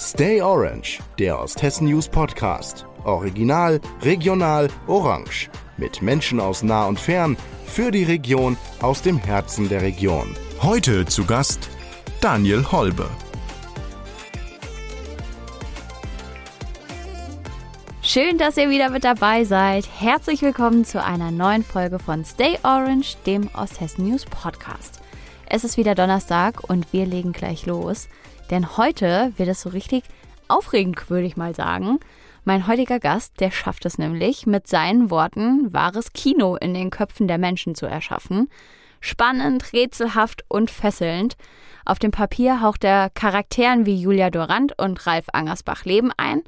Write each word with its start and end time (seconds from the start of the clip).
Stay 0.00 0.40
Orange, 0.40 1.00
der 1.18 1.40
Osthessen 1.40 1.88
News 1.88 2.08
Podcast. 2.08 2.86
Original, 3.02 3.80
regional, 4.02 4.68
orange. 4.86 5.50
Mit 5.76 6.02
Menschen 6.02 6.38
aus 6.38 6.62
nah 6.62 6.86
und 6.86 7.00
fern, 7.00 7.36
für 7.66 7.90
die 7.90 8.04
Region, 8.04 8.56
aus 8.80 9.02
dem 9.02 9.18
Herzen 9.18 9.68
der 9.68 9.82
Region. 9.82 10.36
Heute 10.62 11.04
zu 11.04 11.24
Gast 11.24 11.68
Daniel 12.20 12.64
Holbe. 12.70 13.10
Schön, 18.00 18.38
dass 18.38 18.56
ihr 18.56 18.70
wieder 18.70 18.90
mit 18.90 19.02
dabei 19.02 19.42
seid. 19.42 19.88
Herzlich 19.98 20.42
willkommen 20.42 20.84
zu 20.84 21.02
einer 21.02 21.32
neuen 21.32 21.64
Folge 21.64 21.98
von 21.98 22.24
Stay 22.24 22.56
Orange, 22.62 23.16
dem 23.26 23.50
Osthessen 23.52 24.08
News 24.08 24.24
Podcast. 24.26 25.00
Es 25.46 25.64
ist 25.64 25.76
wieder 25.76 25.96
Donnerstag 25.96 26.70
und 26.70 26.92
wir 26.92 27.04
legen 27.04 27.32
gleich 27.32 27.66
los. 27.66 28.08
Denn 28.50 28.76
heute 28.76 29.32
wird 29.36 29.48
es 29.48 29.60
so 29.60 29.70
richtig 29.70 30.04
aufregend, 30.48 31.10
würde 31.10 31.26
ich 31.26 31.36
mal 31.36 31.54
sagen. 31.54 32.00
Mein 32.44 32.66
heutiger 32.66 32.98
Gast, 32.98 33.40
der 33.40 33.50
schafft 33.50 33.84
es 33.84 33.98
nämlich, 33.98 34.46
mit 34.46 34.66
seinen 34.66 35.10
Worten 35.10 35.72
wahres 35.72 36.14
Kino 36.14 36.56
in 36.56 36.72
den 36.72 36.90
Köpfen 36.90 37.28
der 37.28 37.36
Menschen 37.36 37.74
zu 37.74 37.84
erschaffen. 37.84 38.48
Spannend, 39.00 39.72
rätselhaft 39.72 40.44
und 40.48 40.70
fesselnd. 40.70 41.36
Auf 41.84 41.98
dem 41.98 42.10
Papier 42.10 42.62
haucht 42.62 42.84
er 42.84 43.10
Charakteren 43.10 43.86
wie 43.86 44.00
Julia 44.00 44.30
Durand 44.30 44.78
und 44.78 45.06
Ralf 45.06 45.26
Angersbach 45.32 45.84
Leben 45.84 46.10
ein. 46.16 46.42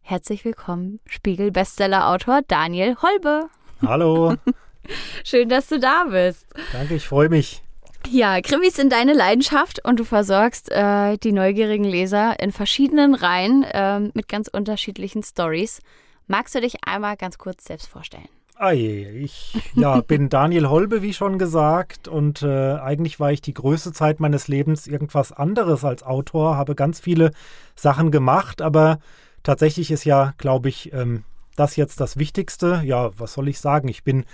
Herzlich 0.00 0.44
willkommen, 0.44 1.00
Spiegel-Bestseller-Autor 1.06 2.42
Daniel 2.46 2.96
Holbe. 3.02 3.48
Hallo. 3.84 4.36
Schön, 5.24 5.48
dass 5.48 5.68
du 5.68 5.78
da 5.78 6.04
bist. 6.04 6.46
Danke, 6.72 6.94
ich 6.94 7.06
freue 7.06 7.28
mich. 7.28 7.62
Ja, 8.10 8.40
Krimis 8.40 8.74
sind 8.74 8.92
deine 8.92 9.14
Leidenschaft 9.14 9.84
und 9.84 9.98
du 9.98 10.04
versorgst 10.04 10.70
äh, 10.70 11.16
die 11.18 11.32
neugierigen 11.32 11.84
Leser 11.84 12.38
in 12.40 12.52
verschiedenen 12.52 13.14
Reihen 13.14 13.62
äh, 13.62 14.00
mit 14.00 14.28
ganz 14.28 14.48
unterschiedlichen 14.48 15.22
Stories. 15.22 15.80
Magst 16.26 16.54
du 16.54 16.60
dich 16.60 16.84
einmal 16.84 17.16
ganz 17.16 17.38
kurz 17.38 17.64
selbst 17.64 17.88
vorstellen? 17.88 18.28
Ah 18.56 18.72
ich 18.72 19.56
ja, 19.74 20.00
bin 20.02 20.28
Daniel 20.28 20.68
Holbe, 20.68 21.02
wie 21.02 21.14
schon 21.14 21.38
gesagt, 21.38 22.06
und 22.06 22.42
äh, 22.42 22.74
eigentlich 22.74 23.18
war 23.18 23.32
ich 23.32 23.40
die 23.40 23.54
größte 23.54 23.92
Zeit 23.92 24.20
meines 24.20 24.46
Lebens 24.46 24.86
irgendwas 24.86 25.32
anderes 25.32 25.84
als 25.84 26.04
Autor, 26.04 26.56
habe 26.56 26.76
ganz 26.76 27.00
viele 27.00 27.32
Sachen 27.74 28.12
gemacht, 28.12 28.62
aber 28.62 28.98
tatsächlich 29.42 29.90
ist 29.90 30.04
ja, 30.04 30.34
glaube 30.38 30.68
ich, 30.68 30.92
ähm, 30.92 31.24
das 31.56 31.76
jetzt 31.76 32.00
das 32.00 32.16
Wichtigste. 32.16 32.82
Ja, 32.84 33.10
was 33.18 33.34
soll 33.34 33.48
ich 33.48 33.58
sagen? 33.58 33.88
Ich 33.88 34.04
bin 34.04 34.24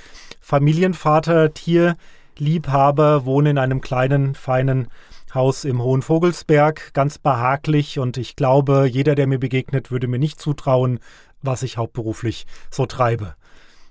Familienvater, 0.40 1.52
Tier. 1.54 1.96
Liebhaber, 2.40 3.24
wohne 3.24 3.50
in 3.50 3.58
einem 3.58 3.80
kleinen, 3.80 4.34
feinen 4.34 4.88
Haus 5.34 5.64
im 5.64 5.82
Hohen 5.82 6.02
Vogelsberg, 6.02 6.92
ganz 6.94 7.18
behaglich 7.18 7.98
und 7.98 8.16
ich 8.16 8.36
glaube, 8.36 8.88
jeder, 8.90 9.14
der 9.14 9.26
mir 9.26 9.38
begegnet, 9.38 9.90
würde 9.90 10.08
mir 10.08 10.18
nicht 10.18 10.40
zutrauen, 10.40 11.00
was 11.42 11.62
ich 11.62 11.76
hauptberuflich 11.76 12.46
so 12.70 12.86
treibe. 12.86 13.34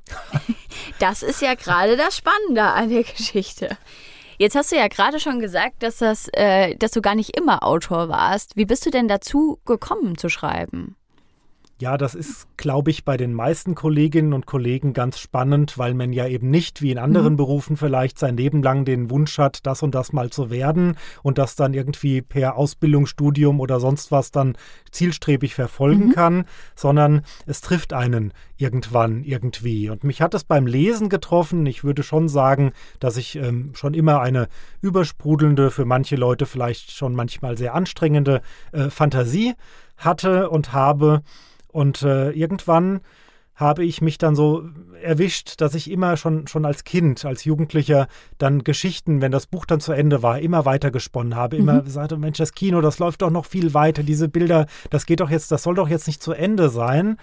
Das 1.00 1.22
ist 1.22 1.42
ja 1.42 1.54
gerade 1.54 1.98
das 1.98 2.17
Spannende 2.17 2.64
an 2.64 2.89
der 2.89 3.04
Geschichte. 3.04 3.78
Jetzt 4.38 4.56
hast 4.56 4.72
du 4.72 4.76
ja 4.76 4.88
gerade 4.88 5.20
schon 5.20 5.39
gesagt, 5.39 5.84
dass, 5.84 5.98
das, 5.98 6.28
äh, 6.34 6.76
dass 6.76 6.92
du 6.92 7.02
gar 7.02 7.16
nicht 7.16 7.36
immer 7.36 7.64
Autor 7.64 8.08
warst. 8.09 8.56
Wie 8.56 8.66
bist 8.66 8.86
du 8.86 8.92
denn 8.92 9.08
dazu 9.08 9.59
gekommen 9.66 10.17
zu 10.17 10.30
schreiben? 10.30 10.95
Ja, 11.80 11.95
das 11.95 12.16
ist, 12.16 12.47
glaube 12.58 12.89
ich, 12.89 13.06
bei 13.06 13.17
den 13.17 13.36
meisten 13.36 13.75
Kolleginnen 13.75 14.33
und 14.33 14.47
Kollegen 14.47 14.94
ganz 14.94 15.20
spannend, 15.20 15.78
weil 15.78 15.94
man 15.94 16.11
ja 16.11 16.25
eben 16.25 16.50
nicht 16.50 16.81
wie 16.81 16.89
in 16.89 16.97
anderen 16.97 17.33
mhm. 17.33 17.38
Berufen 17.38 17.78
vielleicht 17.78 18.17
sein 18.17 18.36
Leben 18.36 18.64
lang 18.64 18.83
den 18.83 19.11
Wunsch 19.11 19.38
hat, 19.38 19.64
das 19.67 19.83
und 19.83 19.94
das 19.94 20.11
mal 20.11 20.31
zu 20.31 20.50
werden 20.50 20.98
und 21.22 21.38
das 21.38 21.55
dann 21.55 21.75
irgendwie 21.75 22.23
per 22.23 22.55
Ausbildung, 22.55 23.05
Studium 23.05 23.59
oder 23.59 23.80
sonst 23.80 24.11
was 24.11 24.31
dann 24.31 24.58
zielstrebig 24.89 25.53
verfolgen 25.53 26.08
mhm. 26.08 26.14
kann, 26.14 26.45
sondern 26.75 27.22
es 27.45 27.61
trifft 27.61 27.94
einen 27.94 28.33
irgendwann 28.58 29.23
irgendwie. 29.23 29.92
Und 29.92 30.03
mich 30.03 30.20
hat 30.20 30.33
es 30.33 30.44
beim 30.44 30.66
Lesen 30.66 31.09
getroffen. 31.09 31.64
Ich 31.67 31.83
würde 31.83 32.02
schon 32.02 32.27
sagen, 32.27 32.71
dass 32.99 33.17
ich 33.17 33.36
ähm, 33.36 33.71
schon 33.76 33.93
immer 33.93 34.20
eine 34.21 34.48
übersprudelnde, 34.82 35.70
für 35.70 35.86
manche 35.86 36.16
Leute 36.16 36.48
vielleicht 36.48 36.89
schon 36.89 37.14
manchmal 37.14 37.55
sehr 37.55 37.76
anstrengende 37.76 38.42
äh, 38.71 38.89
Fantasie 38.89 39.54
hatte 39.95 40.49
und 40.49 40.73
habe. 40.73 41.21
Und 41.77 42.02
äh, 42.02 42.32
irgendwann 42.32 43.02
habe 43.54 43.86
ich 43.86 44.02
mich 44.02 44.17
dann 44.17 44.36
so 44.36 44.67
erwischt, 44.99 45.61
dass 45.61 45.76
ich 45.76 45.92
immer 45.92 46.17
schon, 46.17 46.48
schon 46.48 46.65
als 46.65 46.86
Kind, 46.86 47.23
als 47.23 47.43
Jugendlicher 47.43 48.08
dann 48.39 48.64
Geschichten, 48.64 49.21
wenn 49.21 49.32
das 49.32 49.45
Buch 49.45 49.67
dann 49.67 49.80
zu 49.80 49.92
Ende 49.92 50.23
war, 50.23 50.39
immer 50.39 50.66
weiter 50.66 50.89
gesponnen 50.89 51.36
habe. 51.36 51.55
Immer 51.55 51.83
mhm. 51.83 51.87
sagte, 51.87 52.17
Mensch, 52.17 52.39
das 52.39 52.54
Kino, 52.54 52.82
das 52.82 52.98
läuft 52.98 53.21
doch 53.21 53.30
noch 53.30 53.45
viel 53.45 53.76
weiter. 53.76 54.02
Diese 54.02 54.27
Bilder, 54.27 54.66
das 54.89 55.05
geht 55.05 55.20
doch 55.20 55.30
jetzt, 55.30 55.52
das 55.52 55.61
soll 55.61 55.76
doch 55.76 55.87
jetzt 55.87 56.08
nicht 56.08 56.23
zu 56.23 56.33
Ende 56.33 56.71
sein. 56.71 57.17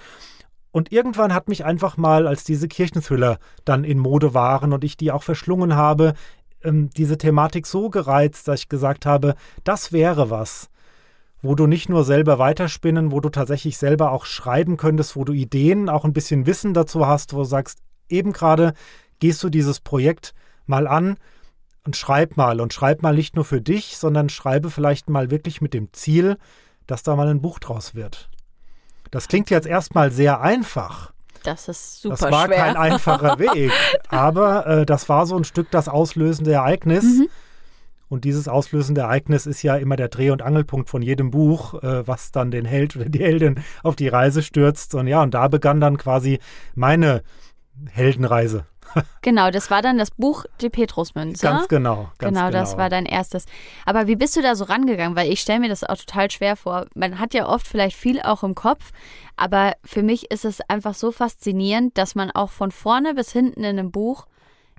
Und 0.71 0.93
irgendwann 0.93 1.35
hat 1.35 1.49
mich 1.49 1.65
einfach 1.65 1.97
mal, 1.97 2.29
als 2.29 2.45
diese 2.45 2.69
Kirchenthriller 2.69 3.41
dann 3.65 3.83
in 3.83 3.99
Mode 3.99 4.35
waren 4.35 4.73
und 4.73 4.85
ich 4.85 4.97
die 4.97 5.11
auch 5.11 5.25
verschlungen 5.25 5.75
habe, 5.75 6.15
ähm, 6.63 6.91
diese 6.91 7.19
Thematik 7.19 7.67
so 7.67 7.91
gereizt, 7.91 8.47
dass 8.47 8.61
ich 8.61 8.69
gesagt 8.69 9.05
habe, 9.05 9.35
das 9.65 9.91
wäre 9.91 10.31
was 10.31 10.71
wo 11.45 11.55
du 11.55 11.67
nicht 11.67 11.91
nur 11.91 12.05
selber 12.05 12.39
weiterspinnen, 12.39 13.13
wo 13.13 13.21
du 13.21 13.29
tatsächlich 13.29 13.77
selber 13.77 14.13
auch 14.13 14.25
schreiben 14.25 14.79
könntest, 14.79 15.15
wo 15.15 15.25
du 15.25 15.35
Ideen, 15.35 15.91
auch 15.91 16.07
ein 16.07 16.15
bisschen 16.15 16.47
Wissen 16.47 16.73
dazu 16.73 17.07
hast, 17.07 17.35
wo 17.35 17.39
du 17.39 17.45
sagst, 17.45 17.81
eben 18.09 18.33
gerade 18.33 18.73
gehst 19.21 19.43
du 19.45 19.51
dieses 19.51 19.81
Projekt 19.81 20.33
mal 20.65 20.87
an 20.87 21.19
und 21.85 21.97
schreib 21.97 22.39
mal 22.39 22.63
und 22.63 22.73
schreib 22.73 23.03
mal 23.03 23.15
nicht 23.15 23.37
nur 23.37 23.45
für 23.45 23.61
dich, 23.61 23.99
sondern 23.99 24.31
schreibe 24.31 24.71
vielleicht 24.71 25.11
mal 25.11 25.31
wirklich 25.31 25.61
mit 25.61 25.75
dem 25.75 25.93
Ziel, 25.93 26.39
dass 26.87 27.03
da 27.03 27.15
mal 27.15 27.29
ein 27.29 27.43
Buch 27.43 27.59
draus 27.59 27.95
wird. 27.95 28.31
Das 29.11 29.29
klingt 29.29 29.51
jetzt 29.51 29.67
erstmal 29.67 30.11
sehr 30.11 30.41
einfach. 30.41 31.13
Das 31.43 31.69
ist 31.69 32.01
super 32.01 32.17
Das 32.17 32.31
war 32.33 32.47
schwer. 32.47 32.57
kein 32.57 32.77
einfacher 32.79 33.39
Weg, 33.39 33.71
aber 34.09 34.67
äh, 34.67 34.87
das 34.87 35.11
war 35.11 35.27
so 35.27 35.37
ein 35.37 35.45
Stück 35.45 35.71
das 35.71 35.91
auslösende 35.91 36.53
Ereignis. 36.53 37.05
Mhm 37.05 37.29
und 38.15 38.25
dieses 38.25 38.47
auslösende 38.49 39.03
Ereignis 39.03 39.45
ist 39.45 39.63
ja 39.63 39.77
immer 39.77 39.97
der 39.97 40.09
Dreh- 40.09 40.31
und 40.31 40.41
Angelpunkt 40.41 40.89
von 40.89 41.03
jedem 41.03 41.33
Buch, 41.33 41.75
äh, 41.83 42.07
was 42.07 42.31
dann 42.31 42.53
den 42.53 42.65
Held 42.65 42.95
oder 42.95 43.09
die 43.09 43.19
Heldin 43.19 43.63
auf 43.83 43.97
die 43.97 44.09
Reise 44.09 44.43
stürzt. 44.43 44.95
Und 44.95 45.09
ja, 45.09 45.21
und 45.23 45.35
da 45.35 45.49
begann 45.49 45.81
dann 45.81 45.99
quasi 45.99 46.39
meine 46.75 47.23
Heldenreise. 47.91 48.67
Genau, 49.23 49.51
das 49.51 49.73
war 49.73 49.83
dann 49.83 49.99
das 49.99 50.13
Buch 50.13 50.45
Die 50.61 50.71
Petrusmünze. 50.71 51.45
Ganz 51.45 51.67
genau. 51.67 52.11
Ganz 52.19 52.37
genau, 52.37 52.51
das 52.53 52.71
genau. 52.71 52.83
war 52.83 52.91
dein 52.91 53.07
erstes. 53.07 53.47
Aber 53.87 54.07
wie 54.07 54.15
bist 54.15 54.37
du 54.37 54.43
da 54.43 54.55
so 54.55 54.65
rangegangen? 54.65 55.17
Weil 55.17 55.33
ich 55.33 55.41
stelle 55.41 55.59
mir 55.59 55.69
das 55.69 55.83
auch 55.83 55.97
total 55.97 56.31
schwer 56.31 56.55
vor. 56.55 56.87
Man 56.95 57.19
hat 57.19 57.35
ja 57.35 57.49
oft 57.49 57.67
vielleicht 57.67 57.97
viel 57.97 58.21
auch 58.21 58.45
im 58.45 58.55
Kopf, 58.55 58.93
aber 59.37 59.73
für 59.85 60.05
mich 60.05 60.31
ist 60.31 60.45
es 60.45 60.61
einfach 60.69 60.95
so 60.95 61.11
faszinierend, 61.11 61.99
dass 61.99 62.15
man 62.15 62.31
auch 62.31 62.51
von 62.51 62.71
vorne 62.71 63.15
bis 63.15 63.33
hinten 63.33 63.65
in 63.65 63.79
einem 63.79 63.91
Buch 63.91 64.27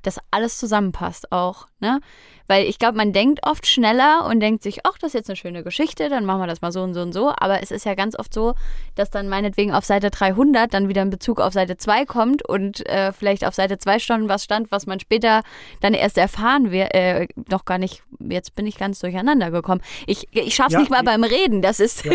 das 0.06 0.20
alles 0.32 0.58
zusammenpasst 0.58 1.32
auch, 1.32 1.68
ne? 1.80 2.00
Weil 2.48 2.66
ich 2.66 2.78
glaube, 2.78 2.98
man 2.98 3.12
denkt 3.12 3.40
oft 3.44 3.66
schneller 3.66 4.28
und 4.30 4.40
denkt 4.40 4.62
sich, 4.62 4.86
ach, 4.86 5.00
das 5.00 5.10
ist 5.10 5.14
jetzt 5.16 5.30
eine 5.30 5.36
schöne 5.36 5.64
Geschichte, 5.64 6.10
dann 6.10 6.26
machen 6.26 6.42
wir 6.42 6.48
das 6.48 6.62
mal 6.62 6.72
so 6.72 6.84
und 6.84 6.94
so 6.94 7.02
und 7.02 7.12
so. 7.12 7.34
Aber 7.36 7.64
es 7.64 7.72
ist 7.72 7.86
ja 7.86 7.96
ganz 7.96 8.18
oft 8.18 8.34
so, 8.34 8.54
dass 8.94 9.10
dann 9.10 9.30
meinetwegen 9.30 9.74
auf 9.74 9.84
Seite 9.84 10.12
300 10.12 10.72
dann 10.72 10.88
wieder 10.88 11.02
ein 11.02 11.10
Bezug 11.10 11.42
auf 11.42 11.54
Seite 11.54 11.78
2 11.78 12.06
kommt 12.06 12.48
und 12.48 12.88
äh, 12.88 13.12
vielleicht 13.14 13.46
auf 13.46 13.56
Seite 13.56 13.80
2 13.80 13.98
schon 13.98 14.30
was 14.30 14.44
stand, 14.44 14.72
was 14.72 14.86
man 14.86 15.00
später 15.00 15.42
dann 15.82 15.96
erst 15.96 16.20
erfahren 16.20 16.70
wird, 16.70 16.94
äh, 16.94 17.28
noch 17.50 17.66
gar 17.66 17.80
nicht, 17.80 18.04
jetzt 18.20 18.56
bin 18.56 18.68
ich 18.68 18.78
ganz 18.78 19.00
durcheinander 19.00 19.50
gekommen. 19.50 19.82
Ich, 20.06 20.28
ich 20.32 20.54
schaff's 20.54 20.74
ja, 20.74 20.80
nicht 20.80 20.92
mal 20.92 21.04
beim 21.04 21.24
Reden, 21.24 21.64
das 21.64 21.80
ist... 21.80 22.06
Ja, 22.06 22.14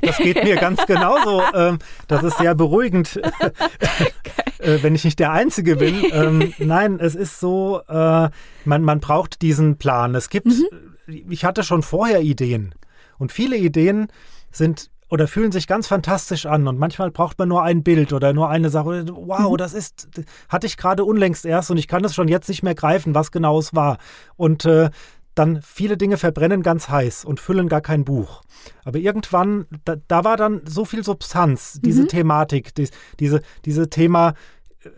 das 0.00 0.18
geht 0.18 0.44
mir 0.44 0.56
ganz 0.56 0.86
genauso. 0.86 1.42
Ähm, 1.54 1.80
das 2.06 2.22
ist 2.22 2.38
sehr 2.38 2.54
beruhigend, 2.54 3.16
äh, 4.58 4.78
wenn 4.82 4.94
ich 4.94 5.04
nicht 5.04 5.18
der 5.18 5.32
Einzige 5.32 5.74
bin. 5.74 6.04
Ähm, 6.12 6.54
nein, 6.58 7.00
es 7.00 7.16
ist 7.16 7.31
so, 7.38 7.80
äh, 7.88 8.30
man, 8.64 8.82
man 8.82 9.00
braucht 9.00 9.42
diesen 9.42 9.76
Plan. 9.78 10.14
Es 10.14 10.28
gibt, 10.30 10.46
mhm. 10.46 11.26
ich 11.28 11.44
hatte 11.44 11.62
schon 11.62 11.82
vorher 11.82 12.20
Ideen 12.22 12.74
und 13.18 13.32
viele 13.32 13.56
Ideen 13.56 14.08
sind 14.50 14.90
oder 15.08 15.28
fühlen 15.28 15.52
sich 15.52 15.66
ganz 15.66 15.88
fantastisch 15.88 16.46
an 16.46 16.66
und 16.66 16.78
manchmal 16.78 17.10
braucht 17.10 17.38
man 17.38 17.48
nur 17.48 17.62
ein 17.62 17.82
Bild 17.82 18.14
oder 18.14 18.32
nur 18.32 18.48
eine 18.48 18.70
Sache. 18.70 19.04
Wow, 19.10 19.52
mhm. 19.52 19.56
das 19.58 19.74
ist, 19.74 20.08
hatte 20.48 20.66
ich 20.66 20.78
gerade 20.78 21.04
unlängst 21.04 21.44
erst 21.44 21.70
und 21.70 21.76
ich 21.76 21.86
kann 21.86 22.02
es 22.04 22.14
schon 22.14 22.28
jetzt 22.28 22.48
nicht 22.48 22.62
mehr 22.62 22.74
greifen, 22.74 23.14
was 23.14 23.30
genau 23.30 23.58
es 23.58 23.74
war. 23.74 23.98
Und 24.36 24.64
äh, 24.64 24.88
dann 25.34 25.60
viele 25.62 25.96
Dinge 25.96 26.16
verbrennen 26.16 26.62
ganz 26.62 26.88
heiß 26.88 27.24
und 27.24 27.40
füllen 27.40 27.68
gar 27.68 27.80
kein 27.80 28.04
Buch. 28.04 28.42
Aber 28.84 28.98
irgendwann, 28.98 29.66
da, 29.84 29.96
da 30.08 30.24
war 30.24 30.36
dann 30.36 30.62
so 30.64 30.84
viel 30.84 31.04
Substanz, 31.04 31.78
diese 31.82 32.02
mhm. 32.02 32.08
Thematik, 32.08 32.74
die, 32.74 32.88
diese, 33.20 33.42
diese 33.64 33.90
Thema, 33.90 34.34
äh, 34.82 34.88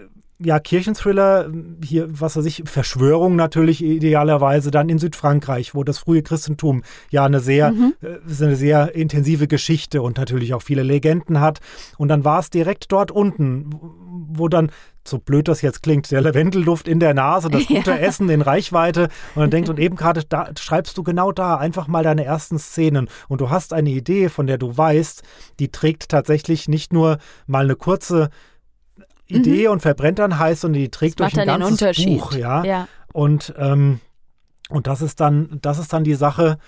ja, 0.44 0.60
Kirchenthriller, 0.60 1.50
hier, 1.82 2.08
was 2.08 2.36
weiß 2.36 2.44
ich, 2.44 2.62
Verschwörung 2.66 3.36
natürlich 3.36 3.82
idealerweise 3.82 4.70
dann 4.70 4.88
in 4.88 4.98
Südfrankreich, 4.98 5.74
wo 5.74 5.84
das 5.84 5.98
frühe 5.98 6.22
Christentum 6.22 6.82
ja 7.10 7.24
eine 7.24 7.40
sehr, 7.40 7.72
mhm. 7.72 7.94
äh, 8.02 8.44
eine 8.44 8.56
sehr 8.56 8.94
intensive 8.94 9.48
Geschichte 9.48 10.02
und 10.02 10.18
natürlich 10.18 10.54
auch 10.54 10.62
viele 10.62 10.82
Legenden 10.82 11.40
hat. 11.40 11.60
Und 11.98 12.08
dann 12.08 12.24
war 12.24 12.40
es 12.40 12.50
direkt 12.50 12.92
dort 12.92 13.10
unten, 13.10 13.70
wo 14.28 14.48
dann 14.48 14.70
so 15.06 15.18
blöd 15.18 15.48
das 15.48 15.60
jetzt 15.60 15.82
klingt, 15.82 16.10
der 16.10 16.22
Lavendelduft 16.22 16.88
in 16.88 17.00
der 17.00 17.14
Nase, 17.14 17.50
das 17.50 17.66
gute 17.68 17.90
ja. 17.90 17.96
Essen 17.96 18.28
in 18.30 18.42
Reichweite 18.42 19.08
und 19.34 19.40
dann 19.40 19.50
denkt, 19.50 19.68
und 19.68 19.78
eben 19.80 19.96
gerade 19.96 20.22
da 20.28 20.50
schreibst 20.58 20.96
du 20.96 21.02
genau 21.02 21.32
da 21.32 21.56
einfach 21.56 21.88
mal 21.88 22.02
deine 22.02 22.24
ersten 22.24 22.58
Szenen 22.58 23.08
und 23.28 23.40
du 23.40 23.50
hast 23.50 23.72
eine 23.72 23.90
Idee, 23.90 24.28
von 24.28 24.46
der 24.46 24.58
du 24.58 24.76
weißt, 24.76 25.22
die 25.58 25.70
trägt 25.70 26.08
tatsächlich 26.08 26.68
nicht 26.68 26.92
nur 26.92 27.18
mal 27.46 27.64
eine 27.64 27.76
kurze 27.76 28.30
Idee 29.26 29.66
mhm. 29.66 29.72
und 29.72 29.80
verbrennt 29.80 30.18
dann 30.18 30.38
heiß, 30.38 30.62
sondern 30.62 30.82
die 30.82 30.90
trägt 30.90 31.20
das 31.20 31.32
durch 31.32 31.48
ein 31.48 31.60
ganzes 31.60 32.04
Buch, 32.04 32.34
ja. 32.34 32.64
ja. 32.64 32.88
Und 33.12 33.54
ähm, 33.56 34.00
und 34.68 34.86
das 34.86 35.02
ist 35.02 35.20
dann, 35.20 35.58
das 35.62 35.78
ist 35.78 35.92
dann 35.92 36.04
die 36.04 36.14
Sache, 36.14 36.58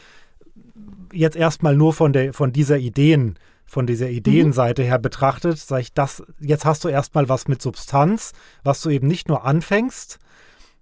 jetzt 1.12 1.36
erstmal 1.36 1.74
nur 1.74 1.92
von 1.92 2.12
der, 2.12 2.32
von 2.32 2.52
dieser 2.52 2.76
Ideen, 2.76 3.38
von 3.64 3.86
dieser 3.86 4.10
Ideenseite 4.10 4.82
mhm. 4.82 4.86
her 4.86 4.98
betrachtet, 4.98 5.58
sage 5.58 5.82
ich, 5.82 5.92
das, 5.92 6.22
jetzt 6.38 6.64
hast 6.64 6.84
du 6.84 6.88
erstmal 6.88 7.28
was 7.28 7.48
mit 7.48 7.62
Substanz, 7.62 8.32
was 8.62 8.80
du 8.82 8.90
eben 8.90 9.06
nicht 9.06 9.28
nur 9.28 9.44
anfängst, 9.44 10.18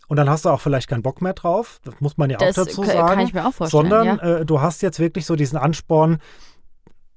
und 0.07 0.17
dann 0.17 0.29
hast 0.29 0.45
du 0.45 0.51
auch 0.51 0.61
vielleicht 0.61 0.89
keinen 0.89 1.03
Bock 1.03 1.23
mehr 1.23 1.33
drauf. 1.33 1.81
Das 1.85 1.95
muss 2.01 2.19
man 2.19 2.29
ja 2.29 2.37
das 2.37 2.59
auch 2.59 2.67
dazu 2.67 2.85
sagen. 2.85 3.09
Kann 3.09 3.21
ich 3.21 3.33
mir 3.33 3.47
auch 3.47 3.55
vorstellen. 3.55 3.89
Sondern 3.89 4.07
ja. 4.19 4.41
äh, 4.41 4.45
du 4.45 4.61
hast 4.61 4.83
jetzt 4.83 4.99
wirklich 4.99 5.25
so 5.25 5.35
diesen 5.35 5.57
Ansporn, 5.57 6.19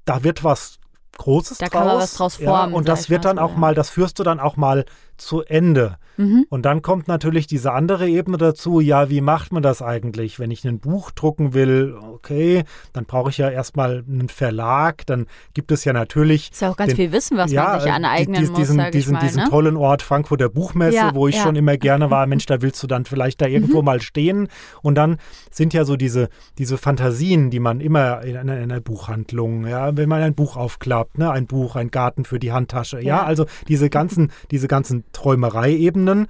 da 0.06 0.24
wird 0.24 0.46
was 0.46 0.80
Großes 1.18 1.58
da 1.58 1.66
draus. 1.66 1.72
Da 1.72 1.78
kann 1.78 1.88
man 1.88 1.98
was 1.98 2.14
draus 2.14 2.36
formen. 2.36 2.72
Ja, 2.72 2.78
und 2.78 2.88
das 2.88 3.10
wird 3.10 3.26
dann 3.26 3.40
auch 3.40 3.52
ja. 3.52 3.58
mal, 3.58 3.76
das 3.76 3.90
führst 3.90 4.20
du 4.20 4.24
dann 4.24 4.40
auch 4.40 4.56
mal 4.56 4.86
zu 5.18 5.44
Ende. 5.44 5.98
Mhm. 6.18 6.46
Und 6.50 6.66
dann 6.66 6.82
kommt 6.82 7.08
natürlich 7.08 7.48
diese 7.48 7.72
andere 7.74 8.10
Ebene 8.10 8.38
dazu, 8.38 8.80
ja, 8.80 9.10
wie 9.10 9.22
macht 9.22 9.52
man 9.52 9.62
das 9.62 9.82
eigentlich? 9.82 10.40
Wenn 10.40 10.52
ich 10.52 10.66
ein 10.66 10.80
Buch 10.80 11.12
drucken 11.12 11.54
will, 11.54 11.96
okay, 12.14 12.64
dann 12.94 13.06
brauche 13.06 13.30
ich 13.30 13.38
ja 13.38 13.50
erstmal 13.50 14.04
einen 14.08 14.30
Verlag, 14.30 15.06
dann 15.06 15.28
gibt 15.54 15.72
es 15.72 15.86
ja 15.86 15.94
natürlich. 15.94 16.52
Ist 16.52 16.62
ja 16.62 16.72
auch 16.72 16.78
ganz 16.78 16.92
den, 16.92 16.98
viel 16.98 17.12
Wissen, 17.12 17.38
was 17.38 17.52
ja, 17.52 17.64
man 17.64 17.82
sich 17.82 17.92
aneignen 17.92 18.42
die, 18.42 18.48
die, 18.48 18.54
diesen, 18.54 18.78
muss, 18.78 18.92
diesen, 18.92 19.14
mal, 19.14 19.22
diesen 19.22 19.44
ne? 19.44 19.50
tollen 19.50 19.78
Ort 19.78 20.02
Frankfurter 20.02 20.50
Buchmesse, 20.50 20.96
ja, 20.96 21.14
wo 21.14 21.28
ich 21.28 21.36
ja. 21.36 21.44
schon 21.44 21.56
immer 21.56 21.78
gerne 21.78 22.10
war. 22.10 22.26
Mensch, 22.28 22.48
da 22.48 22.62
willst 22.62 22.82
du 22.82 22.88
dann 22.88 23.06
vielleicht 23.06 23.42
da 23.42 23.46
irgendwo 23.46 23.80
mhm. 23.80 23.86
mal 23.86 24.02
stehen. 24.02 24.48
Und 24.82 24.96
dann 24.96 25.18
sind 25.52 25.74
ja 25.74 25.86
so 25.86 25.96
diese, 25.96 26.30
diese 26.58 26.78
Fantasien, 26.78 27.52
die 27.52 27.60
man 27.60 27.80
immer 27.80 28.24
in 28.24 28.38
einer, 28.38 28.58
in 28.58 28.72
einer 28.72 28.82
Buchhandlung, 28.82 29.68
ja, 29.68 29.96
wenn 29.96 30.10
man 30.10 30.24
ein 30.24 30.34
Buch 30.34 30.58
aufklappt, 30.58 31.20
ne, 31.20 31.30
ein 31.30 31.46
Buch, 31.46 31.76
ein 31.76 31.92
Garten 31.92 32.26
für 32.26 32.40
die 32.40 32.52
Handtasche, 32.52 33.02
ja, 33.02 33.24
also 33.24 33.46
diese 33.68 33.90
ganzen, 33.90 34.32
diese 34.50 34.68
ganzen 34.68 35.04
Träumereiebenen 35.12 36.28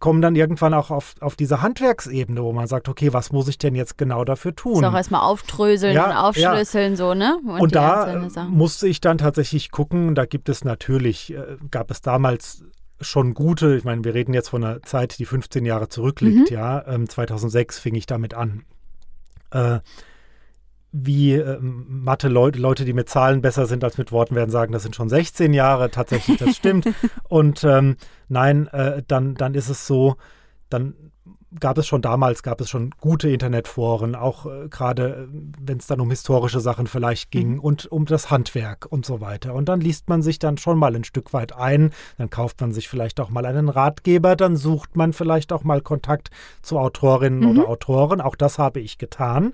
kommen 0.00 0.22
dann 0.22 0.34
irgendwann 0.34 0.72
auch 0.72 0.90
auf, 0.90 1.14
auf 1.20 1.36
diese 1.36 1.60
Handwerksebene, 1.60 2.42
wo 2.42 2.52
man 2.52 2.66
sagt, 2.66 2.88
okay, 2.88 3.12
was 3.12 3.32
muss 3.32 3.48
ich 3.48 3.58
denn 3.58 3.74
jetzt 3.74 3.98
genau 3.98 4.24
dafür 4.24 4.56
tun? 4.56 4.80
Das 4.80 4.90
auch 4.90 4.96
erstmal 4.96 5.20
aufdröseln 5.20 5.94
ja, 5.94 6.06
und 6.06 6.16
aufschlüsseln, 6.16 6.92
ja. 6.92 6.96
so, 6.96 7.14
ne? 7.14 7.38
Und, 7.46 7.60
und 7.60 7.74
da 7.74 8.28
musste 8.48 8.88
ich 8.88 9.02
dann 9.02 9.18
tatsächlich 9.18 9.70
gucken, 9.70 10.14
da 10.14 10.24
gibt 10.24 10.48
es 10.48 10.64
natürlich, 10.64 11.34
äh, 11.34 11.58
gab 11.70 11.90
es 11.90 12.00
damals 12.00 12.64
schon 13.02 13.34
gute, 13.34 13.76
ich 13.76 13.84
meine, 13.84 14.02
wir 14.02 14.14
reden 14.14 14.32
jetzt 14.32 14.48
von 14.48 14.64
einer 14.64 14.82
Zeit, 14.82 15.18
die 15.18 15.26
15 15.26 15.64
Jahre 15.66 15.88
zurückliegt, 15.88 16.50
mhm. 16.50 16.56
ja. 16.56 16.86
Ähm, 16.86 17.08
2006 17.08 17.78
fing 17.78 17.94
ich 17.94 18.06
damit 18.06 18.34
an. 18.34 18.64
Äh, 19.50 19.80
wie 20.92 21.34
äh, 21.34 21.58
Mathe-Leute, 21.60 22.58
Leute, 22.58 22.84
die 22.84 22.92
mit 22.92 23.08
Zahlen 23.08 23.42
besser 23.42 23.66
sind 23.66 23.84
als 23.84 23.98
mit 23.98 24.12
Worten, 24.12 24.34
werden 24.34 24.50
sagen, 24.50 24.72
das 24.72 24.82
sind 24.82 24.96
schon 24.96 25.08
16 25.08 25.52
Jahre, 25.52 25.90
tatsächlich, 25.90 26.38
das 26.38 26.56
stimmt. 26.56 26.88
Und 27.28 27.64
ähm, 27.64 27.96
nein, 28.28 28.66
äh, 28.68 29.02
dann, 29.06 29.34
dann 29.34 29.54
ist 29.54 29.68
es 29.68 29.86
so, 29.86 30.16
dann 30.68 30.94
gab 31.58 31.78
es 31.78 31.86
schon 31.86 32.02
damals, 32.02 32.42
gab 32.42 32.60
es 32.60 32.70
schon 32.70 32.90
gute 33.00 33.28
Internetforen, 33.28 34.14
auch 34.14 34.46
äh, 34.46 34.68
gerade 34.68 35.28
äh, 35.32 35.34
wenn 35.60 35.78
es 35.78 35.86
dann 35.86 36.00
um 36.00 36.10
historische 36.10 36.60
Sachen 36.60 36.86
vielleicht 36.86 37.30
ging 37.30 37.54
mhm. 37.54 37.60
und 37.60 37.86
um 37.90 38.06
das 38.06 38.30
Handwerk 38.30 38.86
und 38.88 39.04
so 39.04 39.20
weiter. 39.20 39.54
Und 39.54 39.68
dann 39.68 39.80
liest 39.80 40.08
man 40.08 40.22
sich 40.22 40.38
dann 40.38 40.58
schon 40.58 40.78
mal 40.78 40.94
ein 40.94 41.04
Stück 41.04 41.32
weit 41.32 41.52
ein, 41.52 41.90
dann 42.18 42.30
kauft 42.30 42.60
man 42.60 42.72
sich 42.72 42.88
vielleicht 42.88 43.18
auch 43.20 43.30
mal 43.30 43.46
einen 43.46 43.68
Ratgeber, 43.68 44.36
dann 44.36 44.56
sucht 44.56 44.96
man 44.96 45.12
vielleicht 45.12 45.52
auch 45.52 45.64
mal 45.64 45.80
Kontakt 45.80 46.30
zu 46.62 46.78
Autorinnen 46.78 47.40
mhm. 47.40 47.50
oder 47.50 47.68
Autoren. 47.68 48.20
Auch 48.20 48.36
das 48.36 48.58
habe 48.58 48.80
ich 48.80 48.98
getan 48.98 49.52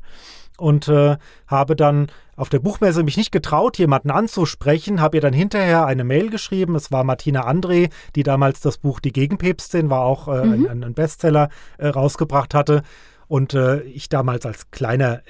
und 0.57 0.89
äh, 0.89 1.17
habe 1.47 1.77
dann 1.77 2.09
auf 2.37 2.49
der 2.51 2.59
Buchmesse 2.59 3.03
mich 3.03 3.17
nicht 3.17 3.33
getraut, 3.33 3.79
jemanden 3.79 4.11
anzusprechen, 4.11 5.01
habe 5.01 5.17
ihr 5.17 5.21
dann 5.21 5.33
hinterher 5.33 5.87
eine 5.87 6.05
Mail 6.05 6.31
geschrieben. 6.31 6.75
Es 6.75 6.93
war 6.93 7.03
Martina 7.03 7.49
André, 7.49 7.91
die 8.15 8.23
damals 8.23 8.61
das 8.61 8.79
Buch 8.79 9.01
Die 9.01 9.13
Gegenpäpstin 9.13 9.89
war 9.89 10.03
auch 10.03 10.29
äh, 10.29 10.45
mhm. 10.45 10.67
ein, 10.69 10.85
ein, 10.85 10.95
Bestseller 10.95 11.49
äh, 11.79 11.89
rausgebracht 11.89 12.55
hatte. 12.55 12.83
Und 13.29 13.55
äh, 13.55 13.81
ich 13.83 14.09
damals 14.09 14.47
als 14.47 14.71
kleiner, 14.71 15.21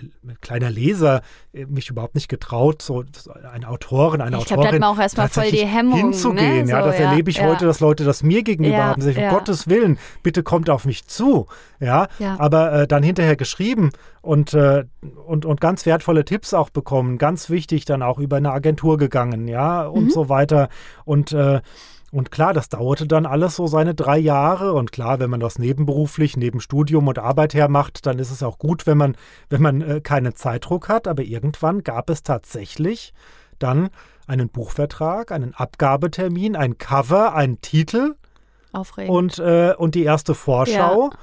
kleiner 0.40 0.70
Leser 0.70 1.22
äh, 1.52 1.64
mich 1.66 1.88
überhaupt 1.88 2.14
nicht 2.14 2.28
getraut, 2.28 2.82
so 2.82 3.04
eine 3.52 3.68
Autorin, 3.68 4.20
eine 4.20 4.36
ich 4.36 4.42
Autorin 4.42 4.56
glaub, 4.56 4.64
da 4.64 4.72
hat 4.74 4.80
man 4.80 4.96
auch 4.96 5.00
erstmal 5.00 5.28
voll 5.28 5.50
die 5.50 5.66
Hemmung, 5.66 5.98
hinzugehen. 5.98 6.66
Ne? 6.66 6.72
ja, 6.72 6.82
das 6.82 6.98
ja, 6.98 7.10
erlebe 7.10 7.30
ich 7.30 7.38
ja. 7.38 7.46
heute, 7.46 7.64
dass 7.64 7.80
Leute 7.80 8.04
das 8.04 8.22
mir 8.22 8.42
gegenüber 8.42 8.76
ja, 8.76 8.84
haben. 8.84 9.02
Sagen, 9.02 9.22
um 9.22 9.30
Gottes 9.30 9.68
Willen, 9.68 9.98
bitte 10.22 10.42
kommt 10.42 10.68
auf 10.68 10.84
mich 10.84 11.06
zu. 11.06 11.46
Ja, 11.80 12.08
aber 12.38 12.72
äh, 12.72 12.86
dann 12.86 13.02
hinterher 13.02 13.36
geschrieben 13.36 13.90
und, 14.22 14.54
äh, 14.54 14.84
und, 15.26 15.46
und 15.46 15.60
ganz 15.60 15.86
wertvolle 15.86 16.24
Tipps 16.24 16.54
auch 16.54 16.70
bekommen. 16.70 17.18
Ganz 17.18 17.48
wichtig 17.50 17.84
dann 17.84 18.02
auch 18.02 18.18
über 18.18 18.36
eine 18.36 18.52
Agentur 18.52 18.98
gegangen, 18.98 19.48
ja, 19.48 19.86
und 19.86 20.04
mhm. 20.04 20.10
so 20.10 20.28
weiter. 20.28 20.68
Und 21.04 21.32
äh, 21.32 21.60
und 22.12 22.30
klar, 22.30 22.54
das 22.54 22.68
dauerte 22.68 23.06
dann 23.06 23.26
alles 23.26 23.56
so 23.56 23.66
seine 23.66 23.94
drei 23.94 24.18
Jahre. 24.18 24.72
Und 24.72 24.92
klar, 24.92 25.18
wenn 25.18 25.30
man 25.30 25.40
das 25.40 25.58
nebenberuflich, 25.58 26.36
neben 26.36 26.60
Studium 26.60 27.08
und 27.08 27.18
Arbeit 27.18 27.52
her 27.52 27.68
macht, 27.68 28.06
dann 28.06 28.18
ist 28.18 28.30
es 28.30 28.42
auch 28.42 28.58
gut, 28.58 28.86
wenn 28.86 28.96
man, 28.96 29.16
wenn 29.48 29.62
man 29.62 29.80
äh, 29.80 30.00
keinen 30.00 30.34
Zeitdruck 30.34 30.88
hat. 30.88 31.08
Aber 31.08 31.22
irgendwann 31.22 31.82
gab 31.82 32.08
es 32.08 32.22
tatsächlich 32.22 33.12
dann 33.58 33.90
einen 34.26 34.48
Buchvertrag, 34.48 35.32
einen 35.32 35.54
Abgabetermin, 35.54 36.56
ein 36.56 36.78
Cover, 36.78 37.34
einen 37.34 37.60
Titel. 37.60 38.14
Aufregend. 38.72 39.10
Und, 39.10 39.38
äh, 39.38 39.74
und 39.76 39.94
die 39.94 40.04
erste 40.04 40.34
Vorschau. 40.34 41.10
Ja 41.12 41.18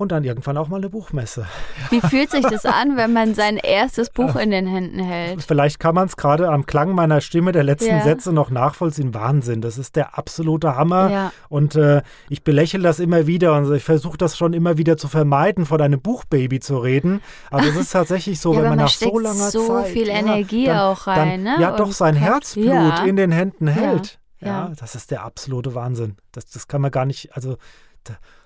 und 0.00 0.12
dann 0.12 0.24
irgendwann 0.24 0.56
auch 0.56 0.68
mal 0.68 0.78
eine 0.78 0.88
Buchmesse. 0.88 1.46
Wie 1.90 2.00
fühlt 2.00 2.30
sich 2.30 2.46
das 2.46 2.64
an, 2.64 2.96
wenn 2.96 3.12
man 3.12 3.34
sein 3.34 3.58
erstes 3.58 4.08
Buch 4.08 4.34
in 4.34 4.50
den 4.50 4.66
Händen 4.66 4.98
hält? 4.98 5.42
Vielleicht 5.42 5.78
kann 5.78 5.94
man 5.94 6.06
es 6.06 6.16
gerade 6.16 6.48
am 6.48 6.64
Klang 6.64 6.94
meiner 6.94 7.20
Stimme 7.20 7.52
der 7.52 7.64
letzten 7.64 7.96
ja. 7.96 8.00
Sätze 8.00 8.32
noch 8.32 8.48
nachvollziehen. 8.48 9.12
Wahnsinn, 9.12 9.60
das 9.60 9.76
ist 9.76 9.96
der 9.96 10.16
absolute 10.16 10.74
Hammer. 10.74 11.10
Ja. 11.10 11.32
Und 11.50 11.74
äh, 11.76 12.00
ich 12.30 12.42
belächle 12.44 12.82
das 12.82 12.98
immer 12.98 13.26
wieder 13.26 13.54
und 13.54 13.70
ich 13.74 13.84
versuche 13.84 14.16
das 14.16 14.38
schon 14.38 14.54
immer 14.54 14.78
wieder 14.78 14.96
zu 14.96 15.06
vermeiden, 15.06 15.66
von 15.66 15.82
einem 15.82 16.00
Buchbaby 16.00 16.60
zu 16.60 16.78
reden. 16.78 17.20
Aber 17.50 17.64
es 17.64 17.76
ist 17.76 17.92
tatsächlich 17.92 18.40
so, 18.40 18.54
ja, 18.54 18.62
wenn 18.62 18.70
man, 18.70 18.78
man 18.78 18.86
nach 18.86 18.88
so 18.88 19.18
langer 19.18 19.50
so 19.50 19.66
Zeit. 19.66 19.86
so 19.86 19.92
viel 19.92 20.08
Energie 20.08 20.64
dann, 20.64 20.78
auch 20.78 21.06
rein, 21.06 21.44
dann, 21.44 21.56
ne? 21.58 21.62
Ja, 21.62 21.76
doch 21.76 21.92
sein 21.92 22.16
Herzblut 22.16 23.00
in 23.06 23.16
den 23.16 23.32
Händen 23.32 23.66
hält. 23.66 24.18
Ja, 24.40 24.72
das 24.80 24.94
ist 24.94 25.10
der 25.10 25.24
absolute 25.24 25.74
Wahnsinn. 25.74 26.16
Das, 26.32 26.46
das 26.46 26.68
kann 26.68 26.80
man 26.80 26.90
gar 26.90 27.04
nicht, 27.04 27.36
also. 27.36 27.58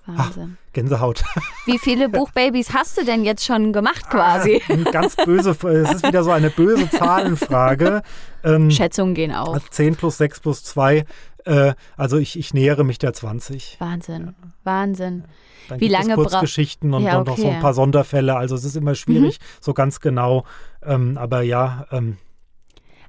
Wahnsinn. 0.07 0.59
Ach, 0.61 0.73
Gänsehaut. 0.73 1.23
Wie 1.67 1.79
viele 1.79 2.09
Buchbabys 2.09 2.75
hast 2.75 2.99
du 2.99 3.05
denn 3.05 3.25
jetzt 3.25 3.45
schon 3.45 3.73
gemacht 3.73 4.11
quasi? 4.11 4.63
Ah, 4.69 4.91
ganz 4.91 5.17
böse, 5.17 5.51
es 5.51 5.95
ist 5.95 6.07
wieder 6.07 6.23
so 6.23 6.31
eine 6.31 6.51
böse 6.51 6.91
Zahlenfrage. 6.91 8.03
Ähm, 8.47 8.71
Schätzungen 8.71 9.15
gehen 9.15 9.33
auf. 9.33 9.71
10 9.71 9.97
plus 9.97 10.19
6 10.19 10.41
plus 10.41 10.63
2. 10.65 11.07
Äh, 11.47 11.73
also 11.97 12.19
ich, 12.19 12.39
ich 12.39 12.53
nähere 12.53 12.85
mich 12.85 12.99
der 12.99 13.15
20. 13.15 13.79
Wahnsinn, 13.81 14.27
ja. 14.27 14.49
Wahnsinn. 14.65 15.25
Dann 15.71 15.81
Wie 15.81 15.89
lange 15.89 16.15
Kurzgeschichten 16.15 16.93
und 16.93 17.05
ja, 17.05 17.19
okay. 17.19 17.31
noch 17.31 17.39
so 17.39 17.49
ein 17.49 17.61
paar 17.61 17.73
Sonderfälle. 17.73 18.37
Also 18.37 18.55
es 18.55 18.65
ist 18.65 18.77
immer 18.77 18.95
schwierig, 18.95 19.41
mhm. 19.41 19.45
so 19.63 19.73
ganz 19.73 20.01
genau. 20.01 20.45
Ähm, 20.85 21.17
aber 21.17 21.41
ja. 21.41 21.87
Ähm, 21.91 22.19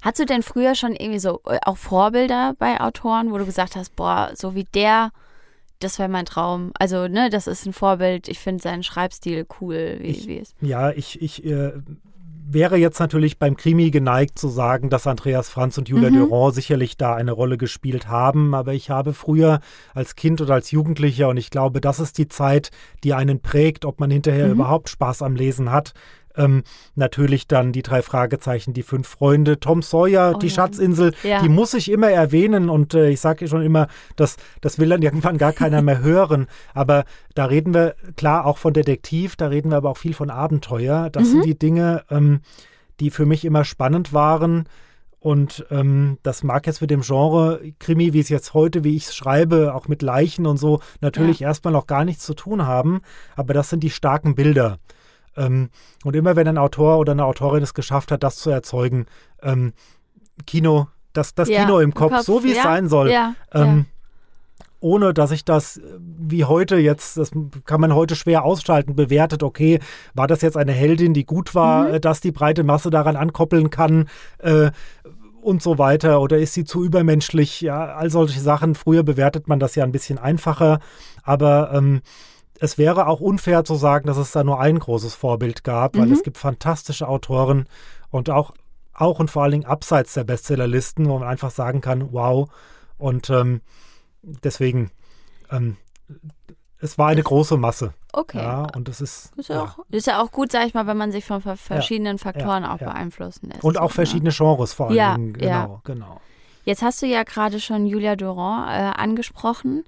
Hast 0.00 0.18
du 0.20 0.24
denn 0.24 0.42
früher 0.42 0.74
schon 0.74 0.96
irgendwie 0.96 1.18
so 1.18 1.42
äh, 1.46 1.58
auch 1.66 1.76
Vorbilder 1.76 2.54
bei 2.58 2.80
Autoren, 2.80 3.30
wo 3.30 3.36
du 3.36 3.44
gesagt 3.44 3.76
hast, 3.76 3.94
boah, 3.94 4.30
so 4.34 4.54
wie 4.54 4.64
der 4.64 5.10
das 5.78 5.98
wäre 5.98 6.08
mein 6.08 6.24
Traum. 6.24 6.72
Also, 6.78 7.08
ne, 7.08 7.28
das 7.30 7.46
ist 7.46 7.66
ein 7.66 7.72
Vorbild. 7.72 8.28
Ich 8.28 8.38
finde 8.38 8.62
seinen 8.62 8.82
Schreibstil 8.82 9.46
cool, 9.60 9.98
wie, 10.00 10.06
ich, 10.06 10.26
wie 10.26 10.38
es. 10.38 10.54
Ja, 10.60 10.90
ich, 10.90 11.20
ich 11.20 11.44
äh, 11.44 11.72
wäre 12.48 12.76
jetzt 12.76 13.00
natürlich 13.00 13.38
beim 13.38 13.56
Krimi 13.56 13.90
geneigt 13.90 14.38
zu 14.38 14.48
sagen, 14.48 14.88
dass 14.88 15.06
Andreas 15.06 15.48
Franz 15.48 15.76
und 15.78 15.88
Julia 15.88 16.10
mhm. 16.10 16.28
Durand 16.28 16.54
sicherlich 16.54 16.96
da 16.96 17.14
eine 17.14 17.32
Rolle 17.32 17.58
gespielt 17.58 18.08
haben. 18.08 18.54
Aber 18.54 18.72
ich 18.72 18.90
habe 18.90 19.12
früher 19.12 19.60
als 19.94 20.14
Kind 20.14 20.40
oder 20.40 20.54
als 20.54 20.70
Jugendlicher, 20.70 21.28
und 21.28 21.36
ich 21.36 21.50
glaube, 21.50 21.80
das 21.80 22.00
ist 22.00 22.18
die 22.18 22.28
Zeit, 22.28 22.70
die 23.04 23.14
einen 23.14 23.40
prägt, 23.40 23.84
ob 23.84 24.00
man 24.00 24.10
hinterher 24.10 24.46
mhm. 24.46 24.52
überhaupt 24.52 24.88
Spaß 24.88 25.22
am 25.22 25.34
Lesen 25.34 25.72
hat, 25.72 25.92
ähm, 26.36 26.62
natürlich 26.94 27.46
dann 27.46 27.72
die 27.72 27.82
drei 27.82 28.02
Fragezeichen, 28.02 28.72
die 28.72 28.82
fünf 28.82 29.08
Freunde, 29.08 29.60
Tom 29.60 29.82
Sawyer, 29.82 30.32
oh, 30.34 30.38
die. 30.38 30.50
Schatzinsel, 30.50 31.12
ja. 31.22 31.42
die 31.42 31.48
muss 31.48 31.74
ich 31.74 31.90
immer 31.90 32.10
erwähnen 32.10 32.70
und 32.70 32.94
äh, 32.94 33.10
ich 33.10 33.20
sage 33.20 33.48
schon 33.48 33.62
immer, 33.62 33.88
das, 34.16 34.36
das 34.60 34.78
will 34.78 34.88
dann 34.88 35.02
irgendwann 35.02 35.38
gar 35.38 35.52
keiner 35.52 35.82
mehr 35.82 36.00
hören. 36.02 36.46
Aber 36.74 37.04
da 37.34 37.46
reden 37.46 37.74
wir 37.74 37.94
klar 38.16 38.46
auch 38.46 38.58
von 38.58 38.72
Detektiv, 38.72 39.36
da 39.36 39.48
reden 39.48 39.70
wir 39.70 39.76
aber 39.76 39.90
auch 39.90 39.98
viel 39.98 40.14
von 40.14 40.30
Abenteuer. 40.30 41.10
Das 41.10 41.24
mhm. 41.24 41.32
sind 41.32 41.44
die 41.44 41.58
Dinge, 41.58 42.04
ähm, 42.10 42.40
die 43.00 43.10
für 43.10 43.26
mich 43.26 43.44
immer 43.44 43.64
spannend 43.64 44.12
waren. 44.12 44.68
Und 45.26 45.66
ähm, 45.70 46.18
das 46.22 46.44
mag 46.44 46.66
jetzt 46.66 46.80
mit 46.80 46.90
dem 46.90 47.00
Genre 47.00 47.60
Krimi, 47.80 48.12
wie 48.12 48.20
es 48.20 48.28
jetzt 48.28 48.54
heute, 48.54 48.84
wie 48.84 48.94
ich 48.94 49.06
es 49.06 49.16
schreibe, 49.16 49.74
auch 49.74 49.88
mit 49.88 50.02
Leichen 50.02 50.46
und 50.46 50.56
so, 50.56 50.80
natürlich 51.00 51.40
ja. 51.40 51.48
erstmal 51.48 51.72
noch 51.72 51.88
gar 51.88 52.04
nichts 52.04 52.24
zu 52.24 52.34
tun 52.34 52.66
haben. 52.66 53.00
Aber 53.34 53.52
das 53.52 53.70
sind 53.70 53.82
die 53.82 53.90
starken 53.90 54.36
Bilder. 54.36 54.78
Ähm, 55.36 55.70
und 56.04 56.16
immer 56.16 56.36
wenn 56.36 56.48
ein 56.48 56.58
Autor 56.58 56.98
oder 56.98 57.12
eine 57.12 57.24
Autorin 57.24 57.62
es 57.62 57.74
geschafft 57.74 58.12
hat, 58.12 58.22
das 58.22 58.36
zu 58.36 58.50
erzeugen, 58.50 59.06
ähm, 59.42 59.72
Kino, 60.46 60.88
das, 61.12 61.34
das 61.34 61.48
ja, 61.48 61.64
Kino 61.64 61.80
im 61.80 61.94
Kopf, 61.94 62.12
Kopf, 62.12 62.24
so 62.24 62.44
wie 62.44 62.52
ja, 62.52 62.58
es 62.58 62.62
sein 62.62 62.88
soll. 62.88 63.10
Ja, 63.10 63.34
ähm, 63.52 63.86
ohne 64.80 65.14
dass 65.14 65.30
ich 65.30 65.44
das 65.44 65.80
wie 65.98 66.44
heute 66.44 66.76
jetzt, 66.76 67.16
das 67.16 67.30
kann 67.64 67.80
man 67.80 67.94
heute 67.94 68.14
schwer 68.14 68.44
ausschalten, 68.44 68.94
bewertet, 68.94 69.42
okay, 69.42 69.80
war 70.14 70.26
das 70.26 70.42
jetzt 70.42 70.56
eine 70.56 70.72
Heldin, 70.72 71.14
die 71.14 71.24
gut 71.24 71.54
war, 71.54 71.88
mhm. 71.88 71.94
Äh, 71.94 72.00
dass 72.00 72.20
die 72.20 72.32
breite 72.32 72.62
Masse 72.62 72.90
daran 72.90 73.16
ankoppeln 73.16 73.70
kann, 73.70 74.08
äh, 74.38 74.70
und 75.46 75.62
so 75.62 75.78
weiter 75.78 76.20
oder 76.20 76.38
ist 76.38 76.54
sie 76.54 76.64
zu 76.64 76.84
übermenschlich? 76.84 77.60
Ja, 77.60 77.94
all 77.94 78.10
solche 78.10 78.40
Sachen. 78.40 78.74
Früher 78.74 79.04
bewertet 79.04 79.46
man 79.46 79.60
das 79.60 79.76
ja 79.76 79.84
ein 79.84 79.92
bisschen 79.92 80.18
einfacher, 80.18 80.80
aber 81.22 81.70
ähm, 81.72 82.02
es 82.60 82.78
wäre 82.78 83.06
auch 83.06 83.20
unfair 83.20 83.64
zu 83.64 83.74
sagen, 83.74 84.06
dass 84.06 84.16
es 84.16 84.32
da 84.32 84.44
nur 84.44 84.60
ein 84.60 84.78
großes 84.78 85.14
Vorbild 85.14 85.64
gab, 85.64 85.96
weil 85.96 86.06
mhm. 86.06 86.12
es 86.12 86.22
gibt 86.22 86.38
fantastische 86.38 87.08
Autoren 87.08 87.66
und 88.10 88.30
auch, 88.30 88.52
auch 88.92 89.18
und 89.18 89.30
vor 89.30 89.42
allen 89.42 89.52
Dingen 89.52 89.64
abseits 89.66 90.14
der 90.14 90.24
Bestsellerlisten, 90.24 91.08
wo 91.08 91.18
man 91.18 91.28
einfach 91.28 91.50
sagen 91.50 91.80
kann, 91.80 92.12
wow. 92.12 92.48
Und 92.98 93.30
ähm, 93.30 93.60
deswegen, 94.22 94.90
ähm, 95.50 95.76
es 96.80 96.98
war 96.98 97.08
eine 97.08 97.22
große 97.22 97.56
Masse. 97.56 97.94
Okay. 98.12 98.38
Ja, 98.38 98.66
und 98.74 98.88
das 98.88 99.00
ist. 99.00 99.36
Ist 99.36 99.50
ja, 99.50 99.62
Auch, 99.62 99.78
ist 99.90 100.06
ja 100.06 100.22
auch 100.22 100.30
gut, 100.30 100.52
sag 100.52 100.66
ich 100.66 100.74
mal, 100.74 100.86
wenn 100.86 100.96
man 100.96 101.12
sich 101.12 101.24
von 101.24 101.42
verschiedenen 101.42 102.18
Faktoren 102.18 102.64
auch 102.64 102.78
beeinflussen 102.78 103.50
lässt. 103.50 103.64
Und 103.64 103.78
auch 103.78 103.92
verschiedene 103.92 104.30
Genres 104.30 104.72
vor 104.72 104.88
allen 104.88 105.16
Dingen. 105.16 105.32
Genau, 105.34 105.80
genau. 105.84 106.20
Jetzt 106.64 106.82
hast 106.82 107.00
du 107.02 107.06
ja 107.06 107.22
gerade 107.22 107.60
schon 107.60 107.86
Julia 107.86 108.16
Durand 108.16 108.68
äh, 108.68 109.00
angesprochen. 109.00 109.84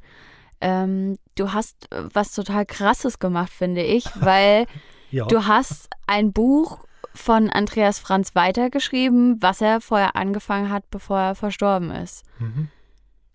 Ähm, 0.60 1.18
du 1.38 1.52
hast 1.52 1.90
äh, 1.92 2.04
was 2.12 2.32
total 2.32 2.66
Krasses 2.66 3.18
gemacht, 3.18 3.52
finde 3.52 3.82
ich, 3.82 4.04
weil 4.20 4.66
du 5.10 5.46
hast 5.46 5.88
ein 6.06 6.32
Buch 6.32 6.84
von 7.14 7.50
Andreas 7.50 7.98
Franz 7.98 8.34
weitergeschrieben, 8.34 9.42
was 9.42 9.60
er 9.60 9.80
vorher 9.80 10.16
angefangen 10.16 10.70
hat, 10.70 10.88
bevor 10.90 11.18
er 11.18 11.34
verstorben 11.34 11.90
ist. 11.90 12.24
Mhm. 12.38 12.68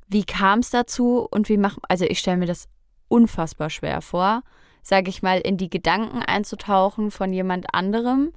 Wie 0.08 0.24
kam 0.24 0.60
es 0.60 0.70
dazu 0.70 1.28
und 1.30 1.50
wie 1.50 1.58
macht, 1.58 1.80
also 1.90 2.06
ich 2.06 2.20
stelle 2.20 2.38
mir 2.38 2.46
das 2.46 2.68
unfassbar 3.08 3.70
schwer 3.70 4.02
vor, 4.02 4.42
sage 4.82 5.10
ich 5.10 5.22
mal, 5.22 5.40
in 5.40 5.58
die 5.58 5.70
Gedanken 5.70 6.20
einzutauchen 6.20 7.12
von 7.12 7.34
jemand 7.34 7.74
anderem. 7.74 8.32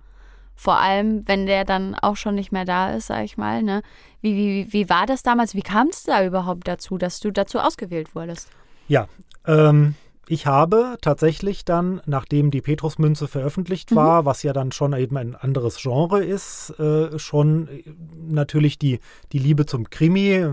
Vor 0.54 0.78
allem, 0.78 1.28
wenn 1.28 1.46
der 1.46 1.64
dann 1.64 1.94
auch 1.94 2.16
schon 2.16 2.34
nicht 2.34 2.50
mehr 2.50 2.64
da 2.64 2.94
ist, 2.94 3.08
sage 3.08 3.24
ich 3.24 3.36
mal. 3.36 3.62
Ne? 3.62 3.82
Wie, 4.22 4.34
wie, 4.36 4.72
wie 4.72 4.88
war 4.88 5.04
das 5.04 5.22
damals? 5.22 5.54
Wie 5.54 5.62
kam 5.62 5.88
es 5.88 6.04
da 6.04 6.24
überhaupt 6.24 6.66
dazu, 6.66 6.96
dass 6.96 7.20
du 7.20 7.30
dazu 7.30 7.58
ausgewählt 7.58 8.14
wurdest? 8.14 8.48
Ja, 8.88 9.08
ähm, 9.46 9.94
ich 10.28 10.46
habe 10.46 10.96
tatsächlich 11.00 11.64
dann, 11.64 12.00
nachdem 12.04 12.50
die 12.50 12.60
Petrusmünze 12.60 13.28
veröffentlicht 13.28 13.94
war, 13.94 14.22
mhm. 14.22 14.26
was 14.26 14.42
ja 14.42 14.52
dann 14.52 14.72
schon 14.72 14.92
eben 14.92 15.16
ein 15.16 15.36
anderes 15.36 15.76
Genre 15.80 16.24
ist, 16.24 16.70
äh, 16.80 17.16
schon 17.18 17.68
äh, 17.68 17.84
natürlich 18.26 18.76
die, 18.78 18.98
die 19.32 19.38
Liebe 19.38 19.66
zum 19.66 19.88
Krimi. 19.88 20.44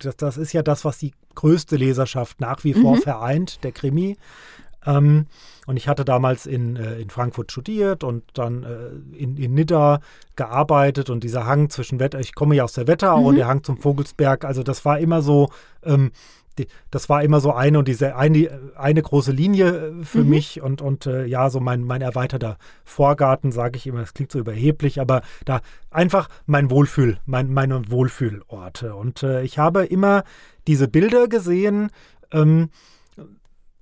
Das, 0.00 0.16
das, 0.16 0.36
ist 0.36 0.52
ja 0.52 0.62
das, 0.62 0.84
was 0.84 0.98
die 0.98 1.12
größte 1.36 1.76
Leserschaft 1.76 2.40
nach 2.40 2.64
wie 2.64 2.74
vor 2.74 2.96
mhm. 2.96 3.02
vereint, 3.02 3.62
der 3.62 3.70
Krimi. 3.70 4.16
Ähm, 4.84 5.26
und 5.66 5.76
ich 5.76 5.86
hatte 5.88 6.04
damals 6.04 6.44
in, 6.46 6.76
äh, 6.76 7.00
in 7.00 7.08
Frankfurt 7.08 7.52
studiert 7.52 8.02
und 8.02 8.24
dann 8.34 8.64
äh, 8.64 9.16
in, 9.16 9.36
in 9.36 9.54
Nidda 9.54 10.00
gearbeitet 10.36 11.08
und 11.08 11.24
dieser 11.24 11.46
Hang 11.46 11.70
zwischen 11.70 12.00
Wetter, 12.00 12.18
ich 12.18 12.34
komme 12.34 12.56
ja 12.56 12.64
aus 12.64 12.72
der 12.72 12.88
Wetterau 12.88 13.20
mhm. 13.20 13.26
und 13.26 13.36
der 13.36 13.46
Hang 13.46 13.62
zum 13.62 13.78
Vogelsberg, 13.78 14.44
also 14.44 14.62
das 14.62 14.84
war 14.84 14.98
immer 14.98 15.22
so, 15.22 15.50
ähm, 15.84 16.10
die, 16.58 16.66
das 16.90 17.08
war 17.08 17.22
immer 17.22 17.40
so 17.40 17.52
eine 17.52 17.78
und 17.78 17.88
diese 17.88 18.16
eine, 18.16 18.72
eine 18.76 19.02
große 19.02 19.32
Linie 19.32 19.68
äh, 20.00 20.04
für 20.04 20.22
mhm. 20.22 20.30
mich 20.30 20.62
und, 20.62 20.82
und 20.82 21.06
äh, 21.06 21.26
ja, 21.26 21.50
so 21.50 21.60
mein, 21.60 21.82
mein 21.84 22.02
erweiterter 22.02 22.58
Vorgarten, 22.84 23.52
sage 23.52 23.76
ich 23.76 23.86
immer, 23.86 24.00
das 24.00 24.14
klingt 24.14 24.32
so 24.32 24.38
überheblich, 24.38 25.00
aber 25.00 25.22
da 25.44 25.60
einfach 25.90 26.28
mein 26.46 26.70
Wohlfühl, 26.70 27.18
mein, 27.26 27.52
meine 27.52 27.90
Wohlfühlorte. 27.90 28.94
Und 28.94 29.22
äh, 29.22 29.42
ich 29.42 29.58
habe 29.58 29.84
immer 29.84 30.24
diese 30.66 30.88
Bilder 30.88 31.28
gesehen, 31.28 31.90
ähm, 32.32 32.70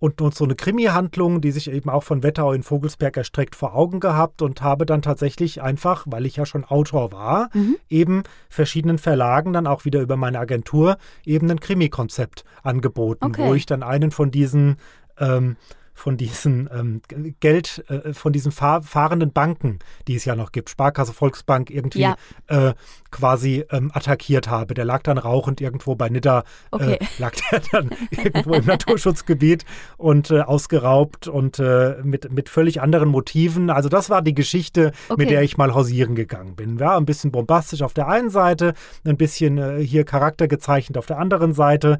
und, 0.02 0.20
und 0.20 0.34
so 0.34 0.42
eine 0.42 0.56
Krimi-Handlung, 0.56 1.40
die 1.40 1.52
sich 1.52 1.70
eben 1.70 1.88
auch 1.88 2.02
von 2.02 2.24
Wettau 2.24 2.52
in 2.52 2.64
Vogelsberg 2.64 3.16
erstreckt, 3.16 3.54
vor 3.54 3.76
Augen 3.76 4.00
gehabt 4.00 4.42
und 4.42 4.60
habe 4.60 4.84
dann 4.84 5.00
tatsächlich 5.00 5.62
einfach, 5.62 6.06
weil 6.08 6.26
ich 6.26 6.34
ja 6.34 6.44
schon 6.44 6.64
Autor 6.64 7.12
war, 7.12 7.50
mhm. 7.54 7.76
eben 7.88 8.24
verschiedenen 8.48 8.98
Verlagen 8.98 9.52
dann 9.52 9.68
auch 9.68 9.84
wieder 9.84 10.00
über 10.00 10.16
meine 10.16 10.40
Agentur 10.40 10.96
eben 11.24 11.48
ein 11.48 11.60
Krimi-Konzept 11.60 12.42
angeboten, 12.64 13.26
okay. 13.26 13.46
wo 13.46 13.54
ich 13.54 13.64
dann 13.64 13.84
einen 13.84 14.10
von 14.10 14.32
diesen 14.32 14.76
ähm, 15.18 15.56
von 15.94 16.16
diesen 16.16 16.68
ähm, 16.72 17.02
Geld, 17.40 17.84
äh, 17.88 18.12
von 18.12 18.32
diesen 18.32 18.52
fahr 18.52 18.82
fahrenden 18.82 19.32
Banken, 19.32 19.78
die 20.08 20.16
es 20.16 20.24
ja 20.24 20.34
noch 20.34 20.52
gibt, 20.52 20.70
Sparkasse, 20.70 21.12
Volksbank, 21.12 21.70
irgendwie 21.70 22.00
ja. 22.00 22.16
äh, 22.48 22.74
quasi 23.10 23.64
ähm, 23.70 23.90
attackiert 23.92 24.48
habe. 24.48 24.74
Der 24.74 24.84
lag 24.84 25.02
dann 25.02 25.18
rauchend 25.18 25.60
irgendwo 25.60 25.94
bei 25.94 26.08
Nidda, 26.08 26.40
äh, 26.40 26.42
okay. 26.70 26.94
äh, 26.94 27.06
lag 27.18 27.32
der 27.50 27.62
dann 27.70 27.90
irgendwo 28.10 28.54
im 28.54 28.64
Naturschutzgebiet 28.64 29.64
und 29.96 30.30
äh, 30.30 30.40
ausgeraubt 30.40 31.28
und 31.28 31.58
äh, 31.58 31.96
mit, 32.02 32.32
mit 32.32 32.48
völlig 32.48 32.80
anderen 32.80 33.08
Motiven. 33.10 33.70
Also 33.70 33.88
das 33.88 34.10
war 34.10 34.22
die 34.22 34.34
Geschichte, 34.34 34.92
okay. 35.08 35.22
mit 35.22 35.30
der 35.30 35.42
ich 35.42 35.56
mal 35.56 35.74
hausieren 35.74 36.14
gegangen 36.14 36.56
bin. 36.56 36.78
Ja, 36.78 36.96
ein 36.96 37.04
bisschen 37.04 37.30
bombastisch 37.30 37.82
auf 37.82 37.94
der 37.94 38.08
einen 38.08 38.30
Seite, 38.30 38.74
ein 39.04 39.16
bisschen 39.16 39.78
hier 39.78 40.04
Charakter 40.04 40.48
gezeichnet 40.48 40.96
auf 40.98 41.06
der 41.06 41.18
anderen 41.18 41.52
Seite. 41.52 41.98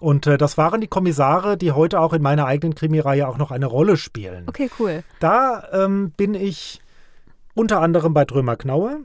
Und 0.00 0.26
das 0.26 0.58
waren 0.58 0.80
die 0.80 0.88
Kommissare, 0.88 1.56
die 1.56 1.72
heute 1.72 2.00
auch 2.00 2.12
in 2.12 2.20
meiner 2.20 2.46
eigenen 2.46 2.74
Krimireihe 2.74 3.26
auch 3.28 3.33
noch 3.38 3.50
eine 3.50 3.66
Rolle 3.66 3.96
spielen. 3.96 4.44
Okay, 4.48 4.70
cool. 4.78 5.02
Da 5.20 5.68
ähm, 5.72 6.12
bin 6.16 6.34
ich 6.34 6.80
unter 7.54 7.80
anderem 7.80 8.14
bei 8.14 8.24
Drömer 8.24 8.56
Knaue 8.56 9.00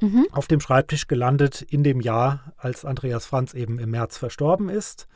mhm. 0.00 0.26
auf 0.32 0.46
dem 0.46 0.60
Schreibtisch 0.60 1.06
gelandet 1.06 1.62
in 1.62 1.82
dem 1.82 2.00
Jahr, 2.00 2.52
als 2.56 2.84
Andreas 2.84 3.26
Franz 3.26 3.54
eben 3.54 3.78
im 3.78 3.90
März 3.90 4.18
verstorben 4.18 4.68
ist. 4.68 5.06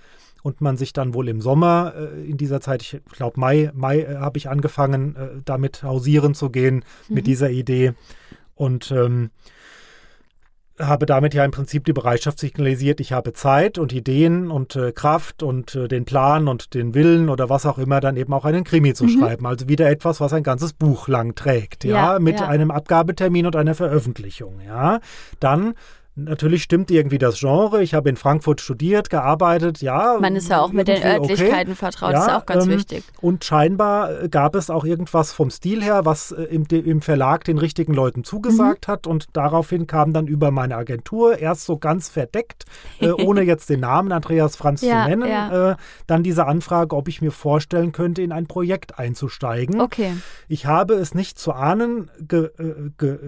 Und 0.43 0.61
man 0.61 0.77
sich 0.77 0.93
dann 0.93 1.15
wohl 1.15 1.29
im 1.29 1.41
Sommer 1.41 1.95
äh, 1.97 2.31
in 2.31 2.37
dieser 2.37 2.61
Zeit, 2.61 2.83
ich 2.83 3.01
glaube 3.11 3.41
Mai, 3.41 3.73
Mai 3.75 4.01
äh, 4.03 4.17
habe 4.17 4.39
ich 4.39 4.49
angefangen, 4.49 5.17
äh, 5.17 5.29
damit 5.45 5.83
hausieren 5.83 6.35
zu 6.35 6.51
gehen 6.51 6.85
mhm. 7.09 7.15
mit 7.15 7.27
dieser 7.27 7.51
Idee. 7.51 7.95
Und 8.55 8.91
ähm, 8.93 9.31
habe 10.79 11.07
damit 11.07 11.35
ja 11.35 11.45
im 11.45 11.51
Prinzip 11.51 11.85
die 11.85 11.93
Bereitschaft 11.93 12.39
signalisiert, 12.39 13.01
ich 13.01 13.13
habe 13.13 13.33
Zeit 13.33 13.79
und 13.79 13.93
Ideen 13.93 14.51
und 14.51 14.77
äh, 14.77 14.93
Kraft 14.93 15.43
und 15.43 15.75
äh, 15.75 15.89
den 15.89 16.05
Plan 16.05 16.49
und 16.49 16.75
den 16.75 16.95
Willen 16.95 17.29
oder 17.29 17.49
was 17.49 17.67
auch 17.67 17.79
immer, 17.79 18.01
dann 18.01 18.17
eben 18.17 18.33
auch 18.33 18.45
einen 18.45 18.65
Krimi 18.65 18.95
zu 18.95 19.05
mhm. 19.05 19.19
schreiben. 19.19 19.47
Also 19.47 19.69
wieder 19.69 19.91
etwas, 19.91 20.21
was 20.21 20.33
ein 20.33 20.43
ganzes 20.43 20.73
Buch 20.73 21.09
lang 21.09 21.35
trägt, 21.35 21.85
ja, 21.85 22.15
ja 22.15 22.19
mit 22.19 22.41
ja. 22.41 22.49
einem 22.49 22.71
Abgabetermin 22.71 23.47
und 23.47 23.57
einer 23.57 23.75
Veröffentlichung, 23.75 24.61
ja. 24.67 25.01
Dann 25.41 25.75
Natürlich 26.19 26.65
stimmt 26.65 26.91
irgendwie 26.91 27.19
das 27.19 27.39
Genre. 27.39 27.81
Ich 27.81 27.95
habe 27.95 28.09
in 28.09 28.17
Frankfurt 28.17 28.61
studiert, 28.61 29.09
gearbeitet, 29.09 29.81
ja. 29.81 30.19
Man 30.21 30.35
ist 30.35 30.49
ja 30.49 30.61
auch 30.61 30.73
mit 30.73 30.89
den 30.89 31.03
Örtlichkeiten 31.03 31.73
okay. 31.73 31.79
vertraut, 31.79 32.13
ja, 32.13 32.27
ist 32.27 32.33
auch 32.33 32.47
ganz 32.47 32.65
ähm, 32.65 32.73
wichtig. 32.73 33.05
Und 33.21 33.45
scheinbar 33.45 34.25
äh, 34.25 34.29
gab 34.29 34.57
es 34.57 34.69
auch 34.69 34.85
irgendwas 34.85 35.33
vom 35.33 35.51
Stil 35.51 35.83
her, 35.83 36.05
was 36.05 36.33
äh, 36.33 36.43
im, 36.45 36.67
im, 36.71 37.03
Verlag 37.03 37.45
den 37.45 37.59
richtigen 37.59 37.95
Leuten 37.95 38.25
zugesagt 38.25 38.89
mhm. 38.89 38.93
hat. 38.93 39.07
Und 39.07 39.27
daraufhin 39.35 39.87
kam 39.87 40.13
dann 40.13 40.27
über 40.27 40.51
meine 40.51 40.77
Agentur, 40.77 41.39
erst 41.39 41.67
so 41.67 41.79
ganz 41.79 42.09
verdeckt, 42.09 42.65
äh, 42.99 43.11
ohne 43.13 43.43
jetzt 43.43 43.71
den 43.71 43.81
Namen 43.81 44.11
Andreas 44.11 44.57
Franz 44.57 44.83
ja, 44.83 45.05
zu 45.05 45.11
nennen, 45.11 45.29
ja. 45.29 45.73
äh, 45.73 45.77
dann 46.09 46.25
diese 46.25 46.47
Anfrage, 46.47 46.97
ob 46.97 47.07
ich 47.07 47.23
mir 47.23 47.31
vorstellen 47.31 47.93
könnte, 47.93 48.23
in 48.23 48.33
ein 48.33 48.49
Projekt 48.49 48.99
einzusteigen. 48.99 49.81
Okay. 49.81 50.15
Ich 50.49 50.67
habe 50.67 50.95
es 50.95 51.15
nicht 51.15 51.39
zu 51.39 51.53
ahnen, 51.53 52.11
ge, 52.19 52.51
äh, 52.59 52.91
ge, 52.99 53.19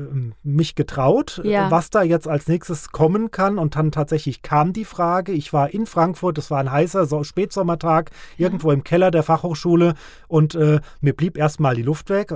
mich 0.42 0.75
getraut, 0.75 1.40
was 1.44 1.90
da 1.90 2.02
jetzt 2.02 2.26
als 2.26 2.49
nächstes 2.49 2.79
es 2.80 2.92
kommen 2.92 3.30
kann. 3.30 3.58
Und 3.58 3.76
dann 3.76 3.92
tatsächlich 3.92 4.42
kam 4.42 4.72
die 4.72 4.84
Frage. 4.84 5.32
Ich 5.32 5.52
war 5.52 5.70
in 5.70 5.87
Frankfurt, 5.87 6.38
es 6.38 6.50
war 6.50 6.58
ein 6.58 6.70
heißer 6.70 7.06
so 7.06 7.25
Spätsommertag, 7.25 8.10
irgendwo 8.37 8.70
im 8.72 8.84
Keller 8.84 9.10
der 9.10 9.22
Fachhochschule 9.22 9.94
und 10.28 10.54
äh, 10.54 10.80
mir 11.00 11.14
blieb 11.14 11.37
erstmal 11.37 11.75
die 11.75 11.82
Luft 11.82 12.10
weg. 12.10 12.32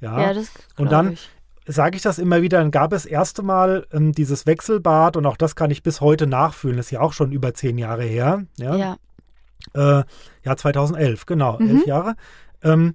Ja, 0.00 0.20
ja 0.20 0.34
das 0.34 0.50
und 0.76 0.90
dann 0.90 1.16
sage 1.66 1.96
ich 1.96 2.02
das 2.02 2.18
immer 2.18 2.42
wieder, 2.42 2.58
dann 2.58 2.70
gab 2.70 2.92
es 2.92 3.06
erste 3.06 3.42
Mal 3.42 3.86
ähm, 3.92 4.12
dieses 4.12 4.46
Wechselbad 4.46 5.16
und 5.16 5.26
auch 5.26 5.36
das 5.36 5.54
kann 5.54 5.70
ich 5.70 5.82
bis 5.82 6.00
heute 6.00 6.26
nachfühlen. 6.26 6.76
Das 6.76 6.86
ist 6.86 6.90
ja 6.90 7.00
auch 7.00 7.12
schon 7.12 7.32
über 7.32 7.54
zehn 7.54 7.78
Jahre 7.78 8.02
her. 8.04 8.44
Ja. 8.56 8.76
Ja, 8.76 8.96
äh, 9.74 10.04
ja 10.44 10.56
2011, 10.56 11.26
genau, 11.26 11.58
mhm. 11.58 11.70
elf 11.70 11.86
Jahre. 11.86 12.14
Ähm, 12.62 12.94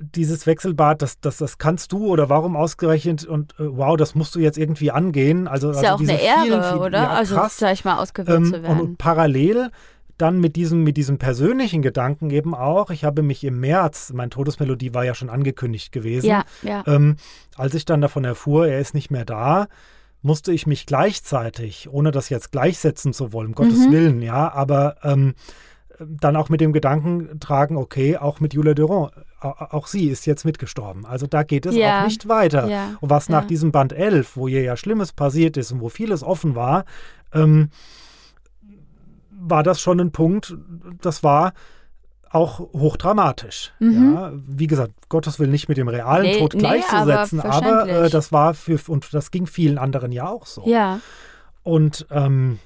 dieses 0.00 0.46
Wechselbad, 0.46 1.02
das, 1.02 1.20
das, 1.20 1.36
das 1.36 1.58
kannst 1.58 1.92
du 1.92 2.06
oder 2.06 2.28
warum 2.28 2.56
ausgerechnet 2.56 3.26
und 3.26 3.52
äh, 3.60 3.76
wow, 3.76 3.96
das 3.96 4.14
musst 4.14 4.34
du 4.34 4.40
jetzt 4.40 4.58
irgendwie 4.58 4.90
angehen. 4.90 5.46
Also, 5.46 5.70
ist 5.70 5.76
also 5.76 5.86
ja 5.86 5.94
auch 5.94 6.00
eine 6.00 6.20
Ehre, 6.20 6.42
vielen, 6.42 6.62
vielen, 6.62 6.78
oder? 6.78 7.02
Ja, 7.02 7.10
also 7.10 7.40
sag 7.48 7.72
ich 7.74 7.84
mal 7.84 7.98
ausgewählt 7.98 8.38
ähm, 8.38 8.44
zu 8.46 8.62
werden. 8.62 8.80
Und 8.80 8.98
parallel 8.98 9.70
dann 10.16 10.40
mit 10.40 10.56
diesem, 10.56 10.82
mit 10.82 10.96
diesem 10.96 11.18
persönlichen 11.18 11.82
Gedanken 11.82 12.30
eben 12.30 12.54
auch, 12.54 12.90
ich 12.90 13.04
habe 13.04 13.22
mich 13.22 13.44
im 13.44 13.60
März, 13.60 14.12
mein 14.14 14.30
Todesmelodie 14.30 14.94
war 14.94 15.04
ja 15.04 15.14
schon 15.14 15.30
angekündigt 15.30 15.92
gewesen, 15.92 16.26
ja, 16.26 16.44
ja. 16.62 16.84
Ähm, 16.86 17.16
als 17.56 17.74
ich 17.74 17.84
dann 17.84 18.00
davon 18.00 18.24
erfuhr, 18.24 18.66
er 18.66 18.80
ist 18.80 18.94
nicht 18.94 19.10
mehr 19.10 19.24
da, 19.24 19.68
musste 20.22 20.52
ich 20.52 20.66
mich 20.66 20.84
gleichzeitig, 20.84 21.88
ohne 21.90 22.10
das 22.10 22.28
jetzt 22.28 22.52
gleichsetzen 22.52 23.14
zu 23.14 23.32
wollen, 23.32 23.48
um 23.48 23.54
Gottes 23.54 23.86
mhm. 23.86 23.92
Willen, 23.92 24.22
ja, 24.22 24.52
aber 24.52 24.96
ähm, 25.02 25.34
dann 26.00 26.36
auch 26.36 26.48
mit 26.48 26.60
dem 26.60 26.72
Gedanken 26.72 27.40
tragen, 27.40 27.76
okay, 27.76 28.16
auch 28.16 28.40
mit 28.40 28.54
Julia 28.54 28.74
Durand, 28.74 29.12
auch 29.40 29.86
sie 29.86 30.08
ist 30.08 30.26
jetzt 30.26 30.44
mitgestorben. 30.44 31.04
Also 31.04 31.26
da 31.26 31.42
geht 31.42 31.66
es 31.66 31.74
ja. 31.74 32.00
auch 32.00 32.04
nicht 32.04 32.28
weiter. 32.28 32.68
Ja. 32.68 32.96
Und 33.00 33.10
was 33.10 33.28
nach 33.28 33.46
diesem 33.46 33.72
Band 33.72 33.92
11, 33.92 34.36
wo 34.36 34.48
ihr 34.48 34.62
ja 34.62 34.76
Schlimmes 34.76 35.12
passiert 35.12 35.56
ist 35.56 35.72
und 35.72 35.80
wo 35.80 35.88
vieles 35.88 36.22
offen 36.22 36.54
war, 36.54 36.84
ähm, 37.32 37.70
war 39.30 39.62
das 39.62 39.80
schon 39.80 40.00
ein 40.00 40.12
Punkt, 40.12 40.56
das 41.00 41.22
war 41.22 41.52
auch 42.30 42.60
hochdramatisch. 42.60 43.72
Mhm. 43.80 44.14
Ja, 44.14 44.32
wie 44.34 44.68
gesagt, 44.68 44.92
Gottes 45.08 45.38
Willen 45.38 45.50
nicht 45.50 45.68
mit 45.68 45.78
dem 45.78 45.88
realen 45.88 46.22
Nee, 46.22 46.38
Tod 46.38 46.54
nee, 46.54 46.60
gleichzusetzen, 46.60 47.40
aber 47.40 47.82
aber, 47.82 47.88
äh, 47.88 48.10
das 48.10 48.30
war 48.32 48.54
für, 48.54 48.78
und 48.88 49.12
das 49.12 49.30
ging 49.30 49.46
vielen 49.46 49.78
anderen 49.78 50.12
ja 50.12 50.28
auch 50.28 50.46
so. 50.46 50.62
Ja. 50.66 51.00
Und 51.62 52.06
ähm, 52.10 52.58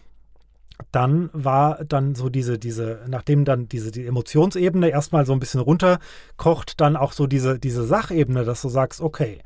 dann 0.93 1.31
war 1.33 1.85
dann 1.85 2.15
so 2.15 2.29
diese, 2.29 2.59
diese, 2.59 3.01
nachdem 3.09 3.45
dann 3.45 3.69
diese 3.69 3.91
die 3.91 4.07
Emotionsebene 4.07 4.89
erstmal 4.89 5.27
so 5.27 5.33
ein 5.33 5.41
bisschen 5.41 5.61
runterkocht, 5.61 6.81
dann 6.81 6.97
auch 6.97 7.13
so 7.13 7.27
diese, 7.27 7.59
diese 7.59 7.85
Sachebene, 7.85 8.45
dass 8.45 8.63
du 8.63 8.69
sagst, 8.69 9.01
okay, 9.01 9.41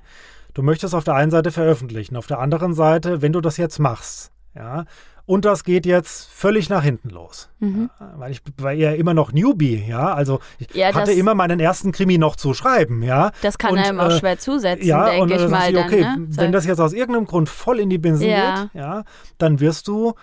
du 0.54 0.62
möchtest 0.62 0.95
auf 0.95 1.04
der 1.04 1.14
einen 1.14 1.30
Seite 1.30 1.50
veröffentlichen, 1.50 2.16
auf 2.16 2.26
der 2.26 2.38
anderen 2.38 2.75
Seite, 2.75 3.23
wenn 3.23 3.33
du 3.33 3.40
das 3.40 3.57
jetzt 3.57 3.78
machst, 3.78 4.30
ja, 4.54 4.85
und 5.26 5.45
das 5.45 5.62
geht 5.62 5.85
jetzt 5.85 6.26
völlig 6.30 6.71
nach 6.71 6.83
hinten 6.83 7.11
los. 7.11 7.50
Mhm. 7.59 7.90
Ja, 8.00 8.14
weil 8.16 8.33
ich 8.33 8.40
war 8.57 8.73
ja 8.73 8.92
immer 8.92 9.12
noch 9.12 9.30
Newbie, 9.30 9.85
ja. 9.87 10.14
Also 10.14 10.40
ich 10.59 10.75
Ja, 10.75 10.95
hatte 10.95 11.12
immer 11.12 11.35
meinen 11.35 11.61
ersten 11.61 11.92
Krimi 11.92 12.16
noch 12.16 12.35
zu 12.35 12.54
schreiben, 12.54 13.02
ja. 13.02 13.30
Das 13.42 13.59
kann 13.59 13.73
Und, 13.73 13.78
einem 13.78 14.00
auch 14.00 14.09
äh, 14.09 14.18
schwer 14.18 14.38
zusetzen, 14.38 14.87
Ja, 14.87 15.11
denke 15.11 15.35
ich 15.35 15.42
dann 15.42 15.50
mal 15.50 15.68
ich, 15.68 15.75
dann. 15.75 15.85
okay, 15.85 16.00
ne? 16.00 16.26
wenn 16.30 16.50
das 16.50 16.64
jetzt 16.64 16.80
aus 16.80 16.95
irgendeinem 16.95 17.26
Grund 17.26 17.50
voll 17.50 17.78
in 17.78 17.90
die 17.90 17.99
Binsen 17.99 18.26
Ja. 18.30 18.62
geht, 18.73 18.80
ja, 18.80 19.04
dann 19.37 19.61
wirst 19.61 19.87
du, 19.87 20.14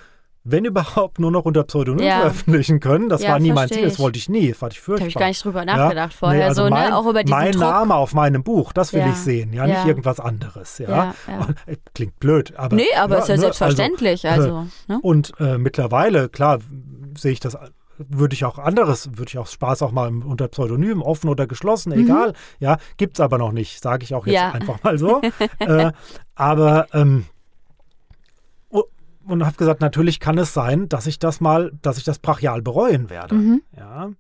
wenn 0.47 0.63
überhaupt, 0.63 1.19
nur 1.19 1.31
noch 1.31 1.43
unter 1.45 1.63
Pseudonym 1.63 2.05
Ja. 2.05 2.19
veröffentlichen 2.19 2.79
können. 2.79 3.09
Das 3.09 3.23
Ja, 3.23 3.31
war 3.31 3.39
nie 3.39 3.51
mein 3.51 3.67
Ziel, 3.67 3.81
das 3.83 3.97
wollte 3.99 4.19
ich 4.19 4.29
nie, 4.29 4.49
das 4.49 4.57
fand 4.59 4.73
ich 4.73 4.79
Da 4.79 4.85
furchtbar. 4.85 5.01
habe 5.01 5.09
ich 5.09 5.15
gar 5.15 5.27
nicht 5.27 5.43
drüber 5.43 5.65
Ja? 5.65 5.75
nachgedacht 5.77 6.13
vorher. 6.13 6.37
Nee, 6.39 6.45
also 6.45 6.63
so, 6.65 6.69
mein, 6.69 6.89
ne? 6.89 6.95
Auch 6.97 7.05
über 7.07 7.23
diesen 7.23 7.35
Mein 7.37 7.51
Druck. 7.51 7.61
Name 7.61 7.95
auf 7.95 8.13
meinem 8.13 8.43
Buch, 8.43 8.71
das 8.71 8.93
will 8.93 8.99
Ja. 9.01 9.07
ich 9.09 9.15
sehen, 9.15 9.51
ja, 9.53 9.65
Ja. 9.65 9.73
nicht 9.79 9.87
irgendwas 9.87 10.19
anderes, 10.19 10.77
ja. 10.77 10.87
Ja, 10.89 11.15
ja. 11.27 11.47
Äh, 11.65 11.77
klingt 11.95 12.19
blöd, 12.19 12.53
aber. 12.55 12.75
Nee, 12.75 12.83
aber 12.97 13.17
ist 13.17 13.27
ja 13.27 13.35
ne, 13.35 13.41
selbstverständlich. 13.41 14.27
Also, 14.29 14.43
Also, 14.57 14.67
ne? 14.87 14.99
und 15.01 15.33
äh, 15.39 15.57
mittlerweile, 15.57 16.29
klar, 16.29 16.59
sehe 17.17 17.31
ich 17.31 17.39
das, 17.39 17.57
würde 17.97 18.33
ich 18.35 18.45
auch 18.45 18.59
anderes, 18.59 19.09
würde 19.17 19.29
ich 19.29 19.37
auch 19.39 19.47
Spaß 19.47 19.81
auch 19.81 19.91
mal 19.93 20.09
unter 20.09 20.47
Pseudonym, 20.49 21.01
offen 21.01 21.29
oder 21.29 21.47
geschlossen, 21.47 21.91
egal. 21.93 22.33
Ja, 22.59 22.77
gibt's 22.97 23.19
aber 23.19 23.37
noch 23.37 23.51
nicht, 23.51 23.81
sage 23.81 24.03
ich 24.03 24.13
auch 24.13 24.27
jetzt 24.27 24.33
Mhm. 24.33 24.35
Ja. 24.35 24.51
einfach 24.51 24.83
mal 24.83 24.97
so. 24.99 25.21
äh, 25.59 25.91
aber 26.35 26.87
ähm, 26.93 27.25
und 29.27 29.46
habe 29.46 29.58
gesagt, 29.58 29.82
natürlich 29.82 30.20
kann 30.20 30.38
es 30.38 30.53
sein, 30.53 30.89
dass 30.89 31.08
ich 31.08 31.20
das 31.20 31.41
mal, 31.41 31.72
dass 31.82 31.98
ich 31.98 32.03
das 32.03 32.20
brachial 32.20 32.62
bereuen 32.62 33.10
werde. 33.10 33.36
Mhm. 33.36 33.62
Ja. 33.75 34.12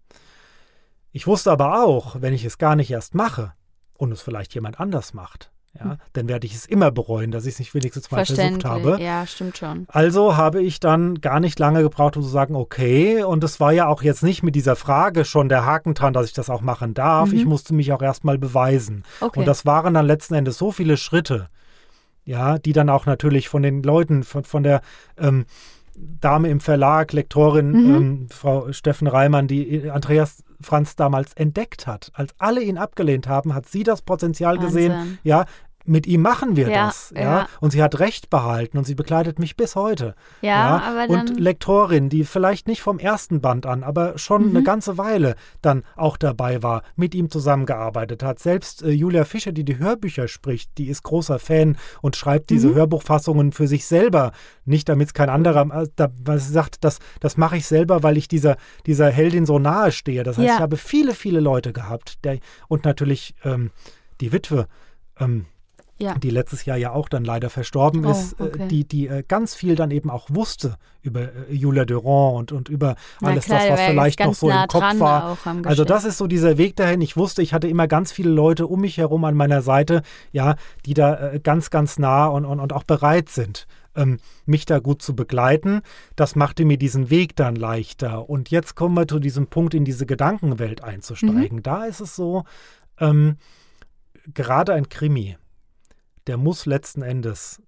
Ich 1.11 1.27
wusste 1.27 1.51
aber 1.51 1.83
auch, 1.83 2.21
wenn 2.21 2.33
ich 2.33 2.43
es 2.43 2.57
gar 2.57 2.75
nicht 2.75 2.91
erst 2.91 3.15
mache 3.15 3.53
und 3.97 4.11
es 4.11 4.21
vielleicht 4.21 4.53
jemand 4.53 4.79
anders 4.79 5.13
macht, 5.13 5.51
ja, 5.77 5.97
dann 6.13 6.29
werde 6.29 6.47
ich 6.47 6.55
es 6.55 6.65
immer 6.65 6.89
bereuen, 6.89 7.31
dass 7.31 7.45
ich 7.45 7.53
es 7.53 7.59
nicht 7.59 7.73
wenigstens 7.73 8.09
mal 8.09 8.25
versucht 8.25 8.63
habe. 8.63 8.97
Ja, 9.01 9.27
stimmt 9.27 9.57
schon. 9.57 9.85
Also 9.89 10.37
habe 10.37 10.61
ich 10.61 10.79
dann 10.79 11.19
gar 11.19 11.41
nicht 11.41 11.59
lange 11.59 11.81
gebraucht, 11.81 12.15
um 12.15 12.23
zu 12.23 12.29
sagen, 12.29 12.55
okay, 12.55 13.23
und 13.23 13.43
es 13.43 13.59
war 13.59 13.73
ja 13.73 13.87
auch 13.87 14.01
jetzt 14.01 14.23
nicht 14.23 14.41
mit 14.41 14.55
dieser 14.55 14.77
Frage 14.77 15.25
schon 15.25 15.49
der 15.49 15.65
Haken 15.65 15.93
dran, 15.93 16.13
dass 16.13 16.27
ich 16.27 16.33
das 16.33 16.49
auch 16.49 16.61
machen 16.61 16.93
darf. 16.93 17.31
Mhm. 17.31 17.37
Ich 17.37 17.45
musste 17.45 17.73
mich 17.73 17.91
auch 17.91 18.01
erstmal 18.01 18.37
beweisen. 18.37 19.03
Okay. 19.19 19.39
Und 19.39 19.45
das 19.45 19.65
waren 19.65 19.93
dann 19.93 20.05
letzten 20.05 20.35
Endes 20.35 20.57
so 20.57 20.71
viele 20.71 20.95
Schritte, 20.95 21.49
ja, 22.25 22.57
die 22.57 22.73
dann 22.73 22.89
auch 22.89 23.05
natürlich 23.05 23.47
von 23.49 23.61
den 23.63 23.83
Leuten, 23.83 24.23
von, 24.23 24.43
von 24.43 24.63
der 24.63 24.81
ähm, 25.17 25.45
Dame 25.95 26.49
im 26.49 26.59
Verlag, 26.59 27.13
Lektorin, 27.13 27.71
Mhm. 27.71 27.95
ähm, 27.95 28.27
Frau 28.29 28.71
Steffen 28.73 29.07
Reimann, 29.07 29.47
die 29.47 29.89
Andreas 29.89 30.43
Franz 30.59 30.95
damals 30.95 31.33
entdeckt 31.33 31.87
hat. 31.87 32.11
Als 32.13 32.33
alle 32.37 32.61
ihn 32.61 32.77
abgelehnt 32.77 33.27
haben, 33.27 33.53
hat 33.53 33.67
sie 33.67 33.83
das 33.83 34.01
Potenzial 34.01 34.57
gesehen, 34.57 34.91
Wahnsinn. 34.93 35.17
ja, 35.23 35.45
mit 35.87 36.07
ihm 36.07 36.21
machen 36.21 36.55
wir 36.55 36.69
Ja, 36.69 36.87
das. 36.87 37.11
Ja? 37.15 37.21
ja. 37.21 37.47
Und 37.59 37.71
sie 37.71 37.81
hat 37.83 37.99
Recht 37.99 38.29
behalten 38.29 38.77
und 38.77 38.85
sie 38.85 38.95
begleitet 38.95 39.39
mich 39.39 39.55
bis 39.55 39.75
heute. 39.75 40.15
ja, 40.41 40.79
aber 40.81 41.07
dann. 41.07 41.29
und 41.29 41.39
Lektorin, 41.39 42.09
die 42.09 42.23
vielleicht 42.23 42.67
nicht 42.67 42.81
vom 42.81 42.99
ersten 42.99 43.41
Band 43.41 43.65
an, 43.65 43.83
aber 43.83 44.17
schon 44.17 44.43
Mhm. 44.49 44.49
eine 44.55 44.63
ganze 44.63 44.97
Weile 44.97 45.35
dann 45.61 45.83
auch 45.95 46.17
dabei 46.17 46.63
war, 46.63 46.81
mit 46.95 47.13
ihm 47.15 47.29
zusammengearbeitet 47.29 48.23
hat. 48.23 48.39
Selbst 48.39 48.83
äh, 48.83 48.89
Julia 48.89 49.25
Fischer, 49.25 49.51
die 49.51 49.63
die 49.63 49.77
Hörbücher 49.77 50.27
spricht, 50.27 50.77
die 50.77 50.87
ist 50.87 51.03
großer 51.03 51.39
Fan 51.39 51.77
und 52.01 52.15
schreibt 52.15 52.49
diese 52.49 52.69
Mhm. 52.69 52.75
Hörbuchfassungen 52.75 53.51
für 53.51 53.67
sich 53.67 53.85
selber. 53.85 54.31
Nicht, 54.65 54.89
damit 54.89 55.07
es 55.07 55.13
kein 55.13 55.29
anderer, 55.29 55.67
äh, 55.83 55.87
da, 55.95 56.09
weil 56.23 56.39
sie 56.39 56.51
sagt, 56.51 56.83
das, 56.83 56.99
das 57.19 57.37
mache 57.37 57.57
ich 57.57 57.65
selber, 57.67 58.03
weil 58.03 58.17
ich 58.17 58.27
dieser, 58.27 58.57
dieser 58.85 59.09
Heldin 59.09 59.45
so 59.45 59.59
nahe 59.59 59.91
stehe. 59.91 60.23
Das 60.23 60.37
heißt, 60.37 60.47
Ja. 60.47 60.55
ich 60.55 60.59
habe 60.61 60.77
viele, 60.77 61.13
viele 61.13 61.39
Leute 61.39 61.73
gehabt. 61.73 62.23
Der, 62.25 62.39
und 62.67 62.85
natürlich 62.85 63.35
ähm, 63.43 63.71
die 64.21 64.31
Witwe. 64.31 64.67
Ähm, 65.19 65.45
ja. 65.97 66.15
die 66.15 66.29
letztes 66.29 66.65
Jahr 66.65 66.77
ja 66.77 66.91
auch 66.91 67.09
dann 67.09 67.23
leider 67.23 67.49
verstorben 67.49 68.05
Oh, 68.05 68.11
ist, 68.11 68.39
okay. 68.39 68.63
äh, 68.63 68.67
die, 68.67 68.87
die 68.87 69.07
äh, 69.07 69.23
ganz 69.27 69.55
viel 69.55 69.75
dann 69.75 69.91
eben 69.91 70.09
auch 70.09 70.27
wusste 70.29 70.75
über 71.01 71.21
äh, 71.21 71.53
Julia 71.53 71.85
Durand 71.85 72.37
und, 72.37 72.51
und 72.51 72.69
über 72.69 72.95
Na 73.21 73.29
alles 73.29 73.45
klar, 73.45 73.59
das, 73.61 73.69
was 73.71 73.81
vielleicht 73.81 74.19
noch 74.19 74.33
so 74.33 74.47
nah 74.49 74.63
im 74.63 74.67
Kopf 74.67 74.99
war. 74.99 75.37
Also 75.63 75.83
das 75.85 76.03
ist 76.05 76.17
so 76.17 76.27
dieser 76.27 76.57
Weg 76.57 76.75
dahin. 76.75 77.01
Ich 77.01 77.15
wusste, 77.15 77.41
ich 77.41 77.53
hatte 77.53 77.67
immer 77.67 77.87
ganz 77.87 78.11
viele 78.11 78.29
Leute 78.29 78.67
um 78.67 78.81
mich 78.81 78.97
herum 78.97 79.23
an 79.25 79.35
meiner 79.35 79.61
Seite, 79.61 80.01
ja, 80.31 80.55
die 80.85 80.93
da 80.93 81.37
ganz, 81.41 81.69
ganz 81.69 81.97
nah 81.99 82.25
und, 82.27 82.45
und, 82.45 82.59
und 82.59 82.73
auch 82.73 82.83
bereit 82.83 83.29
sind, 83.29 83.67
ähm, 83.95 84.19
mich 84.45 84.65
da 84.65 84.79
gut 84.79 85.01
zu 85.01 85.15
begleiten. 85.15 85.81
Das 86.15 86.35
machte 86.35 86.65
mir 86.65 86.77
diesen 86.77 87.09
Weg 87.09 87.35
dann 87.35 87.55
leichter. 87.55 88.29
Und 88.29 88.51
jetzt 88.51 88.75
kommen 88.75 88.95
wir 88.95 89.07
zu 89.07 89.19
diesem 89.19 89.47
Punkt, 89.47 89.73
in 89.73 89.85
diese 89.85 90.05
Gedankenwelt 90.05 90.81
Mhm. 90.81 90.87
einzusteigen. 90.89 91.63
Da 91.63 91.85
ist 91.85 92.01
es 92.01 92.15
so, 92.15 92.43
ähm, 92.99 93.37
gerade 94.33 94.73
ein 94.73 94.89
Krimi, 94.89 95.37
der 96.27 96.37
muss 96.37 96.65
letzten 96.65 97.01
Endes 97.01 97.61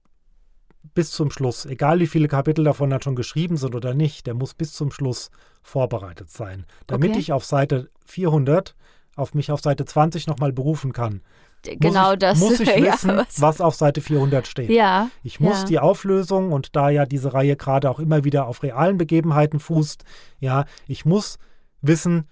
bis 0.94 1.12
zum 1.12 1.32
Schluss, 1.32 1.66
egal 1.66 2.00
wie 2.00 2.08
viele 2.08 2.28
Kapitel 2.28 2.64
davon 2.64 2.90
dann 2.90 3.02
schon 3.02 3.16
geschrieben 3.16 3.58
sind 3.58 3.76
oder 3.76 3.94
nicht, 3.94 4.26
der 4.26 4.34
muss 4.34 4.54
bis 4.54 4.74
zum 4.74 4.92
Schluss 4.92 5.30
vorbereitet 5.62 6.30
sein, 6.30 6.66
damit 6.88 7.12
Okay. 7.12 7.20
ich 7.20 7.34
auf 7.34 7.46
Seite 7.46 7.90
400 8.06 8.76
auf 9.16 9.34
mich 9.34 9.52
auf 9.52 9.62
Seite 9.62 9.84
20 9.86 10.28
nochmal 10.28 10.54
berufen 10.54 10.94
kann. 10.94 11.22
genau 11.64 12.04
muss 12.04 12.14
ich, 12.14 12.20
das. 12.20 12.40
Muss 12.40 12.60
ich 12.60 12.68
ja, 12.76 12.94
wissen, 12.94 13.18
was, 13.18 13.42
was 13.42 13.62
auf 13.62 13.76
Seite 13.76 14.00
400 14.02 14.48
steht. 14.48 14.70
ja, 14.70 15.10
Ich 15.24 15.40
muss 15.40 15.62
ja. 15.62 15.66
die 15.66 15.80
Auflösung 15.80 16.52
und 16.52 16.76
da 16.76 16.90
ja 16.90 17.06
diese 17.06 17.34
Reihe 17.34 17.56
gerade 17.58 17.90
auch 17.90 18.00
immer 18.00 18.24
wieder 18.24 18.48
auf 18.48 18.64
realen 18.64 18.98
Begebenheiten 18.98 19.60
fußt, 19.60 20.04
ja, 20.40 20.66
ich 20.88 21.04
muss 21.04 21.40
wissen, 21.82 22.28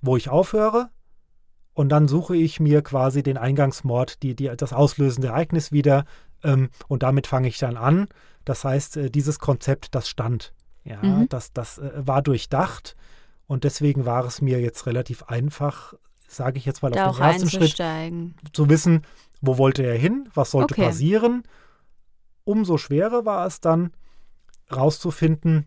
wo 0.00 0.16
ich 0.16 0.28
aufhöre 0.30 0.88
und 1.74 1.88
dann 1.90 2.08
suche 2.08 2.36
ich 2.36 2.60
mir 2.60 2.82
quasi 2.82 3.22
den 3.22 3.36
Eingangsmord, 3.36 4.22
die, 4.22 4.34
die, 4.34 4.50
das 4.56 4.72
auslösende 4.72 5.28
Ereignis 5.28 5.72
wieder 5.72 6.04
ähm, 6.42 6.70
und 6.88 7.02
damit 7.02 7.26
fange 7.26 7.48
ich 7.48 7.58
dann 7.58 7.76
an. 7.76 8.08
Das 8.44 8.64
heißt, 8.64 8.96
äh, 8.96 9.10
dieses 9.10 9.38
Konzept, 9.38 9.94
das 9.94 10.08
stand. 10.08 10.54
Ja, 10.84 11.02
Mhm. 11.02 11.28
das, 11.28 11.52
das 11.52 11.78
äh, 11.78 11.90
war 11.96 12.22
durchdacht 12.22 12.94
und 13.46 13.64
deswegen 13.64 14.04
war 14.06 14.24
es 14.24 14.40
mir 14.40 14.60
jetzt 14.60 14.86
relativ 14.86 15.24
einfach, 15.24 15.94
sage 16.28 16.58
ich 16.58 16.64
jetzt 16.64 16.82
mal 16.82 16.90
da 16.90 17.06
auf 17.06 17.16
den 17.16 17.22
ersten 17.24 17.50
Schritt, 17.50 17.76
zu 18.52 18.68
wissen, 18.68 19.02
wo 19.40 19.58
wollte 19.58 19.82
er 19.82 19.96
hin, 19.96 20.28
was 20.34 20.50
sollte 20.52 20.74
Okay. 20.74 20.84
passieren. 20.86 21.42
Umso 22.44 22.76
schwerer 22.78 23.24
war 23.24 23.46
es 23.46 23.60
dann, 23.60 23.92
rauszufinden, 24.74 25.66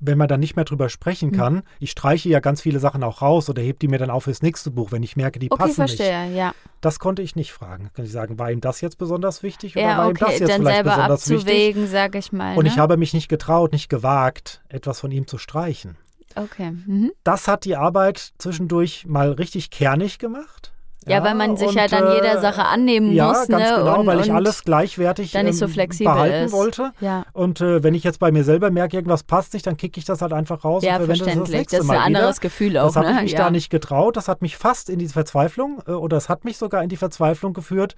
wenn 0.00 0.18
man 0.18 0.28
dann 0.28 0.40
nicht 0.40 0.56
mehr 0.56 0.64
drüber 0.64 0.88
sprechen 0.88 1.30
Hm. 1.30 1.36
kann. 1.38 1.62
Ich 1.80 1.90
streiche 1.90 2.28
ja 2.28 2.40
ganz 2.40 2.60
viele 2.60 2.78
Sachen 2.80 3.02
auch 3.02 3.22
raus 3.22 3.48
oder 3.48 3.62
heb 3.62 3.78
die 3.78 3.88
mir 3.88 3.98
dann 3.98 4.10
auf 4.10 4.24
fürs 4.24 4.42
nächste 4.42 4.70
Buch, 4.70 4.92
wenn 4.92 5.02
ich 5.02 5.16
merke, 5.16 5.38
die 5.38 5.50
Okay, 5.50 5.62
passen 5.62 5.74
verstehe, 5.74 6.30
ja. 6.34 6.48
nicht. 6.48 6.56
Das 6.80 6.98
konnte 6.98 7.22
ich 7.22 7.36
nicht 7.36 7.52
fragen. 7.52 7.90
Kann 7.94 8.04
ich 8.04 8.12
sagen, 8.12 8.38
war 8.38 8.50
ihm 8.50 8.60
das 8.60 8.80
jetzt 8.80 8.98
besonders 8.98 9.42
wichtig 9.42 9.76
oder 9.76 9.84
Ja, 9.86 9.98
war 9.98 10.10
ihm 10.10 10.16
das 10.16 10.28
okay, 10.28 10.38
jetzt 10.40 10.48
dann 10.50 10.60
vielleicht 10.62 10.76
selber 10.76 10.90
besonders 10.90 11.28
wichtig? 11.28 11.36
abzuwägen, 11.46 11.86
sag 11.88 12.14
ich 12.14 12.32
mal. 12.32 12.56
Und 12.56 12.64
ne? 12.64 12.70
ich 12.70 12.78
habe 12.78 12.96
mich 12.96 13.14
nicht 13.14 13.28
getraut, 13.28 13.72
nicht 13.72 13.88
gewagt, 13.88 14.62
etwas 14.68 15.00
von 15.00 15.10
ihm 15.10 15.26
zu 15.26 15.38
streichen. 15.38 15.96
Okay. 16.34 16.72
Mhm. 16.72 17.12
Das 17.24 17.48
hat 17.48 17.64
die 17.64 17.76
Arbeit 17.76 18.32
zwischendurch 18.38 19.06
mal 19.06 19.32
richtig 19.32 19.70
kernig 19.70 20.18
gemacht. 20.18 20.72
Ja, 21.08 21.22
weil 21.24 21.34
man 21.34 21.56
sich 21.56 21.68
und, 21.68 21.74
ja 21.74 21.86
dann 21.86 22.12
jeder 22.12 22.36
äh, 22.36 22.40
Sache 22.40 22.64
annehmen 22.64 23.12
ja, 23.12 23.28
muss, 23.28 23.46
ganz 23.48 23.62
ne? 23.70 23.76
genau, 23.78 24.00
und, 24.00 24.06
weil 24.06 24.20
ich 24.20 24.32
alles 24.32 24.64
gleichwertig 24.64 25.30
dann 25.32 25.46
nicht 25.46 25.56
so 25.58 25.66
ähm, 25.66 25.70
flexibel 25.70 26.12
behalten 26.12 26.46
ist. 26.46 26.52
wollte. 26.52 26.92
Ja, 27.00 27.24
Und 27.32 27.60
äh, 27.60 27.82
wenn 27.82 27.94
ich 27.94 28.02
jetzt 28.04 28.18
bei 28.18 28.32
mir 28.32 28.42
selber 28.44 28.70
merke, 28.70 28.96
irgendwas 28.96 29.22
passt 29.22 29.54
nicht, 29.54 29.66
dann 29.66 29.76
kicke 29.76 29.98
ich 29.98 30.04
das 30.04 30.20
halt 30.20 30.32
einfach 30.32 30.64
raus 30.64 30.82
ja 30.82 30.96
und 30.96 31.04
verwende 31.04 31.18
das 31.18 31.18
das 31.18 31.26
verständlich. 31.34 31.58
nächste 31.58 31.76
Das 31.76 31.84
ist 31.84 31.88
Mal 31.88 31.98
ein 31.98 32.02
anderes 32.16 32.36
wieder. 32.36 32.40
Gefühl 32.48 32.78
auch, 32.78 32.86
Das 32.86 32.96
habe 32.96 33.06
ne? 33.06 33.14
ich 33.16 33.22
mich 33.22 33.32
ja. 33.32 33.38
da 33.38 33.50
nicht 33.50 33.70
getraut. 33.70 34.16
Das 34.16 34.28
hat 34.28 34.42
mich 34.42 34.56
fast 34.56 34.90
in 34.90 34.98
die 34.98 35.06
Verzweiflung 35.08 35.80
äh, 35.86 35.92
oder 35.92 36.16
es 36.16 36.28
hat 36.28 36.44
mich 36.44 36.58
sogar 36.58 36.82
in 36.82 36.88
die 36.88 36.96
Verzweiflung 36.96 37.52
geführt. 37.52 37.94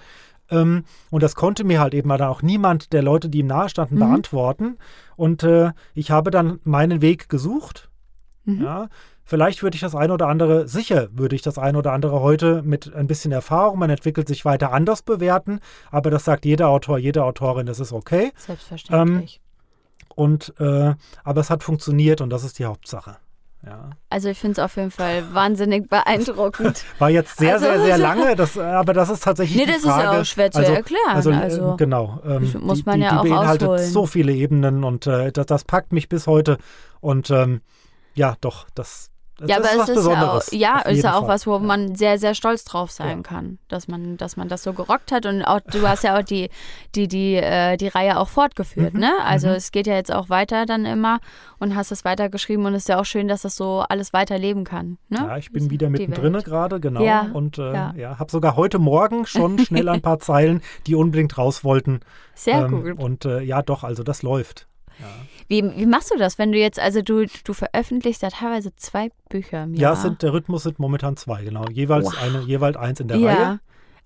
Ähm, 0.50 0.84
und 1.10 1.22
das 1.22 1.34
konnte 1.34 1.64
mir 1.64 1.80
halt 1.80 1.94
eben 1.94 2.08
dann 2.08 2.22
auch 2.22 2.42
niemand 2.42 2.92
der 2.92 3.02
Leute, 3.02 3.28
die 3.28 3.38
ihm 3.40 3.46
nahestanden, 3.46 3.96
Mhm. 3.98 4.00
beantworten. 4.00 4.76
Und 5.16 5.42
äh, 5.42 5.72
ich 5.94 6.10
habe 6.10 6.30
dann 6.30 6.60
meinen 6.64 7.00
Weg 7.02 7.28
gesucht. 7.28 7.88
Mhm. 8.44 8.62
Ja, 8.62 8.88
vielleicht 9.28 9.62
würde 9.62 9.74
ich 9.76 9.82
das 9.82 9.94
eine 9.94 10.12
oder 10.14 10.26
andere, 10.26 10.66
sicher 10.66 11.08
würde 11.12 11.36
ich 11.36 11.42
das 11.42 11.58
eine 11.58 11.78
oder 11.78 11.92
andere 11.92 12.20
heute 12.20 12.62
mit 12.62 12.92
ein 12.94 13.06
bisschen 13.06 13.30
Erfahrung, 13.30 13.78
man 13.78 13.90
entwickelt 13.90 14.26
sich 14.26 14.44
weiter 14.44 14.72
anders 14.72 15.02
bewerten, 15.02 15.60
aber 15.90 16.10
das 16.10 16.24
sagt 16.24 16.44
jeder 16.46 16.68
Autor, 16.68 16.98
jede 16.98 17.22
Autorin, 17.22 17.66
das 17.66 17.78
ist 17.78 17.92
okay. 17.92 18.32
Selbstverständlich. 18.36 19.40
Und 20.14 20.54
äh, 20.58 20.94
aber 21.22 21.40
es 21.42 21.50
hat 21.50 21.62
funktioniert 21.62 22.20
und 22.22 22.30
das 22.30 22.42
ist 22.42 22.58
die 22.58 22.64
Hauptsache. 22.64 23.16
Ja. 23.66 23.90
Also 24.08 24.28
ich 24.28 24.38
finde 24.38 24.52
es 24.52 24.58
auf 24.64 24.76
jeden 24.76 24.90
Fall 24.92 25.22
wahnsinnig 25.34 25.88
beeindruckend. 25.90 26.84
War 26.98 27.10
jetzt 27.10 27.36
sehr, 27.38 27.54
Also- 27.54 27.66
sehr, 27.66 27.84
sehr 27.84 27.98
lange, 28.08 28.34
das, 28.36 28.56
aber 28.56 28.94
das 28.94 29.10
ist 29.10 29.22
tatsächlich 29.24 29.56
Nee, 29.58 29.66
die 29.66 29.72
das 29.72 29.80
ist 29.80 29.86
ja 29.86 29.92
Frage. 29.92 30.20
auch 30.20 30.24
schwer 30.24 30.50
zu 30.50 30.58
also, 30.60 30.72
erklären, 30.72 31.08
Also, 31.08 31.30
äh, 31.32 31.34
also 31.34 31.76
genau. 31.76 32.20
Ähm, 32.24 32.54
muss 32.60 32.78
die, 32.78 32.84
man 32.86 32.96
die, 33.00 33.02
ja 33.04 33.10
die 33.10 33.16
auch 33.18 33.22
beinhaltet 33.36 33.68
ausholen. 33.68 33.90
so 33.92 34.06
viele 34.06 34.32
Ebenen 34.32 34.84
und 34.84 35.06
äh, 35.06 35.32
das, 35.32 35.46
das 35.46 35.64
packt 35.64 35.92
mich 35.92 36.08
bis 36.08 36.26
heute. 36.26 36.56
Und 37.00 37.30
ähm, 37.30 37.60
ja, 38.14 38.36
doch, 38.40 38.66
das, 38.74 39.10
das 39.38 39.48
ja, 39.48 39.56
aber 39.56 39.66
es 39.82 39.88
ist 39.88 40.06
ja 40.06 40.32
auch, 40.32 40.42
ja, 40.52 40.78
ist 40.80 41.02
ja 41.04 41.14
auch 41.14 41.20
Fall. 41.20 41.28
was, 41.28 41.46
wo 41.46 41.58
man 41.58 41.94
sehr, 41.94 42.18
sehr 42.18 42.34
stolz 42.34 42.64
drauf 42.64 42.90
sein 42.90 43.18
Ja. 43.18 43.22
kann, 43.22 43.58
dass 43.68 43.88
man, 43.88 44.16
dass 44.16 44.36
man 44.36 44.48
das 44.48 44.62
so 44.62 44.72
gerockt 44.72 45.12
hat 45.12 45.24
und 45.26 45.42
auch 45.44 45.60
du 45.60 45.86
hast 45.88 46.04
ja 46.04 46.18
auch 46.18 46.22
die, 46.22 46.50
die, 46.94 47.08
die, 47.08 47.36
äh, 47.36 47.76
die 47.76 47.88
Reihe 47.88 48.18
auch 48.18 48.28
fortgeführt, 48.28 48.94
Mhm, 48.94 49.00
ne? 49.00 49.12
Also 49.24 49.48
mhm. 49.48 49.54
es 49.54 49.70
geht 49.72 49.86
ja 49.86 49.94
jetzt 49.94 50.12
auch 50.12 50.28
weiter 50.28 50.66
dann 50.66 50.84
immer 50.84 51.20
und 51.58 51.74
hast 51.76 51.92
es 51.92 52.04
weitergeschrieben 52.04 52.66
und 52.66 52.74
es 52.74 52.82
ist 52.82 52.88
ja 52.88 52.98
auch 53.00 53.04
schön, 53.04 53.28
dass 53.28 53.42
das 53.42 53.56
so 53.56 53.84
alles 53.88 54.12
weiterleben 54.12 54.64
kann. 54.64 54.98
Ne? 55.08 55.18
Ja, 55.18 55.36
ich 55.38 55.52
bin 55.52 55.70
wieder 55.70 55.86
Die 55.86 55.92
mittendrin 55.92 56.32
gerade, 56.34 56.80
genau. 56.80 57.02
Ja, 57.02 57.28
und 57.32 57.58
äh, 57.58 57.72
ja. 57.72 57.94
ja, 57.96 58.18
habe 58.18 58.30
sogar 58.30 58.56
heute 58.56 58.78
Morgen 58.78 59.24
schon 59.26 59.58
schnell 59.58 59.88
ein 59.88 60.02
paar 60.02 60.18
Zeilen, 60.18 60.62
die 60.86 60.94
unbedingt 60.94 61.38
raus 61.38 61.64
wollten. 61.64 62.00
Sehr 62.34 62.64
Ähm, 62.66 62.82
gut. 62.82 62.98
Und 62.98 63.24
äh, 63.24 63.40
ja, 63.42 63.62
doch, 63.62 63.84
also 63.84 64.02
das 64.02 64.22
läuft. 64.22 64.66
Wie, 65.48 65.62
wie 65.62 65.86
machst 65.86 66.10
du 66.12 66.18
das, 66.18 66.38
wenn 66.38 66.52
du 66.52 66.58
jetzt, 66.58 66.78
also 66.78 67.00
du, 67.02 67.26
du 67.44 67.52
veröffentlichst 67.54 68.22
ja 68.22 68.28
teilweise 68.30 68.74
zwei 68.76 69.10
Bücher 69.30 69.64
im 69.64 69.74
Ja, 69.74 69.80
Jahr. 69.80 69.92
es 69.94 70.02
sind, 70.02 70.22
der 70.22 70.32
Rhythmus 70.32 70.62
sind 70.64 70.78
momentan 70.78 71.16
zwei, 71.16 71.42
genau. 71.44 71.64
Jeweils 71.70 72.06
Wow. 72.06 72.22
eine, 72.22 72.42
jeweils 72.42 72.76
eins 72.76 73.00
in 73.00 73.08
der 73.08 73.18
ja. 73.18 73.26
Reihe. 73.26 73.60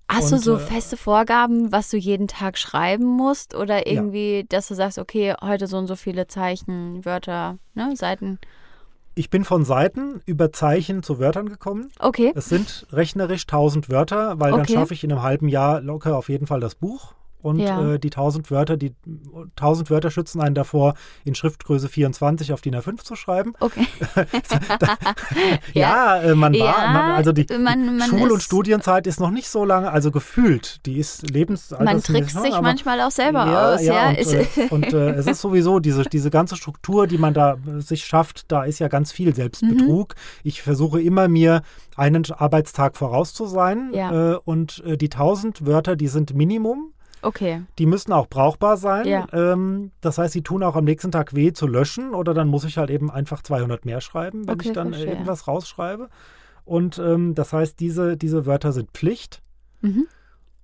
Hast 0.09 0.31
du 0.31 0.35
Und, 0.35 0.41
so 0.41 0.55
äh, 0.55 0.59
feste 0.59 0.97
Vorgaben, 0.97 1.71
was 1.71 1.89
du 1.89 1.97
jeden 1.97 2.27
Tag 2.27 2.57
schreiben 2.57 3.05
musst? 3.05 3.55
Oder 3.55 3.87
irgendwie, 3.87 4.45
dass 4.47 4.67
du 4.67 4.75
sagst, 4.75 4.99
okay, 4.99 5.33
heute 5.41 5.65
so 5.67 5.77
und 5.77 5.87
so 5.87 5.95
viele 5.95 6.27
Zeichen, 6.27 7.03
Wörter, 7.05 7.57
ne, 7.73 7.95
Seiten? 7.95 8.37
Ich 9.15 9.29
bin 9.29 9.43
von 9.45 9.63
Seiten 9.63 10.21
über 10.25 10.51
Zeichen 10.51 11.03
zu 11.03 11.19
Wörtern 11.19 11.47
gekommen. 11.47 11.91
Okay. 11.99 12.31
Es 12.35 12.49
sind 12.49 12.85
rechnerisch 12.91 13.43
1000 13.43 13.89
Wörter, 13.89 14.39
weil 14.39 14.51
dann 14.51 14.63
Okay. 14.63 14.73
schaffe 14.73 14.93
ich 14.93 15.03
in 15.03 15.11
einem 15.11 15.21
halben 15.21 15.47
Jahr 15.47 15.81
locker 15.81 16.17
auf 16.17 16.29
jeden 16.29 16.47
Fall 16.47 16.59
das 16.59 16.75
Buch. 16.75 17.13
Und 17.43 17.59
Ja. 17.59 17.93
äh, 17.93 17.99
die 17.99 18.09
1000 18.09 18.49
Wörter, 18.49 18.75
die 18.77 18.95
1000 19.55 19.89
Wörter 19.91 20.09
schützen 20.09 20.41
einen 20.41 20.55
davor, 20.55 20.95
in 21.25 21.35
Schriftgröße 21.35 21.89
24 21.89 22.53
auf 22.53 22.61
DIN 22.61 22.73
A5 22.75 23.03
zu 23.03 23.15
schreiben. 23.15 23.53
Okay. 23.59 23.85
Ja, 25.73 26.17
äh, 26.21 26.35
man 26.35 26.53
war, 26.53 26.59
Ja, 26.59 26.91
man, 26.93 27.11
also 27.11 27.31
die, 27.31 27.45
man- 27.57 27.97
man 27.97 28.09
Schul- 28.09 28.31
und 28.31 28.41
Studienzeit 28.41 29.07
ist 29.07 29.19
noch 29.19 29.31
nicht 29.31 29.47
so 29.49 29.65
lange, 29.65 29.91
also 29.91 30.11
gefühlt, 30.11 30.85
die 30.85 30.97
ist 30.97 31.29
lebens. 31.29 31.71
Man 31.77 32.01
trickst 32.01 32.39
sich 32.41 32.53
aber- 32.53 32.61
manchmal 32.61 33.01
auch 33.01 33.11
selber 33.11 33.45
ja, 33.45 33.73
aus, 33.73 33.81
ja. 33.83 34.11
ja. 34.11 34.17
Und, 34.19 34.33
äh, 34.33 34.67
und 34.69 34.93
äh, 34.93 35.09
es 35.11 35.27
ist 35.27 35.41
sowieso 35.41 35.79
diese, 35.79 36.03
diese 36.03 36.29
ganze 36.29 36.55
Struktur, 36.55 37.07
die 37.07 37.17
man 37.17 37.33
da 37.33 37.53
äh, 37.67 37.81
sich 37.81 38.05
schafft, 38.05 38.51
da 38.51 38.63
ist 38.63 38.79
ja 38.79 38.87
ganz 38.87 39.11
viel 39.11 39.35
Selbstbetrug. 39.35 40.15
Mhm. 40.15 40.39
Ich 40.43 40.61
versuche 40.61 41.01
immer 41.01 41.27
mir 41.27 41.61
einen 41.95 42.23
Arbeitstag 42.31 42.97
voraus 42.97 43.33
zu 43.33 43.45
sein 43.45 43.91
Ja. 43.93 44.33
äh, 44.33 44.37
und 44.45 44.81
die 44.85 45.09
1000 45.11 45.65
Wörter, 45.65 45.95
die 45.95 46.07
sind 46.07 46.33
Minimum. 46.35 46.92
Okay. 47.23 47.63
Die 47.79 47.85
müssen 47.85 48.11
auch 48.13 48.27
brauchbar 48.27 48.77
sein. 48.77 49.07
Ja. 49.07 49.25
Ähm, 49.33 49.91
das 50.01 50.17
heißt, 50.17 50.33
sie 50.33 50.41
tun 50.43 50.63
auch 50.63 50.75
am 50.75 50.83
nächsten 50.85 51.11
Tag 51.11 51.33
weh 51.35 51.53
zu 51.53 51.67
löschen 51.67 52.13
oder 52.13 52.33
dann 52.33 52.47
muss 52.47 52.63
ich 52.63 52.77
halt 52.77 52.89
eben 52.89 53.09
einfach 53.11 53.41
200 53.41 53.85
mehr 53.85 54.01
schreiben, 54.01 54.47
wenn 54.47 54.55
Okay, 54.55 54.67
ich 54.69 54.73
dann 54.73 54.87
äh, 54.87 54.91
verstehe. 54.91 55.11
irgendwas 55.13 55.47
rausschreibe. 55.47 56.09
Und 56.65 56.97
ähm, 56.99 57.35
das 57.35 57.51
heißt, 57.53 57.79
diese, 57.79 58.15
diese 58.17 58.45
Wörter 58.45 58.71
sind 58.71 58.91
Pflicht. 58.91 59.41
Mhm. 59.81 60.07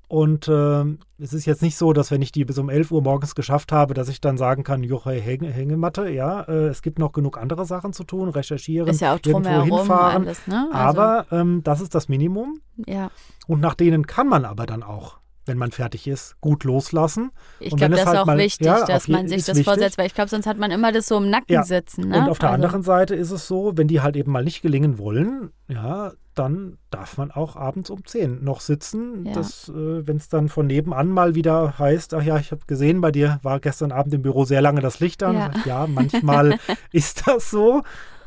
Und 0.08 0.48
ähm, 0.48 0.98
es 1.19 1.34
ist 1.34 1.45
jetzt 1.45 1.62
nicht 1.62 1.78
so, 1.78 1.93
dass 1.93 2.10
wenn 2.10 2.24
ich 2.24 2.32
die 2.32 2.43
bis 2.43 2.58
um 2.58 2.67
11 2.69 2.89
Uhr 2.91 3.04
morgens 3.04 3.36
geschafft 3.36 3.72
habe, 3.72 3.93
dass 3.93 4.10
ich 4.10 4.19
dann 4.19 4.39
sagen 4.39 4.63
kann, 4.63 4.82
Joche, 4.82 5.12
Häng 5.12 5.43
Hängematte, 5.43 6.10
ja, 6.10 6.41
äh, 6.43 6.67
es 6.69 6.82
gibt 6.82 6.98
noch 6.98 7.12
genug 7.12 7.38
andere 7.38 7.63
Sachen 7.67 7.93
zu 7.93 8.04
tun, 8.04 8.28
recherchieren, 8.30 8.89
Ist 8.89 9.02
ja 9.02 9.13
auch 9.13 9.19
irgendwo 9.24 9.78
hinfahren. 9.78 10.24
alles, 10.26 10.48
ne? 10.48 10.67
Also, 10.72 11.00
Aber 11.02 11.26
ähm, 11.32 11.62
das 11.63 11.80
ist 11.80 11.93
das 11.93 12.10
Minimum. 12.10 12.60
ja. 12.88 13.12
Und 13.45 13.60
nach 13.60 13.76
denen 13.76 14.08
kann 14.08 14.28
man 14.28 14.45
aber 14.45 14.65
dann 14.65 14.82
auch, 14.82 15.18
wenn 15.50 15.58
man 15.58 15.72
fertig 15.72 16.08
ist, 16.08 16.40
gut 16.40 16.64
loslassen. 16.64 17.32
Ich 17.60 17.76
glaube, 17.76 17.92
das 17.92 18.02
ist 18.02 18.08
halt 18.08 18.20
auch 18.20 18.26
mal- 18.26 18.38
wichtig, 18.38 18.66
ja, 18.66 18.86
dass 18.86 19.10
man 19.10 19.28
sich 19.28 19.40
das 19.40 19.50
wichtig. 19.50 19.66
vorsetzt, 19.66 19.98
weil 19.98 20.06
ich 20.08 20.14
glaube, 20.16 20.30
sonst 20.30 20.46
hat 20.48 20.58
man 20.58 20.72
immer 20.72 20.94
das 20.94 21.08
so 21.08 21.18
im 21.18 21.30
Nacken 21.30 21.52
Ja. 21.54 21.64
sitzen. 21.64 22.08
Ne? 22.08 22.20
Und 22.20 22.30
auf 22.30 22.40
der 22.40 22.52
also, 22.52 22.56
anderen 22.64 22.84
Seite 22.84 23.16
ist 23.16 23.32
es 23.32 23.48
so, 23.48 23.74
wenn 23.76 23.90
die 23.90 24.00
halt 24.00 24.16
eben 24.16 24.32
mal 24.32 24.44
nicht 24.46 24.62
gelingen 24.62 24.98
wollen, 24.98 25.52
ja, 25.68 26.14
dann 26.36 26.78
darf 26.90 27.18
man 27.18 27.32
auch 27.32 27.58
abends 27.58 27.90
um 27.90 28.06
10 28.06 28.42
noch 28.46 28.62
sitzen. 28.62 29.26
Ja. 29.26 29.34
Das, 29.34 29.68
äh, 29.68 30.08
wenn 30.08 30.16
es 30.16 30.30
dann 30.30 30.48
von 30.48 30.68
nebenan 30.68 31.10
mal 31.10 31.36
wieder 31.36 31.78
heißt, 31.78 32.14
ach 32.14 32.24
ja, 32.24 32.38
ich 32.38 32.52
habe 32.52 32.62
gesehen, 32.66 33.02
bei 33.02 33.12
dir 33.12 33.40
war 33.44 33.60
gestern 33.60 33.92
Abend 33.92 34.14
im 34.14 34.22
Büro 34.22 34.46
sehr 34.46 34.62
lange 34.62 34.80
das 34.80 35.02
Licht 35.02 35.22
an. 35.22 35.36
Ja. 35.36 35.52
Ja, 35.66 35.88
manchmal 35.88 36.58
ist 36.94 37.28
das 37.28 37.50
so. 37.52 37.82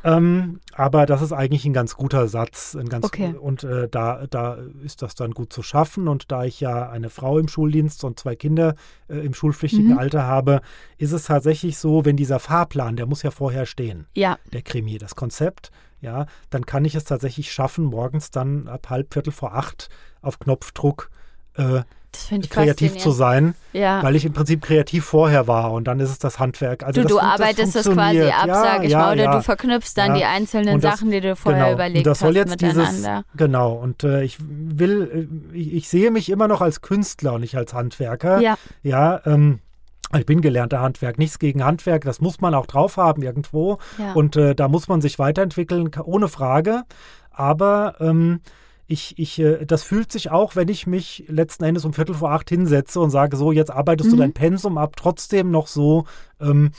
Ähm, 0.05 0.61
aber 0.73 1.07
das 1.07 1.23
ist 1.23 1.33
eigentlich 1.33 1.65
ein 1.65 1.73
ganz 1.73 1.97
guter 1.97 2.29
Satz. 2.29 2.75
Ein 2.75 2.89
ganz, 2.89 3.07
Okay. 3.07 3.35
Und 3.39 3.65
äh, 3.65 3.89
da, 3.89 4.27
da 4.29 4.59
ist 4.85 5.03
das 5.03 5.15
dann 5.15 5.33
gut 5.33 5.53
zu 5.53 5.63
schaffen. 5.63 6.09
Und 6.09 6.33
da 6.33 6.45
ich 6.45 6.61
ja 6.61 6.89
eine 6.89 7.11
Frau 7.11 7.39
im 7.39 7.49
Schuldienst 7.49 8.05
und 8.05 8.19
zwei 8.19 8.37
Kinder 8.37 8.75
äh, 9.09 9.19
im 9.19 9.35
schulpflichtigen 9.35 9.93
Mhm. 9.93 9.99
Alter 9.99 10.25
habe, 10.25 10.61
ist 10.99 11.13
es 11.13 11.25
tatsächlich 11.25 11.79
so, 11.79 12.05
wenn 12.05 12.17
dieser 12.17 12.39
Fahrplan, 12.39 12.97
der 12.97 13.07
muss 13.07 13.23
ja 13.23 13.31
vorher 13.31 13.67
stehen 13.67 14.07
Ja, 14.15 14.39
der 14.53 14.63
Krimi, 14.63 14.99
das 14.99 15.15
Konzept, 15.15 15.71
ja, 16.01 16.27
dann 16.51 16.67
kann 16.67 16.85
ich 16.85 16.95
es 16.95 17.05
tatsächlich 17.05 17.53
schaffen, 17.53 17.85
morgens 17.85 18.31
dann 18.31 18.69
ab 18.69 18.91
halb 18.91 19.13
Viertel 19.13 19.33
vor 19.33 19.55
acht 19.55 19.89
auf 20.21 20.39
Knopfdruck 20.39 21.11
äh, 21.55 21.83
kreativ 22.51 22.97
zu 22.99 23.11
sein, 23.11 23.55
Ja. 23.73 24.03
weil 24.03 24.17
ich 24.17 24.25
im 24.25 24.33
Prinzip 24.33 24.63
kreativ 24.63 25.05
vorher 25.05 25.47
war 25.49 25.73
und 25.73 25.85
dann 25.85 25.99
ist 26.01 26.11
es 26.11 26.19
das 26.19 26.39
Handwerk. 26.39 26.83
Also 26.83 27.01
Du, 27.03 27.09
das, 27.09 27.13
du 27.13 27.19
fun- 27.19 27.29
das 27.31 27.41
arbeitest 27.41 27.75
das 27.77 27.91
quasi 27.91 28.23
ab, 28.23 28.47
ja, 28.47 28.55
sag 28.55 28.85
ich 28.85 28.91
ja, 28.91 28.99
mal, 28.99 29.13
oder 29.15 29.25
ja. 29.25 29.35
du 29.37 29.43
verknüpfst 29.43 29.95
dann 29.97 30.15
die 30.15 30.25
einzelnen 30.25 30.81
das- 30.81 30.95
Sachen, 30.99 31.11
die 31.11 31.21
du 31.21 31.35
vorher 31.37 31.65
genau. 31.65 31.75
überlegt 31.75 31.99
und 31.99 32.07
das 32.07 32.19
soll 32.21 32.29
hast, 32.31 32.37
jetzt 32.51 32.61
dieses, 32.61 32.77
miteinander. 32.93 33.25
genau, 33.37 33.73
und 33.73 34.05
äh, 34.05 34.23
ich 34.23 34.39
will, 34.41 35.29
äh, 35.53 35.57
ich, 35.57 35.73
ich 35.75 35.89
sehe 35.89 36.11
mich 36.11 36.29
immer 36.31 36.49
noch 36.49 36.61
als 36.61 36.81
Künstler 36.83 37.35
und 37.35 37.41
nicht 37.41 37.57
als 37.57 37.73
Handwerker. 37.75 38.41
Ja, 38.41 38.57
Ja, 38.83 39.21
ähm, 39.27 39.61
ich 40.17 40.27
bin 40.27 40.43
gelernter 40.43 40.81
Handwerk, 40.81 41.17
nichts 41.19 41.39
gegen 41.39 41.65
Handwerk, 41.65 42.05
das 42.05 42.21
muss 42.21 42.41
man 42.43 42.55
auch 42.55 42.67
drauf 42.67 42.99
haben 42.99 43.23
irgendwo. 43.23 43.79
ja. 43.99 44.13
Und 44.13 44.37
äh, 44.37 44.55
da 44.55 44.69
muss 44.69 44.87
man 44.89 45.01
sich 45.01 45.19
weiterentwickeln, 45.19 45.91
ohne 46.05 46.29
Frage. 46.29 46.83
Aber 47.31 47.95
ähm, 48.01 48.41
ich, 48.87 49.19
ich, 49.19 49.39
äh, 49.39 49.65
das 49.65 49.83
fühlt 49.83 50.13
sich 50.13 50.31
auch, 50.31 50.57
wenn 50.57 50.69
ich 50.69 50.87
mich 50.87 51.25
letzten 51.29 51.65
Endes 51.65 51.85
um 51.85 51.93
Viertel 51.93 52.15
vor 52.15 52.33
acht 52.33 52.49
hinsetze 52.49 53.01
und 53.01 53.11
sage, 53.11 53.37
so, 53.37 53.53
jetzt 53.53 53.71
arbeitest 53.71 54.11
du 54.13 54.17
Mhm. 54.17 54.21
dein 54.21 54.33
Pensum 54.33 54.79
ab, 54.79 54.97
trotzdem 54.97 55.51
noch 55.51 55.67
so, 55.67 56.05
ähm, 56.41 56.73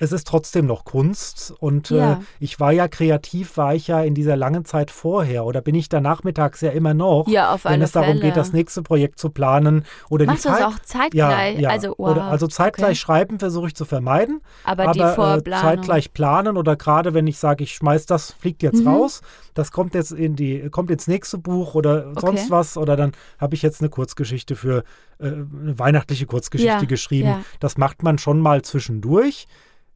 es 0.00 0.10
ist 0.12 0.26
trotzdem 0.26 0.66
noch 0.66 0.84
Kunst. 0.84 1.54
Und 1.60 1.90
äh, 1.92 1.96
Ja. 1.98 2.20
ich 2.40 2.58
war 2.58 2.72
ja 2.72 2.88
kreativ, 2.88 3.56
war 3.56 3.74
ich 3.74 3.86
ja 3.86 4.02
in 4.02 4.14
dieser 4.14 4.34
langen 4.34 4.64
Zeit 4.64 4.90
vorher 4.90 5.44
oder 5.44 5.60
bin 5.60 5.74
ich 5.76 5.88
da 5.88 6.00
nachmittags 6.00 6.60
ja 6.62 6.70
immer 6.70 6.94
noch, 6.94 7.28
ja, 7.28 7.52
auf 7.52 7.64
wenn 7.66 7.80
es 7.82 7.92
darum 7.92 8.08
Fälle. 8.14 8.20
geht, 8.22 8.36
das 8.36 8.52
nächste 8.52 8.82
Projekt 8.82 9.18
zu 9.20 9.30
planen 9.30 9.84
oder 10.08 10.24
Machst 10.26 10.44
die 10.44 10.48
Zeit. 10.48 10.64
auch 10.64 10.78
zeitgleich? 10.80 11.54
Ja, 11.56 11.60
ja. 11.60 11.68
Also, 11.70 11.94
wow, 11.98 12.10
oder, 12.12 12.24
also 12.24 12.46
zeitgleich 12.48 12.88
okay. 12.90 12.94
schreiben 12.96 13.38
versuche 13.38 13.68
ich 13.68 13.74
zu 13.76 13.84
vermeiden 13.84 14.40
aber, 14.64 14.90
die 14.92 15.00
aber 15.00 15.12
äh, 15.12 15.14
Vorplanung. 15.14 15.62
zeitgleich 15.68 16.12
planen 16.12 16.56
oder 16.56 16.74
gerade 16.76 17.14
wenn 17.14 17.26
ich 17.26 17.38
sage, 17.38 17.62
ich 17.64 17.74
schmeiß 17.74 18.06
das, 18.06 18.32
fliegt 18.32 18.62
jetzt 18.62 18.80
Mhm. 18.80 18.88
raus, 18.88 19.20
das 19.54 19.70
kommt 19.70 19.94
jetzt 19.94 20.12
in 20.12 20.34
die, 20.34 20.70
kommt 20.70 20.90
ins 20.90 21.06
nächste 21.08 21.36
Buch 21.38 21.74
oder 21.74 22.08
Okay. 22.12 22.20
sonst 22.20 22.50
was 22.50 22.76
oder 22.78 22.96
dann 22.96 23.12
habe 23.38 23.54
ich 23.54 23.60
jetzt 23.62 23.80
eine 23.82 23.90
Kurzgeschichte 23.90 24.56
für 24.56 24.82
äh, 25.18 25.26
eine 25.26 25.78
weihnachtliche 25.78 26.24
Kurzgeschichte 26.24 26.86
geschrieben. 26.86 27.44
Das 27.60 27.76
macht 27.76 28.02
man 28.02 28.16
schon 28.16 28.40
mal 28.40 28.62
zwischendurch. 28.62 29.46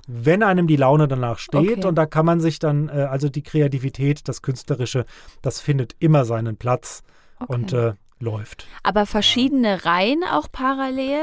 Wenn 0.06 0.42
einem 0.42 0.66
die 0.66 0.76
Laune 0.76 1.08
danach 1.08 1.38
steht 1.38 1.78
Okay. 1.78 1.86
und 1.86 1.94
da 1.96 2.06
kann 2.06 2.26
man 2.26 2.40
sich 2.40 2.58
dann, 2.58 2.88
äh, 2.88 3.06
also 3.10 3.28
die 3.28 3.42
Kreativität, 3.42 4.28
das 4.28 4.42
Künstlerische, 4.42 5.04
das 5.42 5.60
findet 5.60 5.94
immer 5.98 6.24
seinen 6.24 6.56
Platz 6.56 7.02
Okay. 7.40 7.52
und 7.54 7.72
äh, 7.72 7.92
läuft. 8.20 8.66
Aber 8.82 9.06
verschiedene 9.06 9.84
Reihen 9.84 10.22
auch 10.30 10.48
parallel? 10.52 11.22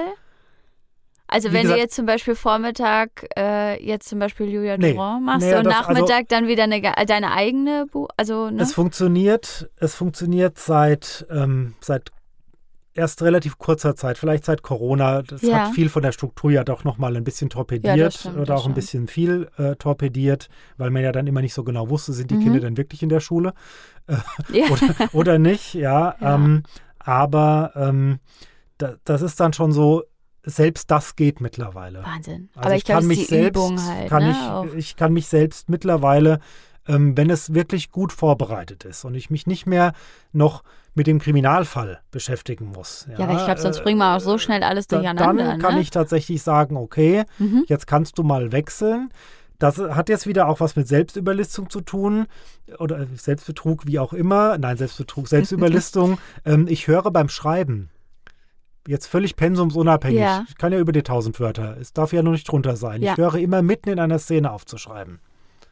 Also 1.28 1.50
Wie 1.50 1.54
wenn 1.54 1.62
gesagt- 1.62 1.78
du 1.78 1.82
jetzt 1.82 1.96
zum 1.96 2.06
Beispiel 2.06 2.36
Vormittag 2.36 3.26
äh, 3.38 3.82
jetzt 3.82 4.10
zum 4.10 4.20
Beispiel 4.20 4.50
Julia 4.50 4.78
Nee, 4.78 4.94
Durand 4.94 5.24
machst 5.26 5.48
nee, 5.48 5.56
und 5.56 5.63
das- 5.65 5.76
also- 5.88 5.91
Nachmittag 5.94 6.28
dann 6.28 6.48
wieder 6.48 6.63
eine, 6.63 6.82
deine 6.82 7.32
eigene 7.32 7.86
Buch, 7.89 8.10
also 8.17 8.50
ne? 8.50 8.62
Es 8.62 8.74
funktioniert, 8.74 9.70
es 9.78 9.96
funktioniert 9.96 10.60
seit, 10.60 11.26
ähm, 11.32 11.76
seit 11.80 12.12
erst 12.93 13.21
relativ 13.21 13.58
kurzer 13.58 13.95
Zeit, 13.95 14.17
vielleicht 14.17 14.45
seit 14.45 14.63
Corona. 14.63 15.21
Das 15.21 15.41
Ja. 15.41 15.60
hat 15.67 15.73
viel 15.75 15.89
von 15.89 16.01
der 16.04 16.12
Struktur 16.12 16.51
ja 16.51 16.63
doch 16.63 16.84
nochmal 16.84 17.15
ein 17.15 17.23
bisschen 17.23 17.49
torpediert 17.49 17.95
Ja, 17.97 18.12
stimmt, 18.12 18.38
oder 18.38 18.56
auch 18.56 18.65
ein 18.67 18.73
bisschen 18.73 19.08
viel 19.08 19.49
äh, 19.58 19.75
torpediert, 19.75 20.49
weil 20.77 20.89
man 20.89 21.01
ja 21.04 21.12
dann 21.12 21.27
immer 21.27 21.41
nicht 21.41 21.54
so 21.54 21.63
genau 21.63 21.89
wusste, 21.89 22.13
sind 22.13 22.32
die 22.32 22.36
Mhm. 22.36 22.41
Kinder 22.41 22.60
denn 22.60 22.77
wirklich 22.77 23.01
in 23.04 23.10
der 23.10 23.19
Schule 23.21 23.54
ja. 24.51 24.65
oder, 24.69 25.10
oder 25.13 25.39
nicht, 25.39 25.73
ja. 25.88 26.15
Ähm, 26.21 26.63
aber 26.99 27.71
ähm, 27.75 28.19
da, 28.77 28.95
das 29.06 29.21
ist 29.21 29.39
dann 29.39 29.54
schon 29.54 29.71
so, 29.71 30.04
selbst 30.43 30.89
das 30.91 31.15
geht 31.15 31.39
mittlerweile. 31.39 32.04
Wahnsinn. 32.04 32.49
Also 32.56 32.67
Aber 32.67 32.75
ich, 32.75 32.84
glaube, 32.84 33.01
kann 33.01 33.12
es 33.12 33.17
ist 33.17 33.17
mich 33.19 33.27
selbst, 33.27 33.88
halt. 33.89 34.10
kann 34.10 34.23
ne? 34.23 34.32
ich, 34.73 34.77
ich 34.77 34.95
kann 34.95 35.13
mich 35.13 35.27
selbst 35.27 35.69
mittlerweile, 35.69 36.39
ähm, 36.88 37.15
wenn 37.15 37.30
es 37.30 37.54
wirklich 37.54 37.91
gut 37.91 38.12
vorbereitet 38.12 38.86
ist 38.86 39.06
und 39.06 39.13
ich 39.15 39.30
mich 39.30 39.45
nicht 39.45 39.67
mehr 39.67 39.93
noch 40.32 40.63
mit 40.93 41.08
dem 41.08 41.19
Kriminalfall 41.19 42.01
beschäftigen 42.12 42.71
muss. 42.75 43.08
ja, 43.10 43.23
aber 43.23 43.38
ich 43.38 43.45
glaube, 43.45 43.62
sonst 43.62 43.80
äh, 43.80 43.84
bringen 43.84 43.99
wir 43.99 44.15
auch 44.15 44.19
so 44.19 44.38
schnell 44.38 44.62
alles 44.63 44.88
da, 44.88 44.97
durcheinander. 44.97 45.43
Dann 45.45 45.60
kann 45.60 45.75
ne? 45.75 45.82
ich 45.82 45.89
tatsächlich 45.89 46.41
sagen, 46.43 46.75
okay, 46.75 47.23
Mhm. 47.39 47.63
jetzt 47.67 47.88
kannst 47.88 48.17
du 48.17 48.23
mal 48.23 48.51
wechseln. 48.51 49.10
das 49.60 49.77
hat 49.77 50.10
jetzt 50.10 50.25
wieder 50.25 50.47
auch 50.49 50.60
was 50.60 50.75
mit 50.75 50.88
Selbstüberlistung 50.88 51.69
zu 51.69 51.82
tun 51.82 52.25
oder 52.80 53.06
Selbstbetrug, 53.15 53.86
wie 53.86 53.99
auch 53.99 54.12
immer. 54.12 54.58
Nein, 54.58 54.75
Selbstbetrug, 54.75 55.27
Selbstüberlistung. 55.30 56.17
ähm, 56.45 56.65
ich 56.67 56.88
höre 56.88 57.10
beim 57.12 57.30
Schreiben 57.30 57.89
jetzt 58.88 59.06
völlig 59.06 59.36
pensumsunabhängig. 59.36 60.19
Ja. 60.19 60.43
Ich 60.49 60.58
kann 60.58 60.73
ja 60.73 60.80
über 60.80 60.91
die 60.91 61.01
1000 61.01 61.39
Wörter. 61.39 61.77
Es 61.80 61.93
darf 61.93 62.12
ja 62.13 62.23
nur 62.23 62.34
nicht 62.34 62.49
drunter 62.51 62.75
sein. 62.75 63.01
Ja. 63.04 63.12
Ich 63.12 63.17
höre 63.17 63.36
immer 63.36 63.62
mitten 63.62 63.89
in 63.89 63.99
einer 63.99 64.17
Szene 64.19 64.51
aufzuschreiben. 64.51 65.19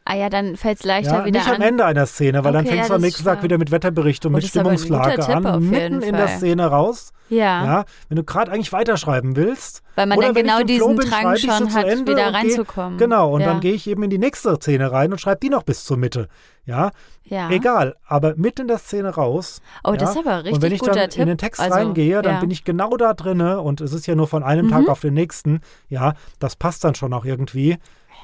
Ah 0.04 0.14
ja, 0.16 0.28
dann 0.30 0.56
fällt 0.56 0.78
es 0.78 0.84
leichter 0.84 1.18
Ja, 1.18 1.24
wieder 1.26 1.38
nicht 1.38 1.48
an. 1.48 1.56
am 1.56 1.62
Ende 1.62 1.84
einer 1.84 2.06
Szene, 2.06 2.42
weil 2.42 2.52
dann 2.52 2.64
Okay, 2.64 2.74
fängst 2.76 2.88
ja, 2.88 2.94
du 2.94 2.94
am 2.96 3.00
nächsten 3.02 3.24
Tag 3.24 3.42
wieder 3.42 3.58
mit 3.58 3.70
Wetterbericht 3.70 4.24
und 4.26 4.32
Oh, 4.32 4.36
mit 4.36 4.46
Stimmungslage 4.46 5.26
an, 5.28 5.68
mitten 5.68 6.00
in 6.02 6.16
der. 6.16 6.28
Szene 6.28 6.66
raus. 6.66 7.12
Ja, 7.28 7.64
Ja, 7.64 7.84
wenn 8.08 8.16
du 8.16 8.24
gerade 8.24 8.50
eigentlich 8.50 8.72
weiterschreiben 8.72 9.36
willst. 9.36 9.82
weil 9.94 10.06
man 10.06 10.18
dann 10.18 10.34
genau 10.34 10.62
diesen 10.64 10.96
bin, 10.96 11.08
Drang 11.08 11.36
schon 11.36 11.72
hat, 11.74 11.84
Ende 11.86 12.10
wieder 12.12 12.26
und 12.28 12.32
geh- 12.32 12.38
reinzukommen. 12.38 12.98
Genau, 12.98 13.30
und 13.34 13.42
ja. 13.42 13.46
dann 13.48 13.60
gehe 13.60 13.72
ich 13.74 13.86
eben 13.88 14.02
in 14.02 14.10
die 14.10 14.18
nächste 14.18 14.56
Szene 14.56 14.90
rein 14.90 15.12
und 15.12 15.20
schreibe 15.20 15.38
die 15.40 15.48
noch 15.50 15.62
bis 15.62 15.84
zur 15.84 15.96
Mitte. 15.96 16.26
Ja, 16.64 16.90
ja. 17.22 17.48
egal, 17.50 17.94
aber 18.06 18.34
mit 18.36 18.58
in 18.58 18.66
der 18.68 18.78
Szene 18.78 19.10
raus. 19.10 19.60
Oh, 19.84 19.92
das 19.92 20.10
ist 20.10 20.18
aber 20.18 20.38
richtig 20.38 20.54
Und 20.54 20.62
wenn 20.62 20.72
ich 20.72 20.80
dann 20.80 21.10
Tipp. 21.10 21.20
in 21.20 21.28
den 21.28 21.38
Text 21.38 21.60
Also, 21.60 21.74
reingehe, 21.74 22.20
dann 22.22 22.40
bin 22.40 22.50
ich 22.50 22.64
genau 22.64 22.96
da 22.96 23.14
drinne 23.14 23.60
und 23.60 23.80
es 23.80 23.92
ist 23.92 24.06
ja 24.08 24.14
nur 24.16 24.26
von 24.26 24.42
einem 24.42 24.66
Mhm. 24.66 24.70
Tag 24.70 24.88
auf 24.88 25.00
den 25.00 25.14
nächsten. 25.14 25.60
Ja, 25.88 26.14
das 26.40 26.56
passt 26.56 26.82
dann 26.84 26.94
schon 26.96 27.12
auch 27.12 27.24
irgendwie. 27.24 27.76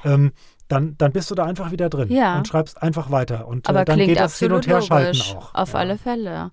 Ähm, 0.03 0.31
dann, 0.67 0.97
dann 0.97 1.11
bist 1.11 1.29
du 1.31 1.35
da 1.35 1.45
einfach 1.45 1.71
wieder 1.71 1.89
drin 1.89 2.11
Ja. 2.11 2.37
und 2.37 2.47
schreibst 2.47 2.81
einfach 2.81 3.09
weiter. 3.11 3.47
Und 3.47 3.67
Aber 3.69 3.81
äh, 3.81 3.85
dann 3.85 3.99
geht 3.99 4.19
das 4.19 4.37
Hin- 4.39 4.51
und 4.51 4.67
Herschalten 4.67 5.17
logisch. 5.17 5.35
auch. 5.35 5.53
Auf 5.55 5.73
ja. 5.73 5.79
alle 5.79 5.97
Fälle. 5.97 6.51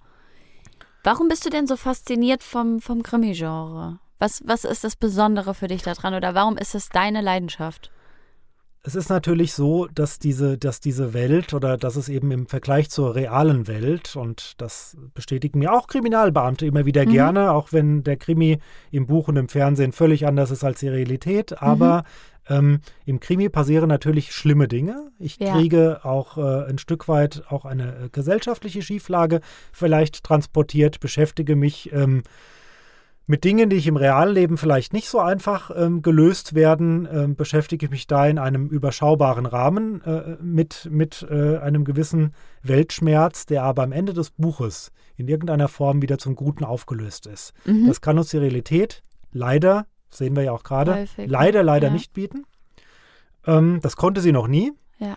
Warum 1.02 1.28
bist 1.28 1.44
du 1.44 1.50
denn 1.50 1.66
so 1.66 1.76
fasziniert 1.76 2.42
vom, 2.42 2.80
vom 2.80 3.02
Krimi-Genre? 3.02 3.98
Was, 4.18 4.42
was 4.46 4.64
ist 4.64 4.84
das 4.84 4.96
Besondere 4.96 5.52
für 5.54 5.68
dich 5.68 5.82
daran 5.82 6.14
oder 6.14 6.34
warum 6.34 6.56
ist 6.56 6.74
es 6.74 6.88
deine 6.88 7.20
Leidenschaft? 7.20 7.90
Es 8.86 8.94
ist 8.94 9.08
natürlich 9.08 9.54
so, 9.54 9.86
dass 9.94 10.18
diese, 10.18 10.58
dass 10.58 10.78
diese 10.78 11.14
Welt 11.14 11.54
oder 11.54 11.78
dass 11.78 11.96
es 11.96 12.10
eben 12.10 12.30
im 12.30 12.46
Vergleich 12.46 12.90
zur 12.90 13.14
realen 13.14 13.66
Welt, 13.66 14.14
und 14.14 14.60
das 14.60 14.94
bestätigen 15.14 15.58
mir 15.58 15.72
auch 15.72 15.86
Kriminalbeamte 15.86 16.66
immer 16.66 16.84
wieder 16.84 17.06
Mhm. 17.06 17.10
gerne, 17.10 17.52
auch 17.52 17.72
wenn 17.72 18.02
der 18.02 18.18
Krimi 18.18 18.58
im 18.90 19.06
Buch 19.06 19.28
und 19.28 19.36
im 19.36 19.48
Fernsehen 19.48 19.92
völlig 19.92 20.26
anders 20.26 20.50
ist 20.50 20.64
als 20.64 20.80
die 20.80 20.88
Realität, 20.88 21.62
aber 21.62 22.04
ähm, 22.48 22.80
im 23.04 23.20
Krimi 23.20 23.48
passieren 23.48 23.88
natürlich 23.88 24.32
schlimme 24.32 24.68
Dinge. 24.68 25.10
Ich 25.18 25.38
Ja. 25.38 25.56
kriege 25.56 26.04
auch 26.04 26.36
äh, 26.38 26.68
ein 26.68 26.78
Stück 26.78 27.08
weit 27.08 27.42
auch 27.48 27.64
eine 27.64 28.04
äh, 28.04 28.08
gesellschaftliche 28.10 28.82
Schieflage 28.82 29.40
vielleicht 29.72 30.24
transportiert, 30.24 31.00
beschäftige 31.00 31.56
mich 31.56 31.92
ähm, 31.92 32.22
mit 33.26 33.44
Dingen, 33.44 33.70
die 33.70 33.76
ich 33.76 33.86
im 33.86 33.96
Realleben 33.96 34.58
vielleicht 34.58 34.92
nicht 34.92 35.08
so 35.08 35.18
einfach 35.18 35.70
ähm, 35.74 36.02
gelöst 36.02 36.54
werden, 36.54 37.08
ähm, 37.10 37.36
beschäftige 37.36 37.86
ich 37.86 37.90
mich 37.90 38.06
da 38.06 38.26
in 38.26 38.38
einem 38.38 38.68
überschaubaren 38.68 39.46
Rahmen 39.46 40.02
äh, 40.02 40.36
mit, 40.42 40.88
mit 40.90 41.26
äh, 41.30 41.56
einem 41.56 41.84
gewissen 41.84 42.34
Weltschmerz, 42.62 43.46
der 43.46 43.62
aber 43.62 43.82
am 43.82 43.92
Ende 43.92 44.12
des 44.12 44.30
Buches 44.30 44.92
in 45.16 45.28
irgendeiner 45.28 45.68
Form 45.68 46.02
wieder 46.02 46.18
zum 46.18 46.34
Guten 46.36 46.64
aufgelöst 46.64 47.26
ist. 47.26 47.54
Mhm. 47.64 47.86
Das 47.86 48.02
kann 48.02 48.18
uns 48.18 48.28
die 48.28 48.36
Realität 48.38 49.02
leider, 49.32 49.86
sehen 50.16 50.36
wir 50.36 50.42
ja 50.44 50.52
auch 50.52 50.62
gerade, 50.62 50.94
Häufig, 50.94 51.28
leider, 51.28 51.62
leider 51.62 51.88
ja. 51.88 51.92
nicht 51.92 52.12
bieten. 52.12 52.44
Ähm, 53.46 53.80
das 53.82 53.96
konnte 53.96 54.20
sie 54.20 54.32
noch 54.32 54.46
nie. 54.48 54.72
Ja. 54.98 55.16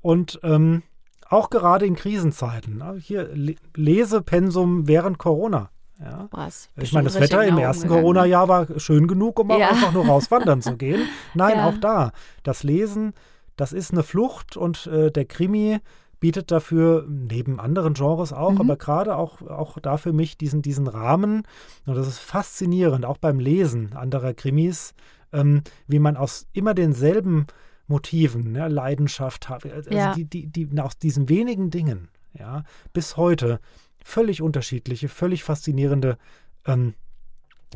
Und 0.00 0.40
ähm, 0.42 0.82
auch 1.28 1.50
gerade 1.50 1.86
in 1.86 1.94
Krisenzeiten. 1.96 2.78
ne, 2.78 2.96
Hier 3.00 3.28
Le 3.34 3.54
Lesepensum 3.76 4.86
während 4.88 5.18
Corona. 5.18 5.70
Ja. 6.00 6.28
Boah, 6.30 6.48
Ich 6.76 6.92
meine, 6.92 7.06
das 7.06 7.20
Wetter 7.20 7.44
im 7.44 7.58
ersten 7.58 7.88
ne? 7.88 7.94
Corona-Jahr 7.94 8.46
war 8.48 8.66
schön 8.78 9.08
genug, 9.08 9.40
um 9.40 9.50
auch 9.50 9.58
Ja. 9.58 9.70
einfach 9.70 9.92
nur 9.92 10.06
rauswandern 10.06 10.62
zu 10.62 10.76
gehen. 10.76 11.08
Nein, 11.34 11.56
Ja. 11.56 11.66
auch 11.68 11.78
da. 11.78 12.12
Das 12.44 12.62
Lesen, 12.62 13.14
das 13.56 13.72
ist 13.72 13.92
eine 13.92 14.04
Flucht 14.04 14.56
und 14.56 14.86
äh, 14.86 15.10
der 15.10 15.24
Krimi 15.24 15.78
bietet 16.20 16.50
dafür 16.50 17.06
neben 17.08 17.60
anderen 17.60 17.94
Genres 17.94 18.32
auch, 18.32 18.52
Mhm. 18.52 18.60
aber 18.62 18.76
gerade 18.76 19.16
auch, 19.16 19.42
auch 19.42 19.78
da 19.78 19.96
für 19.96 20.12
mich 20.12 20.36
diesen, 20.36 20.62
diesen 20.62 20.86
Rahmen. 20.88 21.44
Und 21.86 21.96
das 21.96 22.08
ist 22.08 22.18
faszinierend, 22.18 23.04
auch 23.04 23.18
beim 23.18 23.38
Lesen 23.38 23.92
anderer 23.94 24.34
Krimis, 24.34 24.94
ähm, 25.32 25.62
wie 25.86 25.98
man 25.98 26.16
aus 26.16 26.46
immer 26.52 26.74
denselben 26.74 27.46
Motiven, 27.86 28.54
ja, 28.54 28.66
Leidenschaft 28.66 29.48
hat, 29.48 29.64
also 29.64 29.90
Ja. 29.90 30.12
die, 30.12 30.24
die, 30.24 30.46
die, 30.48 30.68
aus 30.80 30.98
diesen 30.98 31.28
wenigen 31.28 31.70
Dingen, 31.70 32.08
ja, 32.34 32.64
bis 32.92 33.16
heute 33.16 33.60
völlig 34.04 34.42
unterschiedliche, 34.42 35.08
völlig 35.08 35.44
faszinierende 35.44 36.18
ähm, 36.66 36.94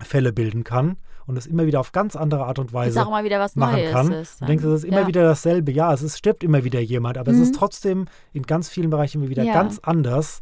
Fälle 0.00 0.32
bilden 0.32 0.64
kann 0.64 0.96
und 1.26 1.36
es 1.36 1.46
immer 1.46 1.66
wieder 1.66 1.80
auf 1.80 1.92
ganz 1.92 2.16
andere 2.16 2.46
Art 2.46 2.58
und 2.58 2.72
Weise 2.72 3.04
auch 3.04 3.10
mal 3.10 3.24
wieder 3.24 3.38
was 3.40 3.56
machen 3.56 3.80
kann. 3.90 4.12
ist 4.12 4.40
Du 4.40 4.46
denkst, 4.46 4.64
es 4.64 4.82
ist 4.82 4.84
immer 4.84 5.02
ja. 5.02 5.06
wieder 5.06 5.22
dasselbe. 5.22 5.72
Ja, 5.72 5.92
es 5.92 6.02
ist, 6.02 6.18
stirbt 6.18 6.42
immer 6.44 6.64
wieder 6.64 6.80
jemand, 6.80 7.18
aber 7.18 7.30
es 7.30 7.36
Mhm. 7.36 7.42
ist 7.44 7.54
trotzdem 7.54 8.06
in 8.32 8.42
ganz 8.42 8.68
vielen 8.68 8.90
Bereichen 8.90 9.20
immer 9.20 9.30
wieder 9.30 9.44
Ja. 9.44 9.52
ganz 9.54 9.78
anders. 9.80 10.40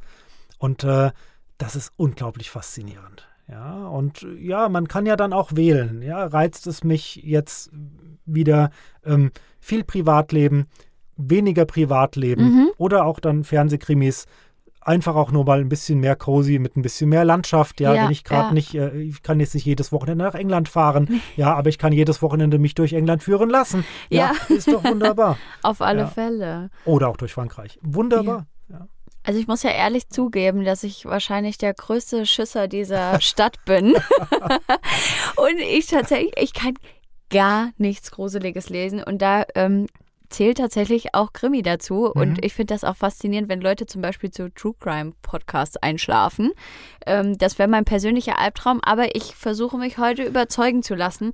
Und 0.59 0.85
äh, 0.85 1.11
das 1.59 1.77
ist 1.77 1.93
unglaublich 1.97 2.51
faszinierend. 2.51 3.27
Ja, 3.49 3.88
und 3.88 4.25
ja, 4.38 4.69
man 4.69 4.87
kann 4.87 5.07
ja 5.07 5.16
dann 5.16 5.33
auch 5.33 5.57
wählen. 5.57 6.03
Ja, 6.03 6.25
reizt 6.27 6.66
es 6.69 6.85
mich 6.85 7.16
jetzt 7.16 7.71
wieder 8.25 8.71
ähm, 9.05 9.33
viel 9.59 9.83
Privatleben, 9.83 10.66
weniger 11.16 11.64
Privatleben 11.64 12.45
Mhm. 12.45 12.71
oder 12.79 13.05
auch 13.05 13.19
dann 13.21 13.43
Fernsehkrimis. 13.45 14.27
Einfach 14.83 15.14
auch 15.14 15.31
nur 15.31 15.45
mal 15.45 15.61
ein 15.61 15.69
bisschen 15.69 16.01
mehr 16.01 16.16
cozy 16.16 16.59
mit 16.59 16.77
ein 16.77 16.83
bisschen 16.83 17.11
mehr 17.11 17.25
Landschaft. 17.25 17.81
Ja, 17.81 17.95
Ja, 17.95 18.05
wenn 18.05 18.11
ich 18.11 18.25
gerade 18.25 18.49
ja. 18.49 18.53
nicht, 18.55 18.75
äh, 18.75 18.97
ich 19.01 19.23
kann 19.23 19.38
jetzt 19.38 19.55
nicht 19.55 19.66
jedes 19.66 19.93
Wochenende 19.93 20.25
nach 20.25 20.35
England 20.35 20.69
fahren. 20.69 21.21
Ja, 21.37 21.55
aber 21.55 21.69
ich 21.69 21.77
kann 21.79 21.93
jedes 21.93 22.23
Wochenende 22.23 22.59
mich 22.59 22.75
durch 22.75 22.93
England 22.95 23.23
führen 23.23 23.51
lassen. 23.51 23.85
Ja, 24.09 24.33
ist 24.49 24.69
doch 24.69 24.83
wunderbar. 24.83 25.37
Auf 25.62 25.83
alle 25.83 26.01
Ja. 26.03 26.07
Fälle. 26.07 26.71
Oder 26.87 27.09
auch 27.09 27.16
durch 27.19 27.35
Frankreich. 27.35 27.79
Wunderbar. 27.83 28.47
Ja. 28.71 28.87
Also 29.23 29.38
ich 29.38 29.47
muss 29.47 29.62
ja 29.62 29.71
ehrlich 29.71 30.09
zugeben, 30.09 30.64
dass 30.64 30.83
ich 30.83 31.05
wahrscheinlich 31.05 31.59
der 31.59 31.75
größte 31.75 32.25
Schisser 32.25 32.66
dieser 32.69 33.21
Stadt 33.21 33.62
bin. 33.66 33.95
und 35.37 35.59
ich 35.59 35.88
tatsächlich, 35.88 36.33
ich 36.40 36.55
kann 36.55 36.75
gar 37.29 37.71
nichts 37.77 38.11
Gruseliges 38.11 38.71
lesen. 38.71 39.03
Und 39.03 39.21
da 39.21 39.45
ähm, 39.55 39.87
zählt 40.31 40.59
tatsächlich 40.59 41.14
auch 41.14 41.33
Krimi 41.33 41.62
dazu. 41.62 42.12
Mhm. 42.14 42.21
Und 42.21 42.45
ich 42.45 42.55
finde 42.55 42.75
das 42.75 42.85
auch 42.85 42.97
faszinierend, 42.97 43.49
wenn 43.49 43.61
Leute 43.61 43.87
zum 43.87 44.01
Beispiel 44.01 44.31
zu 44.31 44.53
True 44.53 44.75
Crime 44.79 45.12
Podcasts 45.23 45.77
einschlafen. 45.77 46.53
Ähm, 47.07 47.37
das 47.38 47.59
wäre 47.59 47.69
mein 47.69 47.85
persönlicher 47.85 48.38
Albtraum, 48.38 48.81
aber 48.83 49.14
ich 49.14 49.35
versuche 49.35 49.77
mich 49.77 49.99
heute 49.99 50.25
überzeugen 50.25 50.83
zu 50.83 50.95
lassen. 50.95 51.33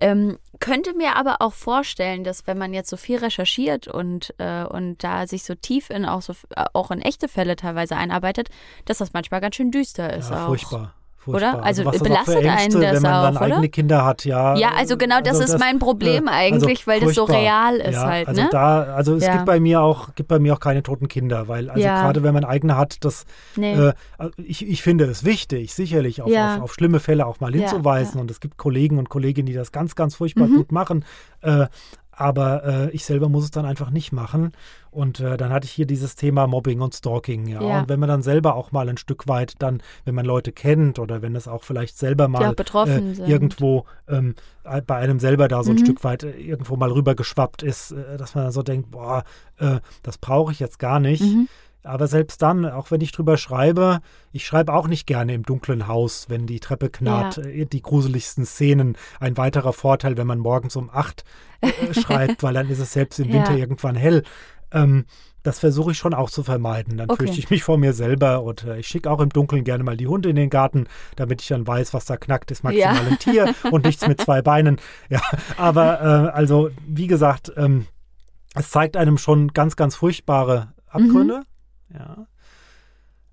Ähm, 0.00 0.38
könnte 0.60 0.94
mir 0.94 1.16
aber 1.16 1.36
auch 1.40 1.52
vorstellen, 1.52 2.24
dass 2.24 2.46
wenn 2.46 2.58
man 2.58 2.74
jetzt 2.74 2.90
so 2.90 2.96
viel 2.96 3.18
recherchiert 3.18 3.88
und, 3.88 4.34
äh, 4.38 4.64
und 4.64 5.02
da 5.04 5.26
sich 5.26 5.44
so 5.44 5.54
tief 5.54 5.90
in 5.90 6.04
auch 6.04 6.22
so 6.22 6.34
äh, 6.56 6.64
auch 6.72 6.90
in 6.90 7.00
echte 7.00 7.28
Fälle 7.28 7.56
teilweise 7.56 7.96
einarbeitet, 7.96 8.48
dass 8.84 8.98
das 8.98 9.12
manchmal 9.12 9.40
ganz 9.40 9.56
schön 9.56 9.70
düster 9.70 10.12
ist. 10.12 10.30
Ja, 10.30 10.44
auch. 10.44 10.48
furchtbar. 10.48 10.94
Furchtbar. 11.22 11.56
Oder? 11.56 11.64
Also 11.64 11.84
das 11.84 11.96
auch 11.96 12.02
belastet 12.02 12.36
einen 12.46 12.72
das 12.72 12.80
wenn 12.94 13.02
man 13.02 13.12
dann 13.22 13.36
auch, 13.36 13.42
oder? 13.42 13.54
eigene 13.56 13.68
Kinder 13.68 14.06
hat, 14.06 14.24
ja. 14.24 14.56
Ja, 14.56 14.70
also 14.74 14.96
genau 14.96 15.20
das 15.20 15.38
ist 15.38 15.58
mein 15.58 15.78
Problem 15.78 16.28
äh, 16.28 16.30
eigentlich, 16.30 16.86
weil 16.86 17.00
das 17.00 17.14
so 17.14 17.26
furchtbar. 17.26 17.42
real 17.42 17.76
ist 17.76 17.94
ja, 17.94 18.06
halt, 18.06 18.26
also 18.28 18.42
ne? 18.42 18.48
Da, 18.50 18.82
also 18.94 19.16
es 19.16 19.24
Ja. 19.26 19.32
gibt 19.32 19.44
bei 19.44 19.60
mir 19.60 19.82
auch, 19.82 20.14
gibt 20.14 20.28
bei 20.30 20.38
mir 20.38 20.54
auch 20.54 20.60
keine 20.60 20.82
toten 20.82 21.08
Kinder, 21.08 21.46
weil 21.46 21.68
also 21.68 21.86
Ja. 21.86 22.00
gerade 22.00 22.22
wenn 22.22 22.32
man 22.32 22.44
eigene 22.46 22.78
hat, 22.78 23.04
das 23.04 23.26
Nee. 23.54 23.74
äh, 23.74 23.92
ich, 24.38 24.66
ich 24.66 24.82
finde 24.82 25.04
es 25.04 25.22
wichtig, 25.22 25.74
sicherlich 25.74 26.22
auf, 26.22 26.30
auf, 26.56 26.62
auf 26.62 26.72
schlimme 26.74 27.00
Fälle 27.00 27.26
auch 27.26 27.38
mal 27.40 27.52
hinzuweisen. 27.52 28.18
Und 28.18 28.30
es 28.30 28.40
gibt 28.40 28.56
Kollegen 28.56 28.96
und 28.98 29.10
Kolleginnen, 29.10 29.46
die 29.46 29.52
das 29.52 29.72
ganz, 29.72 29.94
ganz 29.94 30.14
furchtbar 30.14 30.48
Mhm. 30.48 30.56
gut 30.56 30.72
machen. 30.72 31.04
Äh, 31.42 31.66
aber 32.20 32.64
äh, 32.64 32.90
ich 32.90 33.04
selber 33.04 33.28
muss 33.28 33.44
es 33.44 33.50
dann 33.50 33.64
einfach 33.64 33.90
nicht 33.90 34.12
machen. 34.12 34.52
Und 34.90 35.20
äh, 35.20 35.36
dann 35.36 35.50
hatte 35.52 35.64
ich 35.64 35.70
hier 35.72 35.86
dieses 35.86 36.16
Thema 36.16 36.46
Mobbing 36.46 36.80
und 36.80 36.94
Stalking. 36.94 37.46
Ja. 37.46 37.62
Ja. 37.62 37.80
Und 37.80 37.88
wenn 37.88 37.98
man 38.00 38.08
dann 38.08 38.22
selber 38.22 38.56
auch 38.56 38.72
mal 38.72 38.88
ein 38.88 38.96
Stück 38.96 39.26
weit 39.26 39.54
dann, 39.60 39.82
wenn 40.04 40.14
man 40.14 40.26
Leute 40.26 40.52
kennt 40.52 40.98
oder 40.98 41.22
wenn 41.22 41.34
es 41.34 41.48
auch 41.48 41.64
vielleicht 41.64 41.96
selber 41.96 42.28
mal 42.28 42.42
äh, 42.52 42.86
sind. 43.14 43.28
irgendwo 43.28 43.84
ähm, 44.08 44.34
äh, 44.64 44.82
bei 44.82 44.96
einem 44.96 45.18
selber 45.20 45.48
da 45.48 45.62
so 45.62 45.70
ein 45.70 45.76
Mhm. 45.76 45.84
Stück 45.84 46.04
weit 46.04 46.24
äh, 46.24 46.32
irgendwo 46.32 46.76
mal 46.76 46.90
rübergeschwappt 46.92 47.62
ist, 47.62 47.92
äh, 47.92 48.16
dass 48.18 48.34
man 48.34 48.44
dann 48.44 48.52
so 48.52 48.62
denkt, 48.62 48.90
boah, 48.90 49.24
das 50.02 50.16
brauche 50.16 50.52
ich 50.52 50.58
jetzt 50.58 50.78
gar 50.78 51.00
nicht. 51.00 51.20
Mhm. 51.22 51.46
Aber 51.82 52.06
selbst 52.06 52.42
dann, 52.42 52.66
auch 52.66 52.90
wenn 52.90 53.00
ich 53.00 53.12
drüber 53.12 53.36
schreibe, 53.38 54.00
ich 54.32 54.44
schreibe 54.46 54.74
auch 54.74 54.86
nicht 54.86 55.06
gerne 55.06 55.32
im 55.34 55.44
dunklen 55.44 55.86
Haus, 55.88 56.26
wenn 56.28 56.46
die 56.46 56.60
Treppe 56.60 56.90
knarrt, 56.90 57.38
Ja. 57.38 57.44
äh, 57.44 57.64
die 57.66 57.80
gruseligsten 57.82 58.44
Szenen. 58.44 58.96
Ein 59.18 59.36
weiterer 59.36 59.72
Vorteil, 59.72 60.16
wenn 60.18 60.26
man 60.26 60.38
morgens 60.38 60.76
um 60.76 60.90
acht 60.92 61.24
äh, 61.62 61.68
schreibt, 61.94 62.42
weil 62.42 62.54
dann 62.54 62.68
ist 62.68 62.80
es 62.80 62.92
selbst 62.92 63.18
im 63.18 63.28
Ja. 63.28 63.34
Winter 63.36 63.56
irgendwann 63.56 63.96
hell. 63.96 64.22
Ähm, 64.72 65.06
das 65.42 65.58
versuche 65.58 65.92
ich 65.92 65.96
schon 65.98 66.12
auch 66.12 66.28
zu 66.28 66.42
vermeiden. 66.42 66.98
Dann 66.98 67.08
Okay. 67.08 67.24
fürchte 67.24 67.38
ich 67.38 67.48
mich 67.48 67.62
vor 67.64 67.78
mir 67.78 67.94
selber 67.94 68.42
und 68.42 68.64
äh, 68.64 68.78
ich 68.78 68.86
schicke 68.86 69.10
auch 69.10 69.20
im 69.20 69.30
Dunkeln 69.30 69.64
gerne 69.64 69.82
mal 69.82 69.96
die 69.96 70.06
Hunde 70.06 70.28
in 70.28 70.36
den 70.36 70.50
Garten, 70.50 70.86
damit 71.16 71.40
ich 71.40 71.48
dann 71.48 71.66
weiß, 71.66 71.94
was 71.94 72.04
da 72.04 72.18
knackt, 72.18 72.50
ist 72.50 72.62
maximal 72.62 72.94
Ja. 72.94 73.00
ein 73.10 73.18
Tier 73.18 73.54
und 73.70 73.86
nichts 73.86 74.06
mit 74.06 74.20
zwei 74.20 74.42
Beinen. 74.42 74.76
Ja, 75.08 75.22
aber 75.56 76.00
äh, 76.02 76.30
also 76.36 76.68
wie 76.86 77.06
gesagt, 77.06 77.50
ähm, 77.56 77.86
es 78.54 78.68
zeigt 78.68 78.98
einem 78.98 79.16
schon 79.16 79.48
ganz, 79.54 79.76
ganz 79.76 79.94
furchtbare 79.96 80.74
Abgründe. 80.90 81.42
Ja. 81.92 82.26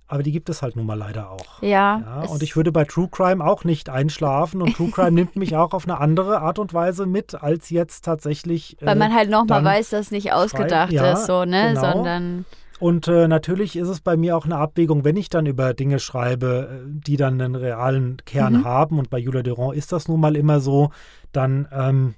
aber 0.08 0.24
die 0.24 0.32
gibt 0.32 0.50
es 0.50 0.62
halt 0.62 0.76
nun 0.76 0.86
mal 0.86 0.98
leider 0.98 1.30
auch. 1.32 1.62
Ja. 1.62 2.00
ja 2.00 2.22
und 2.30 2.42
ich 2.42 2.56
würde 2.56 2.72
bei 2.72 2.86
True 2.86 3.10
Crime 3.12 3.46
auch 3.46 3.64
nicht 3.66 3.90
einschlafen 3.90 4.62
und 4.62 4.76
True 4.76 4.90
Crime 4.90 5.12
nimmt 5.12 5.36
mich 5.36 5.56
auch 5.56 5.74
auf 5.74 5.84
eine 5.84 6.00
andere 6.00 6.40
Art 6.42 6.60
und 6.60 6.74
Weise 6.74 7.06
mit, 7.06 7.36
als 7.36 7.70
jetzt 7.70 8.06
tatsächlich. 8.06 8.78
Weil 8.82 8.96
man 8.96 9.14
halt 9.14 9.30
nochmal 9.30 9.64
weiß, 9.64 9.90
dass 9.90 10.12
nicht 10.12 10.32
ausgedacht 10.32 10.94
ja, 10.94 11.12
ist, 11.14 11.26
so, 11.26 11.46
ne? 11.46 11.74
Genau. 11.74 11.92
Sondern. 11.94 12.46
Und 12.80 13.08
äh, 13.08 13.28
natürlich 13.28 13.76
ist 13.76 13.88
es 13.88 14.02
bei 14.02 14.16
mir 14.18 14.38
auch 14.38 14.46
eine 14.46 14.58
Abwägung, 14.58 15.04
wenn 15.04 15.18
ich 15.18 15.30
dann 15.30 15.46
über 15.48 15.74
Dinge 15.74 16.00
schreibe, 16.00 16.84
äh, 16.86 16.88
die 16.88 17.18
dann 17.18 17.42
einen 17.42 17.56
realen 17.56 18.18
Kern 18.26 18.60
Mhm. 18.60 18.66
haben. 18.66 19.00
Und 19.00 19.10
bei 19.10 19.18
Julia 19.18 19.42
Durand 19.42 19.76
ist 19.76 19.92
das 19.92 20.08
nun 20.08 20.20
mal 20.20 20.36
immer 20.36 20.60
so, 20.60 20.92
dann, 21.32 21.68
ähm, 21.72 22.16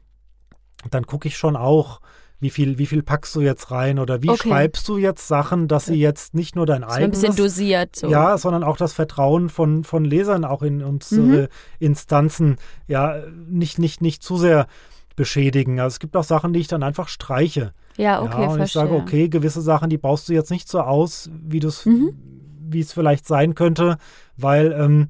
dann 0.92 1.06
gucke 1.06 1.28
ich 1.28 1.38
schon 1.38 1.56
auch, 1.56 2.02
wie 2.40 2.50
viel, 2.50 2.78
wie 2.78 2.86
viel 2.86 3.04
packst 3.04 3.36
du 3.36 3.42
jetzt 3.42 3.70
rein 3.72 4.00
oder 4.00 4.22
wie 4.24 4.30
Okay. 4.30 4.48
schreibst 4.50 4.88
du 4.88 4.98
jetzt 4.98 5.28
Sachen, 5.28 5.68
dass 5.68 5.88
sie 5.88 5.96
jetzt 6.00 6.34
nicht 6.34 6.56
nur 6.56 6.66
dein 6.66 6.82
So 6.84 6.88
ein 6.88 6.94
eigenes 7.04 7.20
bisschen 7.22 7.36
dosiert. 7.36 7.96
So. 7.98 8.10
ja, 8.10 8.38
sondern 8.38 8.64
auch 8.64 8.78
das 8.78 8.94
Vertrauen 8.94 9.50
von, 9.50 9.84
von 9.84 10.06
Lesern 10.06 10.46
auch 10.46 10.62
in 10.62 10.82
unsere 10.84 11.22
Mhm. 11.44 11.48
Instanzen 11.80 12.56
ja 12.88 13.16
nicht, 13.50 13.78
nicht, 13.80 14.02
nicht 14.02 14.24
zu 14.24 14.38
sehr 14.38 14.68
beschädigen. 15.16 15.80
Also 15.80 15.96
es 15.96 16.00
gibt 16.00 16.16
auch 16.16 16.24
Sachen, 16.24 16.54
die 16.54 16.60
ich 16.60 16.68
dann 16.68 16.84
einfach 16.84 17.08
streiche. 17.10 17.74
Ja, 17.98 18.22
okay, 18.22 18.30
ja, 18.44 18.48
und 18.48 18.52
ich 18.62 18.72
verstehe. 18.72 18.82
sage, 18.84 18.94
okay, 18.96 19.28
gewisse 19.28 19.62
Sachen, 19.62 19.90
die 19.90 19.98
baust 19.98 20.30
du 20.30 20.34
jetzt 20.34 20.52
nicht 20.52 20.70
so 20.70 20.80
aus, 20.80 21.30
wie 21.46 21.60
du 21.60 21.68
es, 21.68 21.86
Mhm. 21.86 22.14
wie 22.70 22.80
es 22.80 22.94
vielleicht 22.94 23.28
sein 23.28 23.56
könnte, 23.56 23.98
weil 24.38 24.72
ähm, 24.72 25.10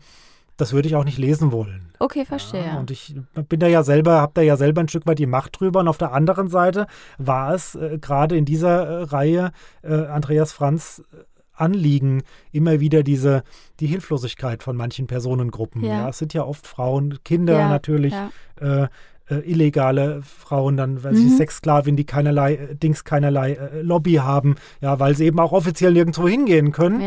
das 0.58 0.74
würde 0.74 0.88
ich 0.88 0.96
auch 0.96 1.04
nicht 1.06 1.20
lesen 1.20 1.52
wollen. 1.52 1.89
Okay, 2.00 2.24
verstehe. 2.26 2.66
Ja, 2.66 2.80
und 2.80 2.92
ich 2.92 3.14
bin 3.50 3.60
da 3.60 3.68
ja 3.68 3.84
selber, 3.84 4.22
habe 4.22 4.32
da 4.36 4.42
ja 4.42 4.56
selber 4.56 4.82
ein 4.82 4.88
Stück 4.88 5.06
weit 5.06 5.20
die 5.20 5.26
Macht 5.26 5.60
drüber. 5.60 5.82
Und 5.82 5.90
auf 5.90 5.98
der 5.98 6.14
anderen 6.14 6.48
Seite 6.48 6.88
war 7.18 7.54
es 7.54 7.76
äh, 7.76 7.98
gerade 8.00 8.38
in 8.38 8.46
dieser 8.46 8.88
äh, 8.88 9.04
Reihe 9.04 9.52
äh, 9.84 10.06
Andreas 10.06 10.54
Franz 10.54 11.04
äh, 11.12 11.18
Anliegen, 11.54 12.24
immer 12.54 12.80
wieder 12.80 13.04
diese, 13.04 13.44
die 13.82 13.88
Hilflosigkeit 13.88 14.64
von 14.64 14.78
manchen 14.78 15.08
Personengruppen. 15.08 15.84
Ja. 15.84 15.90
Ja. 15.90 16.10
es 16.10 16.18
sind 16.18 16.34
ja 16.34 16.44
oft 16.46 16.66
Frauen, 16.66 17.20
Kinder 17.26 17.60
Ja, 17.60 17.68
natürlich, 17.70 18.14
äh, 18.62 18.84
äh, 18.84 18.88
illegale 19.44 20.22
Frauen, 20.22 20.78
dann, 20.78 21.04
weil 21.04 21.16
sie 21.16 21.26
Mhm. 21.26 21.36
Sexsklavin, 21.36 21.98
die 21.98 22.06
keinerlei, 22.06 22.70
Dings, 22.82 23.04
keinerlei 23.04 23.60
Lobby 23.82 24.14
haben, 24.14 24.56
ja, 24.80 25.00
weil 25.02 25.16
sie 25.16 25.26
eben 25.26 25.40
auch 25.42 25.52
offiziell 25.52 25.92
nirgendwo 25.92 26.30
hingehen 26.30 26.72
können 26.72 27.02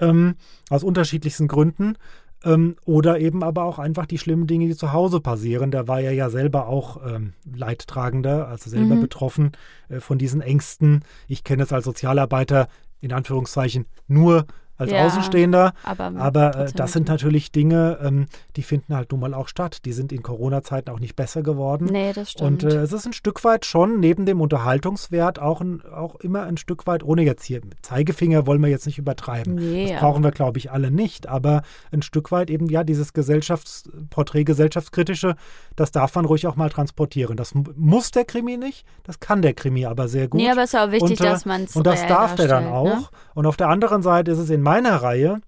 ähm, 0.00 0.36
aus 0.70 0.84
unterschiedlichsten 0.84 1.48
Gründen. 1.48 1.96
Ähm, 2.44 2.76
oder 2.84 3.18
eben 3.18 3.42
aber 3.42 3.64
auch 3.64 3.78
einfach 3.80 4.06
die 4.06 4.18
schlimmen 4.18 4.46
Dinge, 4.46 4.66
die 4.68 4.76
zu 4.76 4.92
Hause 4.92 5.20
passieren. 5.20 5.70
Da 5.72 5.88
war 5.88 6.00
er 6.00 6.12
ja 6.12 6.30
selber 6.30 6.68
auch 6.68 7.00
ähm, 7.04 7.32
Leidtragender, 7.52 8.46
also 8.48 8.70
selber 8.70 8.94
Mhm. 8.94 9.00
betroffen 9.00 9.52
äh, 9.88 9.98
von 10.00 10.18
diesen 10.18 10.40
Ängsten. 10.40 11.02
Ich 11.26 11.42
kenne 11.42 11.64
es 11.64 11.72
als 11.72 11.84
Sozialarbeiter 11.84 12.68
in 13.00 13.12
Anführungszeichen 13.12 13.86
nur 14.06 14.46
als 14.78 14.90
Ja, 14.90 15.04
Außenstehender. 15.06 15.72
Aber, 15.82 16.12
Aber 16.16 16.56
äh, 16.56 16.72
das 16.74 16.92
sind 16.92 17.08
natürlich 17.08 17.52
Dinge, 17.52 17.98
ähm, 18.02 18.26
die 18.56 18.62
finden 18.62 18.94
halt 18.96 19.10
nun 19.12 19.20
mal 19.20 19.34
auch 19.34 19.48
statt. 19.48 19.84
Die 19.84 19.92
sind 19.92 20.12
in 20.12 20.22
Corona-Zeiten 20.22 20.90
auch 20.90 21.00
nicht 21.00 21.16
besser 21.16 21.42
geworden. 21.42 21.88
Nee, 21.90 22.12
das 22.12 22.30
stimmt. 22.30 22.64
Und 22.64 22.72
äh, 22.72 22.76
es 22.78 22.92
ist 22.92 23.04
ein 23.06 23.12
Stück 23.12 23.44
weit 23.44 23.66
schon 23.66 24.00
neben 24.00 24.24
dem 24.24 24.40
Unterhaltungswert 24.40 25.38
auch, 25.40 25.60
ein, 25.60 25.82
auch 25.92 26.16
immer 26.16 26.44
ein 26.44 26.56
Stück 26.56 26.86
weit, 26.86 27.02
ohne 27.02 27.22
jetzt 27.22 27.44
hier 27.44 27.60
mit 27.64 27.84
Zeigefinger 27.84 28.46
wollen 28.46 28.62
wir 28.62 28.68
jetzt 28.70 28.86
nicht 28.86 28.98
übertreiben. 28.98 29.56
nee, 29.56 29.90
Das 29.92 30.00
brauchen 30.00 30.22
wir, 30.22 30.30
glaube 30.30 30.58
ich, 30.58 30.70
alle 30.70 30.90
nicht. 30.90 31.28
Aber 31.28 31.62
ein 31.92 32.02
Stück 32.02 32.30
weit 32.30 32.48
eben, 32.48 32.68
ja, 32.68 32.84
dieses 32.84 33.12
Gesellschaftsporträt, 33.12 34.44
gesellschaftskritische, 34.44 35.34
das 35.76 35.90
darf 35.92 36.14
man 36.14 36.24
ruhig 36.24 36.46
auch 36.46 36.56
mal 36.56 36.70
transportieren. 36.70 37.36
Das 37.36 37.54
mu- 37.54 37.64
muss 37.76 38.10
der 38.10 38.24
Krimi 38.24 38.56
nicht, 38.56 38.84
das 39.04 39.20
kann 39.20 39.42
der 39.42 39.54
Krimi 39.54 39.86
aber 39.86 40.08
sehr 40.08 40.28
gut. 40.28 40.40
Nee, 40.40 40.50
aber 40.50 40.62
es 40.62 40.72
ist 40.74 40.78
auch 40.80 40.90
wichtig, 40.90 41.20
Und, 41.20 41.26
äh, 41.26 41.30
dass 41.30 41.46
man 41.46 41.64
es 41.64 41.76
Und 41.76 41.86
das 41.86 42.06
darf 42.06 42.34
der 42.34 42.48
dann 42.48 42.66
auch. 42.66 42.84
Ne? 42.84 43.04
Und 43.34 43.46
auf 43.46 43.56
der 43.56 43.68
anderen 43.68 44.02
Seite 44.02 44.30
ist 44.30 44.38
es 44.38 44.50
in 44.50 44.62
meiner 44.68 44.96
Reihe, 44.96 45.40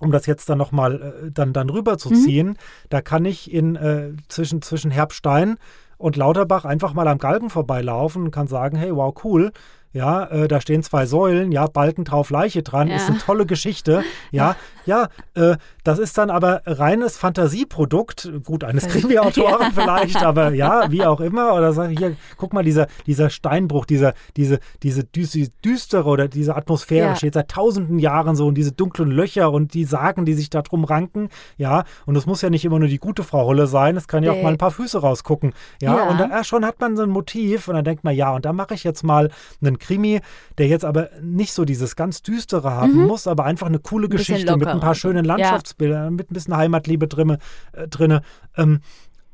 um 0.00 0.10
das 0.12 0.26
jetzt 0.26 0.48
dann 0.48 0.58
nochmal 0.58 0.92
äh, 1.26 1.30
dann, 1.30 1.52
dann 1.52 1.66
Mhm. 1.66 1.72
rüberzuziehen, 1.74 2.56
da 2.88 3.00
kann 3.02 3.24
ich 3.24 3.52
in 3.52 3.76
äh, 3.76 4.12
zwischen, 4.28 4.62
zwischen 4.62 4.90
Herbstein 4.90 5.58
und 5.98 6.16
Lauterbach 6.16 6.64
einfach 6.64 6.94
mal 6.94 7.08
am 7.08 7.18
Galgen 7.18 7.50
vorbeilaufen 7.50 8.22
und 8.24 8.30
kann 8.30 8.46
sagen, 8.46 8.76
hey, 8.78 8.94
wow, 8.94 9.12
cool. 9.24 9.52
Ja, 9.92 10.24
äh, 10.26 10.48
da 10.48 10.60
stehen 10.60 10.82
zwei 10.82 11.06
Säulen, 11.06 11.50
ja, 11.50 11.66
Balken 11.66 12.04
drauf, 12.04 12.30
Leiche 12.30 12.62
dran, 12.62 12.88
Ja. 12.88 12.96
ist 12.96 13.08
eine 13.08 13.18
tolle 13.18 13.46
Geschichte. 13.46 14.04
Ja, 14.30 14.54
ja, 14.88 15.08
äh, 15.34 15.56
das 15.84 15.98
ist 15.98 16.16
dann 16.18 16.30
aber 16.30 16.62
reines 16.66 17.16
Fantasieprodukt, 17.62 18.30
gut, 18.44 18.64
eines 18.64 18.86
Krimi-Autoren 18.88 19.72
vielleicht, 19.74 20.22
aber 20.24 20.52
ja, 20.52 20.90
wie 20.90 21.04
auch 21.04 21.20
immer. 21.20 21.54
Oder 21.54 21.72
sag 21.72 21.90
ich 21.90 21.98
hier, 21.98 22.16
guck 22.36 22.52
mal, 22.52 22.64
dieser, 22.64 22.86
dieser 23.06 23.30
Steinbruch, 23.30 23.84
dieser, 23.86 24.14
diese, 24.36 24.58
diese 24.82 25.02
düs- 25.02 25.50
düstere 25.64 26.08
oder 26.08 26.28
diese 26.28 26.56
Atmosphäre 26.56 27.08
Ja. 27.08 27.16
steht 27.16 27.34
seit 27.34 27.48
tausenden 27.50 27.98
Jahren 27.98 28.36
so 28.36 28.46
und 28.46 28.54
diese 28.54 28.72
dunklen 28.72 29.10
Löcher 29.10 29.50
und 29.52 29.74
die 29.74 29.84
Sagen, 29.84 30.24
die 30.24 30.34
sich 30.34 30.50
da 30.50 30.62
drum 30.62 30.84
ranken. 30.84 31.28
Ja, 31.56 31.84
und 32.06 32.16
es 32.16 32.26
muss 32.26 32.42
ja 32.42 32.50
nicht 32.50 32.64
immer 32.64 32.78
nur 32.78 32.88
die 32.88 32.98
gute 32.98 33.22
Frau 33.24 33.44
Holle 33.46 33.66
sein, 33.66 33.96
es 33.96 34.08
kann 34.08 34.22
ja 34.22 34.32
auch 34.32 34.36
Nee. 34.36 34.42
mal 34.42 34.52
ein 34.52 34.58
paar 34.58 34.70
Füße 34.70 34.98
rausgucken. 35.00 35.52
Ja, 35.82 35.96
Ja. 35.96 36.08
und 36.10 36.18
da, 36.20 36.28
ja, 36.28 36.44
schon 36.44 36.64
hat 36.64 36.80
man 36.80 36.96
so 36.96 37.02
ein 37.02 37.10
Motiv 37.10 37.68
und 37.68 37.74
dann 37.74 37.84
denkt 37.84 38.04
man, 38.04 38.14
ja, 38.14 38.34
und 38.34 38.44
da 38.44 38.52
mache 38.52 38.74
ich 38.74 38.84
jetzt 38.84 39.02
mal 39.04 39.30
einen 39.60 39.78
Krimi, 39.78 40.20
der 40.58 40.66
jetzt 40.68 40.84
aber 40.84 41.08
nicht 41.22 41.52
so 41.52 41.64
dieses 41.64 41.96
ganz 41.96 42.22
Düstere 42.22 42.70
haben 42.70 43.06
muss, 43.06 43.26
aber 43.26 43.44
einfach 43.44 43.66
eine 43.66 43.78
coole 43.78 44.06
Mhm. 44.06 44.10
bisschen 44.10 44.34
Geschichte 44.36 44.56
mit 44.56 44.68
ein 44.78 44.82
paar 44.82 44.94
schönen 44.94 45.24
Ja. 45.24 45.36
Landschaftsbildern, 45.36 46.14
mit 46.14 46.30
ein 46.30 46.34
bisschen 46.34 46.56
Heimatliebe 46.56 47.08
drinne. 47.08 47.38
Äh, 47.72 47.88
drinne. 47.88 48.22
Ähm, 48.56 48.80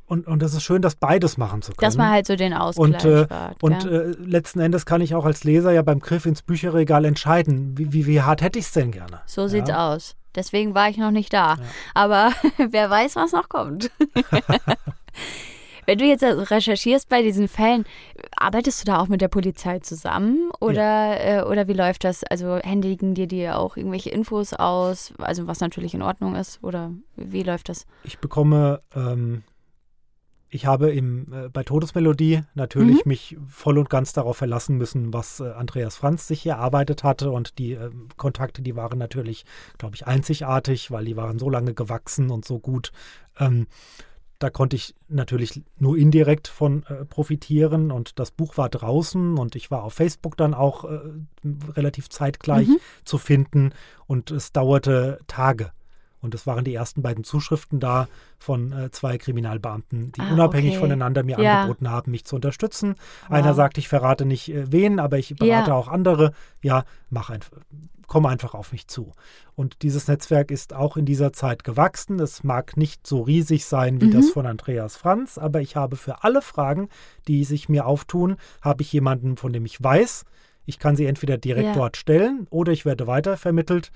und, 0.06 0.26
und 0.26 0.42
das 0.42 0.52
ist 0.52 0.62
schön, 0.62 0.82
das 0.82 0.96
beides 0.96 1.38
machen 1.38 1.62
zu 1.62 1.72
können. 1.72 1.86
Dass 1.86 1.96
man 1.96 2.10
halt 2.10 2.26
so 2.26 2.36
den 2.36 2.52
Ausgleich 2.52 3.04
Und, 3.04 3.04
äh, 3.04 3.30
wahrt, 3.30 3.62
und 3.62 3.84
äh, 3.86 4.10
letzten 4.22 4.60
Endes 4.60 4.84
kann 4.84 5.00
ich 5.00 5.14
auch 5.14 5.24
als 5.24 5.44
Leser 5.44 5.72
ja 5.72 5.82
beim 5.82 5.98
Griff 6.00 6.26
ins 6.26 6.42
Bücherregal 6.42 7.04
entscheiden, 7.06 7.78
wie, 7.78 7.92
wie, 7.92 8.06
wie 8.06 8.20
hart 8.20 8.42
hätte 8.42 8.58
ich 8.58 8.66
es 8.66 8.72
denn 8.72 8.90
gerne. 8.90 9.20
so 9.26 9.48
sieht's 9.48 9.70
ja. 9.70 9.92
aus. 9.92 10.14
Deswegen 10.34 10.74
war 10.74 10.88
ich 10.90 10.98
noch 10.98 11.10
nicht 11.10 11.32
da. 11.32 11.56
Aber 11.94 12.32
wer 12.58 12.90
weiß, 12.90 13.16
was 13.16 13.32
noch 13.32 13.48
kommt. 13.48 13.90
Wenn 15.86 15.98
du 15.98 16.04
jetzt 16.04 16.24
also 16.24 16.42
recherchierst 16.42 17.08
bei 17.08 17.22
diesen 17.22 17.48
Fällen, 17.48 17.84
arbeitest 18.36 18.82
du 18.82 18.84
da 18.86 19.00
auch 19.00 19.08
mit 19.08 19.20
der 19.20 19.28
Polizei 19.28 19.78
zusammen 19.80 20.50
oder, 20.60 21.20
äh, 21.20 21.42
oder 21.42 21.68
wie 21.68 21.72
läuft 21.72 22.04
das? 22.04 22.24
Also 22.24 22.56
händigen 22.56 23.14
dir 23.14 23.26
die 23.26 23.48
auch 23.50 23.76
irgendwelche 23.76 24.10
Infos 24.10 24.52
aus, 24.52 25.12
also 25.18 25.46
was 25.46 25.60
natürlich 25.60 25.94
in 25.94 26.02
Ordnung 26.02 26.34
ist 26.34 26.62
oder 26.62 26.92
wie 27.16 27.42
läuft 27.42 27.68
das? 27.68 27.86
Ich 28.02 28.18
bekomme, 28.18 28.80
ähm, 28.94 29.42
ich 30.48 30.66
habe 30.66 30.92
im, 30.92 31.26
äh, 31.32 31.48
bei 31.48 31.64
Todesmelodie 31.64 32.42
natürlich 32.54 33.04
Mhm. 33.04 33.08
mich 33.08 33.36
voll 33.48 33.76
und 33.76 33.90
ganz 33.90 34.12
darauf 34.12 34.36
verlassen 34.36 34.76
müssen, 34.76 35.12
was 35.12 35.40
äh, 35.40 35.50
Andreas 35.50 35.96
Franz 35.96 36.28
sich 36.28 36.42
hier 36.42 36.52
erarbeitet 36.52 37.02
hatte 37.02 37.32
und 37.32 37.58
die 37.58 37.72
ähm, 37.72 38.08
Kontakte, 38.16 38.62
die 38.62 38.76
waren 38.76 38.98
natürlich, 38.98 39.44
glaube 39.78 39.96
ich, 39.96 40.06
einzigartig, 40.06 40.92
weil 40.92 41.06
die 41.06 41.16
waren 41.16 41.40
so 41.40 41.50
lange 41.50 41.74
gewachsen 41.74 42.30
und 42.30 42.44
so 42.44 42.60
gut. 42.60 42.92
Ähm, 43.40 43.66
da 44.38 44.50
konnte 44.50 44.76
ich 44.76 44.94
natürlich 45.08 45.62
nur 45.78 45.96
indirekt 45.96 46.48
von 46.48 46.84
äh, 46.84 47.04
profitieren 47.04 47.90
und 47.90 48.18
das 48.18 48.30
Buch 48.30 48.56
war 48.56 48.68
draußen 48.68 49.38
und 49.38 49.54
ich 49.56 49.70
war 49.70 49.84
auf 49.84 49.94
Facebook 49.94 50.36
dann 50.36 50.54
auch 50.54 50.84
äh, 50.84 50.98
relativ 51.76 52.08
zeitgleich 52.08 52.68
Mhm. 52.68 52.78
zu 53.04 53.18
finden 53.18 53.72
und 54.06 54.30
es 54.30 54.52
dauerte 54.52 55.18
Tage. 55.26 55.70
Und 56.24 56.34
es 56.34 56.46
waren 56.46 56.64
die 56.64 56.72
ersten 56.74 57.02
beiden 57.02 57.22
Zuschriften 57.22 57.80
da 57.80 58.08
von 58.38 58.72
äh, 58.72 58.90
zwei 58.90 59.18
Kriminalbeamten, 59.18 60.10
die 60.12 60.22
Ah, 60.22 60.32
unabhängig 60.32 60.70
okay. 60.70 60.80
voneinander 60.80 61.22
mir 61.22 61.38
Ja. 61.38 61.60
angeboten 61.60 61.90
haben, 61.90 62.10
mich 62.12 62.24
zu 62.24 62.34
unterstützen. 62.36 62.94
Wow. 63.28 63.30
Einer 63.36 63.52
sagt, 63.52 63.76
ich 63.76 63.88
verrate 63.88 64.24
nicht 64.24 64.48
äh, 64.50 64.72
wen, 64.72 64.98
aber 65.00 65.18
ich 65.18 65.36
berate 65.36 65.70
Ja. 65.70 65.76
auch 65.76 65.86
andere. 65.88 66.32
Ja, 66.62 66.84
mach 67.10 67.28
einfach, 67.28 67.58
komm 68.06 68.24
einfach 68.24 68.54
auf 68.54 68.72
mich 68.72 68.88
zu. 68.88 69.12
Und 69.54 69.82
dieses 69.82 70.08
Netzwerk 70.08 70.50
ist 70.50 70.72
auch 70.72 70.96
in 70.96 71.04
dieser 71.04 71.34
Zeit 71.34 71.62
gewachsen. 71.62 72.18
Es 72.18 72.42
mag 72.42 72.78
nicht 72.78 73.06
so 73.06 73.20
riesig 73.20 73.66
sein 73.66 74.00
wie 74.00 74.06
Mhm. 74.06 74.12
das 74.12 74.30
von 74.30 74.46
Andreas 74.46 74.96
Franz, 74.96 75.36
aber 75.36 75.60
ich 75.60 75.76
habe 75.76 75.96
für 75.96 76.24
alle 76.24 76.40
Fragen, 76.40 76.88
die 77.28 77.44
sich 77.44 77.68
mir 77.68 77.84
auftun, 77.86 78.36
habe 78.62 78.80
ich 78.80 78.90
jemanden, 78.94 79.36
von 79.36 79.52
dem 79.52 79.66
ich 79.66 79.82
weiß, 79.82 80.24
ich 80.64 80.78
kann 80.78 80.96
sie 80.96 81.04
entweder 81.04 81.36
direkt 81.36 81.66
Ja. 81.68 81.74
dort 81.74 81.98
stellen 81.98 82.46
oder 82.48 82.72
ich 82.72 82.86
werde 82.86 83.06
weitervermittelt. 83.06 83.90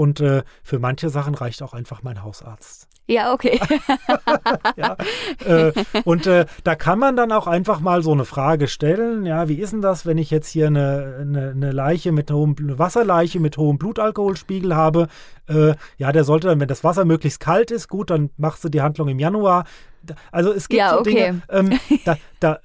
Und 0.00 0.18
äh, 0.20 0.44
für 0.62 0.78
manche 0.78 1.10
Sachen 1.10 1.34
reicht 1.34 1.62
auch 1.62 1.74
einfach 1.74 2.02
mein 2.02 2.22
Hausarzt. 2.22 2.88
Ja, 3.06 3.34
okay. 3.34 3.60
ja. 4.78 4.96
äh, 5.44 5.72
und 6.04 6.26
äh, 6.26 6.46
da 6.64 6.74
kann 6.74 6.98
man 6.98 7.16
dann 7.16 7.32
auch 7.32 7.46
einfach 7.46 7.80
mal 7.80 8.02
so 8.02 8.10
eine 8.10 8.24
Frage 8.24 8.66
stellen, 8.66 9.26
ja, 9.26 9.46
wie 9.50 9.56
ist 9.56 9.74
denn 9.74 9.82
das, 9.82 10.06
wenn 10.06 10.16
ich 10.16 10.30
jetzt 10.30 10.48
hier 10.48 10.68
eine, 10.68 11.18
eine, 11.20 11.50
eine 11.50 11.72
Leiche 11.72 12.12
mit 12.12 12.30
hohem, 12.30 12.56
eine 12.58 12.78
Wasserleiche 12.78 13.40
mit 13.40 13.58
hohem 13.58 13.76
Blutalkoholspiegel 13.76 14.74
habe? 14.74 15.08
Äh, 15.48 15.74
ja, 15.98 16.12
der 16.12 16.24
sollte 16.24 16.48
dann, 16.48 16.60
wenn 16.60 16.68
das 16.68 16.82
Wasser 16.82 17.04
möglichst 17.04 17.40
kalt 17.40 17.70
ist, 17.70 17.88
gut, 17.88 18.08
dann 18.08 18.30
machst 18.38 18.64
du 18.64 18.70
die 18.70 18.80
Handlung 18.80 19.08
im 19.08 19.18
Januar. 19.18 19.66
Also 20.32 20.50
es 20.50 20.70
gibt 20.70 20.78
Ja, 20.78 20.92
so 20.92 21.00
okay. 21.00 21.10
Dinge, 21.10 21.42
ähm, 21.50 21.78
da, 22.06 22.16
da, 22.40 22.60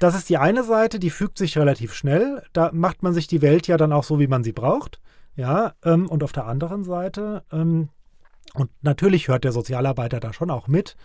das 0.00 0.14
ist 0.14 0.28
die 0.28 0.36
eine 0.36 0.64
Seite, 0.64 0.98
die 0.98 1.08
fügt 1.08 1.38
sich 1.38 1.56
relativ 1.56 1.94
schnell. 1.94 2.42
Da 2.52 2.72
macht 2.74 3.02
man 3.02 3.14
sich 3.14 3.26
die 3.26 3.40
Welt 3.40 3.68
ja 3.68 3.78
dann 3.78 3.94
auch 3.94 4.04
so, 4.04 4.20
wie 4.20 4.26
man 4.26 4.44
sie 4.44 4.52
braucht. 4.52 5.00
Ja, 5.36 5.74
ähm, 5.84 6.08
und 6.08 6.22
auf 6.22 6.32
der 6.32 6.46
anderen 6.46 6.84
Seite, 6.84 7.44
ähm, 7.52 7.88
und 8.54 8.70
natürlich 8.82 9.28
hört 9.28 9.44
der 9.44 9.52
Sozialarbeiter 9.52 10.20
da 10.20 10.32
schon 10.32 10.50
auch 10.50 10.68
mit 10.68 10.96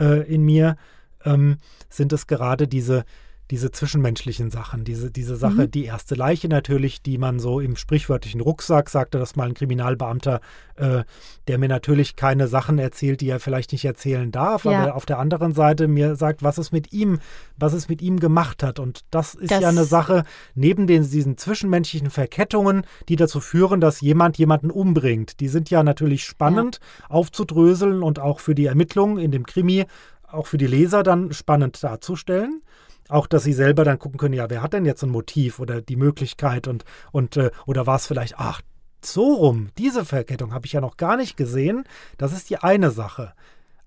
äh, 0.00 0.22
in 0.32 0.42
mir, 0.42 0.76
ähm, 1.24 1.58
sind 1.88 2.12
es 2.12 2.26
gerade 2.26 2.66
diese, 2.66 3.04
diese 3.50 3.70
zwischenmenschlichen 3.70 4.50
Sachen, 4.50 4.84
diese, 4.84 5.10
diese 5.10 5.36
Sache, 5.36 5.62
mhm. 5.62 5.70
die 5.70 5.84
erste 5.86 6.14
Leiche 6.14 6.48
natürlich, 6.48 7.02
die 7.02 7.16
man 7.16 7.38
so 7.38 7.60
im 7.60 7.76
sprichwörtlichen 7.76 8.40
Rucksack, 8.40 8.90
sagte 8.90 9.18
das 9.18 9.36
mal 9.36 9.48
ein 9.48 9.54
Kriminalbeamter, 9.54 10.40
äh, 10.76 11.04
der 11.46 11.58
mir 11.58 11.68
natürlich 11.68 12.14
keine 12.14 12.46
Sachen 12.46 12.78
erzählt, 12.78 13.22
die 13.22 13.30
er 13.30 13.40
vielleicht 13.40 13.72
nicht 13.72 13.86
erzählen 13.86 14.30
darf, 14.30 14.64
ja. 14.64 14.82
aber 14.82 14.94
auf 14.96 15.06
der 15.06 15.18
anderen 15.18 15.54
Seite 15.54 15.88
mir 15.88 16.14
sagt, 16.16 16.42
was 16.42 16.58
es 16.58 16.72
mit 16.72 16.92
ihm, 16.92 17.20
was 17.56 17.72
es 17.72 17.88
mit 17.88 18.02
ihm 18.02 18.20
gemacht 18.20 18.62
hat. 18.62 18.78
Und 18.78 19.04
das 19.10 19.34
ist 19.34 19.50
das 19.50 19.62
ja 19.62 19.68
eine 19.70 19.84
Sache, 19.84 20.24
neben 20.54 20.86
den, 20.86 21.08
diesen 21.08 21.38
zwischenmenschlichen 21.38 22.10
Verkettungen, 22.10 22.82
die 23.08 23.16
dazu 23.16 23.40
führen, 23.40 23.80
dass 23.80 24.02
jemand 24.02 24.36
jemanden 24.36 24.70
umbringt. 24.70 25.40
Die 25.40 25.48
sind 25.48 25.70
ja 25.70 25.82
natürlich 25.82 26.24
spannend 26.24 26.80
ja. 27.00 27.10
aufzudröseln 27.14 28.02
und 28.02 28.18
auch 28.18 28.40
für 28.40 28.54
die 28.54 28.66
Ermittlungen 28.66 29.18
in 29.18 29.30
dem 29.30 29.46
Krimi 29.46 29.86
auch 30.30 30.46
für 30.46 30.58
die 30.58 30.66
Leser 30.66 31.02
dann 31.02 31.32
spannend 31.32 31.82
darzustellen 31.82 32.60
auch, 33.08 33.26
dass 33.26 33.44
sie 33.44 33.52
selber 33.52 33.84
dann 33.84 33.98
gucken 33.98 34.18
können, 34.18 34.34
ja, 34.34 34.50
wer 34.50 34.62
hat 34.62 34.72
denn 34.72 34.84
jetzt 34.84 35.02
ein 35.02 35.10
Motiv 35.10 35.58
oder 35.58 35.80
die 35.80 35.96
Möglichkeit 35.96 36.68
und, 36.68 36.84
und 37.12 37.36
äh, 37.36 37.50
oder 37.66 37.86
war 37.86 37.96
es 37.96 38.06
vielleicht, 38.06 38.34
ach, 38.38 38.60
so 39.04 39.34
rum, 39.34 39.68
diese 39.78 40.04
Verkettung 40.04 40.52
habe 40.52 40.66
ich 40.66 40.72
ja 40.72 40.80
noch 40.80 40.96
gar 40.96 41.16
nicht 41.16 41.36
gesehen. 41.36 41.84
Das 42.16 42.32
ist 42.32 42.50
die 42.50 42.58
eine 42.58 42.90
Sache. 42.90 43.32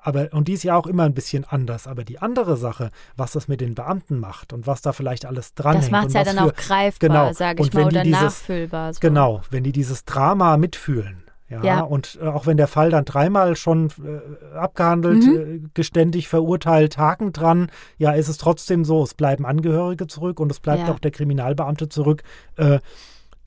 Aber, 0.03 0.29
und 0.31 0.47
die 0.47 0.53
ist 0.53 0.63
ja 0.63 0.75
auch 0.75 0.87
immer 0.87 1.03
ein 1.03 1.13
bisschen 1.13 1.45
anders. 1.45 1.85
Aber 1.85 2.03
die 2.03 2.19
andere 2.19 2.57
Sache, 2.57 2.89
was 3.15 3.33
das 3.33 3.47
mit 3.47 3.61
den 3.61 3.75
Beamten 3.75 4.19
macht 4.19 4.51
und 4.51 4.65
was 4.65 4.81
da 4.81 4.93
vielleicht 4.93 5.25
alles 5.25 5.53
dran 5.53 5.75
Das 5.75 5.91
macht 5.91 6.07
es 6.07 6.13
ja 6.13 6.23
dann 6.23 6.37
für, 6.37 6.45
auch 6.45 6.53
greifbar, 6.53 7.09
genau, 7.09 7.33
sage 7.33 7.63
ich 7.63 7.73
mal, 7.73 7.85
oder 7.85 8.03
dieses, 8.03 8.21
nachfühlbar. 8.21 8.93
So. 8.93 8.99
Genau, 8.99 9.41
wenn 9.51 9.63
die 9.63 9.71
dieses 9.71 10.03
Drama 10.05 10.57
mitfühlen, 10.57 11.23
ja, 11.51 11.63
ja, 11.63 11.81
und 11.81 12.17
äh, 12.21 12.27
auch 12.27 12.45
wenn 12.45 12.55
der 12.55 12.69
Fall 12.69 12.91
dann 12.91 13.03
dreimal 13.03 13.57
schon 13.57 13.89
äh, 13.89 14.55
abgehandelt, 14.55 15.23
mhm. 15.23 15.65
äh, 15.65 15.69
geständig 15.73 16.29
verurteilt, 16.29 16.97
Haken 16.97 17.33
dran, 17.33 17.69
ja, 17.97 18.13
ist 18.13 18.29
es 18.29 18.37
trotzdem 18.37 18.85
so, 18.85 19.03
es 19.03 19.13
bleiben 19.13 19.45
Angehörige 19.45 20.07
zurück 20.07 20.39
und 20.39 20.49
es 20.49 20.61
bleibt 20.61 20.87
ja. 20.87 20.93
auch 20.93 20.99
der 20.99 21.11
Kriminalbeamte 21.11 21.89
zurück, 21.89 22.23
äh, 22.55 22.79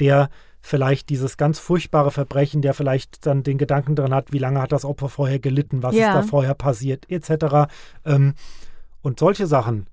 der 0.00 0.28
vielleicht 0.60 1.08
dieses 1.08 1.38
ganz 1.38 1.58
furchtbare 1.58 2.10
Verbrechen, 2.10 2.60
der 2.60 2.74
vielleicht 2.74 3.24
dann 3.24 3.42
den 3.42 3.56
Gedanken 3.56 3.96
dran 3.96 4.12
hat, 4.12 4.32
wie 4.32 4.38
lange 4.38 4.60
hat 4.60 4.72
das 4.72 4.84
Opfer 4.84 5.08
vorher 5.08 5.38
gelitten, 5.38 5.82
was 5.82 5.94
ja. 5.94 6.08
ist 6.08 6.14
da 6.14 6.22
vorher 6.22 6.54
passiert, 6.54 7.10
etc. 7.10 7.70
Ähm, 8.04 8.34
und 9.00 9.18
solche 9.18 9.46
Sachen 9.46 9.86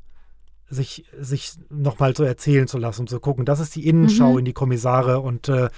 sich, 0.70 1.06
sich 1.20 1.54
nochmal 1.70 2.16
so 2.16 2.24
erzählen 2.24 2.68
zu 2.68 2.78
lassen 2.78 3.02
und 3.02 3.10
zu 3.10 3.20
gucken, 3.22 3.46
das 3.46 3.60
ist 3.62 3.76
die 3.76 3.88
Innenschau 3.88 4.34
mhm. 4.34 4.40
in 4.40 4.46
die 4.46 4.54
Kommissare 4.54 5.20
und 5.20 5.50
äh, 5.50 5.70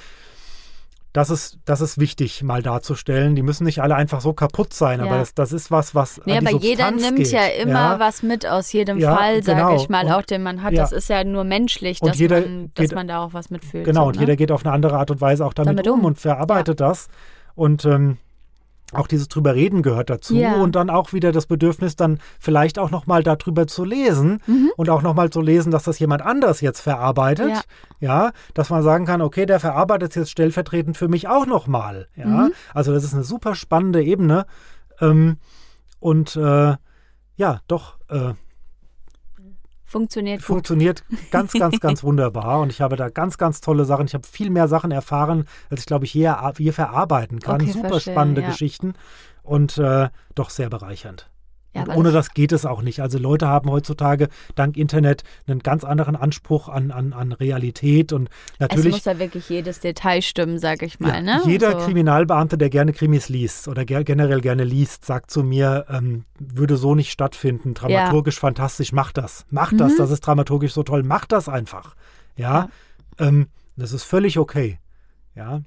das 1.14 1.30
ist, 1.30 1.60
das 1.66 1.80
ist 1.80 2.00
wichtig, 2.00 2.42
mal 2.42 2.64
darzustellen. 2.64 3.36
Die 3.36 3.44
müssen 3.44 3.66
nicht 3.66 3.84
alle 3.84 3.96
einfach 3.96 4.20
so 4.20 4.34
kaputt 4.34 4.74
sein, 4.74 5.00
ja. 5.00 5.06
aber 5.06 5.20
das, 5.20 5.36
das 5.36 5.54
ist 5.54 5.70
was, 5.70 5.94
was. 5.94 6.20
Nee, 6.26 6.38
aber 6.38 6.50
jeder 6.50 6.90
nimmt 6.90 7.18
geht. 7.18 7.32
ja 7.32 7.46
immer 7.46 7.72
ja. 7.72 8.00
was 8.00 8.24
mit 8.24 8.48
aus 8.48 8.74
jedem 8.74 8.98
ja, 8.98 9.16
Fall, 9.16 9.44
sage 9.44 9.62
genau. 9.62 9.76
ich 9.76 9.90
mal, 9.90 10.06
und, 10.06 10.12
auch 10.12 10.24
den 10.24 10.42
man 10.42 10.64
hat. 10.64 10.76
Das 10.76 10.92
ist 10.92 11.10
ja 11.10 11.24
nur 11.24 11.44
menschlich, 11.44 12.00
dass, 12.00 12.18
jeder 12.18 12.42
man, 12.42 12.72
dass 12.74 12.92
man 12.92 13.08
da 13.08 13.24
auch 13.24 13.34
was 13.34 13.52
mitfühlt. 13.52 13.86
Genau, 13.86 14.02
so, 14.02 14.08
und 14.08 14.16
ne? 14.16 14.22
jeder 14.22 14.36
geht 14.36 14.52
auf 14.52 14.66
eine 14.66 14.74
andere 14.74 14.98
Art 14.98 15.12
und 15.12 15.22
Weise 15.22 15.46
auch 15.46 15.54
damit, 15.54 15.78
damit 15.78 15.88
um. 15.88 16.00
um 16.00 16.06
und 16.06 16.20
verarbeitet 16.20 16.80
das. 16.80 17.10
Und 17.54 17.86
ähm, 17.86 18.18
auch 18.94 19.08
dieses 19.08 19.28
drüber 19.28 19.56
reden 19.56 19.82
gehört 19.82 20.10
dazu 20.10 20.36
ja. 20.36 20.56
und 20.56 20.76
dann 20.76 20.90
auch 20.90 21.14
wieder 21.14 21.32
das 21.32 21.46
Bedürfnis 21.46 21.96
dann 21.96 22.20
vielleicht 22.40 22.80
auch 22.80 22.92
noch 22.92 23.08
mal 23.08 23.24
darüber 23.24 23.68
zu 23.68 23.84
lesen 23.84 24.42
mhm. 24.48 24.72
und 24.78 24.90
auch 24.90 25.02
noch 25.02 25.14
mal 25.14 25.30
zu 25.30 25.42
lesen, 25.42 25.72
dass 25.72 25.84
das 25.84 26.00
jemand 26.00 26.22
anders 26.22 26.62
jetzt 26.62 26.82
verarbeitet, 26.82 27.50
ja. 28.00 28.26
ja, 28.26 28.32
dass 28.54 28.70
man 28.70 28.84
sagen 28.84 29.06
kann, 29.06 29.22
okay, 29.22 29.46
der 29.46 29.60
verarbeitet 29.60 30.12
es 30.12 30.16
jetzt 30.16 30.32
stellvertretend 30.32 30.98
für 30.98 31.08
mich 31.08 31.28
auch 31.28 31.46
noch 31.46 31.68
mal, 31.68 32.08
ja, 32.16 32.26
mhm. 32.26 32.54
also 32.74 32.94
das 32.94 33.04
ist 33.04 33.14
eine 33.14 33.24
super 33.24 33.56
spannende 33.56 34.04
Ebene 34.04 34.46
ähm, 35.02 35.38
und 36.00 36.36
äh, 36.36 36.76
ja, 37.36 37.60
doch 37.68 37.98
äh, 38.10 38.34
Funktioniert 39.94 40.40
gut. 40.40 40.48
Funktioniert 40.48 41.04
ganz, 41.30 41.54
ganz, 41.54 41.80
ganz 41.80 42.04
wunderbar. 42.04 42.62
Und 42.62 42.72
ich 42.72 42.82
habe 42.82 42.96
da 42.96 43.10
ganz, 43.10 43.38
ganz 43.38 43.62
tolle 43.62 43.86
Sachen. 43.86 44.08
Ich 44.08 44.16
habe 44.16 44.28
viel 44.28 44.50
mehr 44.50 44.68
Sachen 44.68 44.90
erfahren, 44.90 45.46
als 45.70 45.82
ich, 45.82 45.86
glaube 45.86 46.06
ich, 46.06 46.12
hier, 46.12 46.52
hier 46.58 46.74
verarbeiten 46.74 47.40
kann. 47.40 47.62
Okay, 47.62 47.72
Super 47.72 47.90
verstehe, 47.90 48.14
spannende 48.14 48.42
ja. 48.42 48.48
Geschichten 48.48 48.94
und 49.44 49.78
äh, 49.78 50.10
doch 50.34 50.50
sehr 50.50 50.70
bereichernd. 50.70 51.30
Ja, 51.76 51.88
ohne 51.96 52.12
das 52.12 52.34
geht 52.34 52.52
es 52.52 52.66
auch 52.66 52.84
nicht. 52.84 53.00
Also 53.00 53.18
Leute 53.18 53.48
haben 53.48 53.70
heutzutage 53.72 54.30
dank 54.54 54.78
Internet 54.78 55.24
einen 55.48 55.60
ganz 55.60 55.84
anderen 55.84 56.16
Anspruch 56.16 56.70
an, 56.70 56.92
an, 56.92 57.14
an 57.14 57.32
Realität 57.32 58.14
und 58.14 58.30
natürlich. 58.60 58.88
Es 58.88 58.94
muss 58.94 59.06
ja 59.06 59.18
wirklich 59.18 59.50
jedes 59.50 59.80
Detail 59.80 60.22
stimmen, 60.22 60.60
sage 60.60 60.86
ich 60.86 61.00
mal. 61.00 61.16
Ja, 61.16 61.22
ne? 61.22 61.42
Jeder 61.46 61.72
so. 61.72 61.86
Kriminalbeamte, 61.86 62.60
der 62.60 62.70
gerne 62.70 62.94
Krimis 62.94 63.28
liest 63.28 63.68
oder 63.68 63.86
ger 63.86 64.04
generell 64.04 64.42
gerne 64.42 64.64
liest, 64.64 65.06
sagt 65.06 65.32
zu 65.32 65.44
mir, 65.44 65.86
ähm, 65.90 66.26
würde 66.38 66.78
so 66.78 66.94
nicht 66.94 67.12
stattfinden. 67.12 67.74
Dramaturgisch 67.74 68.36
ja. 68.36 68.42
fantastisch, 68.42 68.92
mach 68.92 69.12
das. 69.12 69.46
Mach 69.50 69.72
mhm. 69.72 69.80
das, 69.80 69.96
das 69.96 70.12
ist 70.12 70.22
dramaturgisch 70.22 70.74
so 70.74 70.84
toll, 70.84 71.02
mach 71.02 71.26
das 71.26 71.50
einfach. 71.50 71.96
Ja, 72.36 72.70
ähm, 73.18 73.48
das 73.76 73.94
ist 73.94 74.04
völlig 74.04 74.38
okay. 74.38 74.80
Ja. 75.36 75.62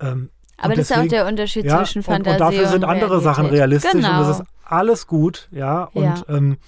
Ähm, 0.00 0.30
aber 0.58 0.74
das 0.74 0.88
deswegen, 0.88 1.06
ist 1.06 1.12
auch 1.12 1.16
der 1.16 1.26
Unterschied 1.26 1.64
ja, 1.64 1.78
zwischen 1.78 2.02
Fantasie 2.02 2.36
und, 2.36 2.40
und 2.40 2.40
dafür 2.40 2.68
sind 2.68 2.84
andere 2.84 3.08
Realität. 3.08 3.24
Sachen 3.24 3.46
realistisch 3.46 3.92
genau. 3.92 4.20
und 4.20 4.28
das 4.28 4.40
ist 4.40 4.46
alles 4.70 5.06
gut, 5.06 5.48
ja. 5.50 5.84
Und 5.84 6.02
ja. 6.02 6.24
Ähm, 6.28 6.58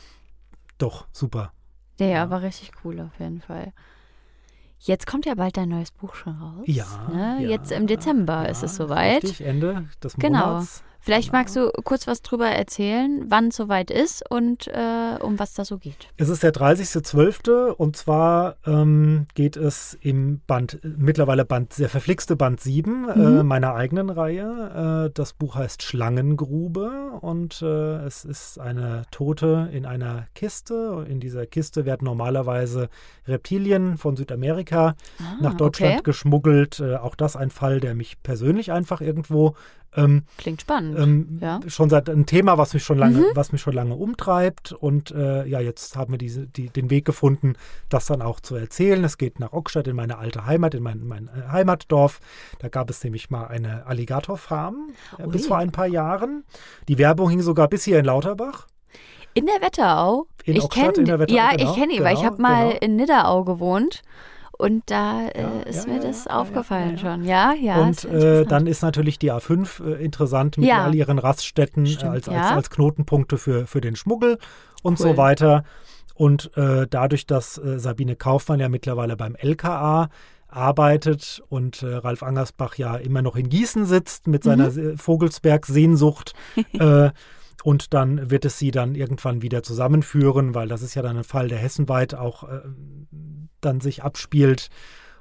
doch, 0.78 1.06
super. 1.12 1.52
Ja, 1.98 2.06
ja, 2.06 2.30
war 2.30 2.42
richtig 2.42 2.72
cool 2.84 3.00
auf 3.00 3.18
jeden 3.20 3.40
Fall. 3.40 3.72
Jetzt 4.78 5.06
kommt 5.06 5.26
ja 5.26 5.34
bald 5.36 5.56
dein 5.56 5.68
neues 5.68 5.92
Buch 5.92 6.14
schon 6.14 6.36
raus. 6.36 6.64
Ja. 6.66 7.08
Ne? 7.12 7.38
ja 7.42 7.48
Jetzt 7.50 7.70
im 7.70 7.86
Dezember 7.86 8.42
ja, 8.42 8.48
ist 8.48 8.64
es 8.64 8.74
soweit. 8.74 9.22
Richtig, 9.22 9.46
Ende 9.46 9.88
des 10.02 10.16
Monats. 10.16 10.82
Genau. 10.82 10.91
Vielleicht 11.04 11.32
magst 11.32 11.56
du 11.56 11.72
kurz 11.82 12.06
was 12.06 12.22
drüber 12.22 12.46
erzählen, 12.46 13.24
wann 13.26 13.48
es 13.48 13.56
soweit 13.56 13.90
ist 13.90 14.22
und 14.30 14.68
äh, 14.68 15.16
um 15.20 15.36
was 15.40 15.52
da 15.52 15.64
so 15.64 15.78
geht. 15.78 16.08
Es 16.16 16.28
ist 16.28 16.44
der 16.44 16.52
30.12. 16.52 17.70
und 17.70 17.96
zwar 17.96 18.54
ähm, 18.64 19.26
geht 19.34 19.56
es 19.56 19.98
im 20.00 20.42
Band, 20.46 20.78
mittlerweile 20.84 21.44
Band, 21.44 21.76
der 21.80 21.88
verflixte 21.88 22.36
Band 22.36 22.60
7 22.60 23.08
äh, 23.08 23.18
mhm. 23.18 23.38
äh, 23.40 23.42
meiner 23.42 23.74
eigenen 23.74 24.10
Reihe. 24.10 25.08
Äh, 25.08 25.12
das 25.12 25.32
Buch 25.32 25.56
heißt 25.56 25.82
Schlangengrube 25.82 27.18
und 27.20 27.62
äh, 27.62 28.04
es 28.04 28.24
ist 28.24 28.60
eine 28.60 29.02
Tote 29.10 29.70
in 29.72 29.86
einer 29.86 30.28
Kiste. 30.36 31.04
In 31.08 31.18
dieser 31.18 31.46
Kiste 31.46 31.84
werden 31.84 32.04
normalerweise 32.04 32.88
Reptilien 33.26 33.98
von 33.98 34.16
Südamerika 34.16 34.94
ah, 35.18 35.22
nach 35.40 35.54
Deutschland 35.54 35.94
okay. 35.94 36.02
geschmuggelt. 36.04 36.78
Äh, 36.78 36.94
auch 36.94 37.16
das 37.16 37.34
ein 37.34 37.50
Fall, 37.50 37.80
der 37.80 37.96
mich 37.96 38.22
persönlich 38.22 38.70
einfach 38.70 39.00
irgendwo 39.00 39.56
ähm, 39.94 40.24
Klingt 40.38 40.62
spannend. 40.62 40.91
Ähm, 40.96 41.38
ja. 41.40 41.60
Schon 41.68 41.90
seit 41.90 42.08
ein 42.08 42.26
Thema, 42.26 42.58
was 42.58 42.74
mich 42.74 42.84
schon 42.84 42.98
lange, 42.98 43.18
mhm. 43.18 43.26
was 43.34 43.52
mich 43.52 43.60
schon 43.60 43.74
lange 43.74 43.94
umtreibt. 43.94 44.72
Und 44.72 45.10
äh, 45.10 45.46
ja, 45.46 45.60
jetzt 45.60 45.96
haben 45.96 46.12
wir 46.12 46.18
diese, 46.18 46.46
die, 46.46 46.68
den 46.68 46.90
Weg 46.90 47.04
gefunden, 47.04 47.54
das 47.88 48.06
dann 48.06 48.22
auch 48.22 48.40
zu 48.40 48.56
erzählen. 48.56 49.02
Es 49.04 49.18
geht 49.18 49.40
nach 49.40 49.52
Ockstadt 49.52 49.88
in 49.88 49.96
meine 49.96 50.18
alte 50.18 50.46
Heimat, 50.46 50.74
in 50.74 50.82
mein, 50.82 51.06
mein 51.06 51.28
äh, 51.28 51.50
Heimatdorf. 51.50 52.20
Da 52.58 52.68
gab 52.68 52.90
es 52.90 53.02
nämlich 53.04 53.30
mal 53.30 53.46
eine 53.46 53.86
Alligatorfarm 53.86 54.90
äh, 55.18 55.26
bis 55.26 55.46
vor 55.46 55.58
ein 55.58 55.72
paar 55.72 55.86
Jahren. 55.86 56.44
Die 56.88 56.98
Werbung 56.98 57.30
hing 57.30 57.40
sogar 57.40 57.68
bis 57.68 57.84
hier 57.84 57.98
in 57.98 58.04
Lauterbach. 58.04 58.66
In 59.34 59.46
der 59.46 59.60
Wetterau? 59.62 60.26
In 60.44 60.56
ich 60.56 60.68
kenne 60.68 60.92
ja, 61.06 61.16
genau, 61.16 61.24
ich 61.56 61.74
kenne 61.74 61.92
ihn, 61.92 61.98
genau, 61.98 62.04
weil 62.04 62.16
ich 62.16 62.24
habe 62.24 62.36
genau, 62.36 62.48
mal 62.48 62.68
genau. 62.68 62.80
in 62.80 62.96
Nidderau 62.96 63.44
gewohnt. 63.44 64.02
Und 64.62 64.84
da 64.86 65.26
äh, 65.26 65.42
ja, 65.42 65.60
ist 65.62 65.88
ja, 65.88 65.92
mir 65.92 65.98
das 65.98 66.26
ja, 66.26 66.38
aufgefallen 66.38 66.96
schon. 66.96 67.24
Ja, 67.24 67.52
ja. 67.52 67.82
Und 67.82 68.04
äh, 68.04 68.44
dann 68.44 68.68
ist 68.68 68.80
natürlich 68.80 69.18
die 69.18 69.32
A5 69.32 69.84
äh, 69.84 70.04
interessant 70.04 70.56
mit 70.56 70.72
all 70.72 70.94
ihren 70.94 71.18
Raststätten 71.18 71.84
als, 71.84 72.28
als, 72.28 72.28
als, 72.28 72.70
Knotenpunkte 72.70 73.38
für, 73.38 73.66
für 73.66 73.80
den 73.80 73.96
Schmuggel 73.96 74.38
und 74.84 75.00
cool. 75.00 75.08
so 75.08 75.16
weiter. 75.16 75.64
Und 76.14 76.56
äh, 76.56 76.86
dadurch, 76.88 77.26
dass 77.26 77.58
äh, 77.58 77.80
Sabine 77.80 78.14
Kaufmann 78.14 78.60
ja 78.60 78.68
mittlerweile 78.68 79.16
beim 79.16 79.34
LKA 79.34 80.10
arbeitet 80.46 81.42
und 81.48 81.82
äh, 81.82 81.96
Ralf 81.96 82.22
Angersbach 82.22 82.76
ja 82.76 82.94
immer 82.94 83.20
noch 83.20 83.34
in 83.34 83.48
Gießen 83.48 83.84
sitzt 83.84 84.28
mit 84.28 84.44
seiner 84.44 84.70
mhm. 84.70 84.96
Vogelsberg-Sehnsucht, 84.96 86.34
äh, 86.74 87.10
und 87.64 87.94
dann 87.94 88.30
wird 88.30 88.44
es 88.44 88.58
sie 88.58 88.70
dann 88.70 88.94
irgendwann 88.94 89.42
wieder 89.42 89.62
zusammenführen, 89.62 90.54
weil 90.54 90.68
das 90.68 90.82
ist 90.82 90.94
ja 90.94 91.02
dann 91.02 91.18
ein 91.18 91.24
Fall, 91.24 91.48
der 91.48 91.58
hessenweit 91.58 92.14
auch 92.14 92.44
äh, 92.48 92.60
dann 93.60 93.80
sich 93.80 94.02
abspielt. 94.02 94.68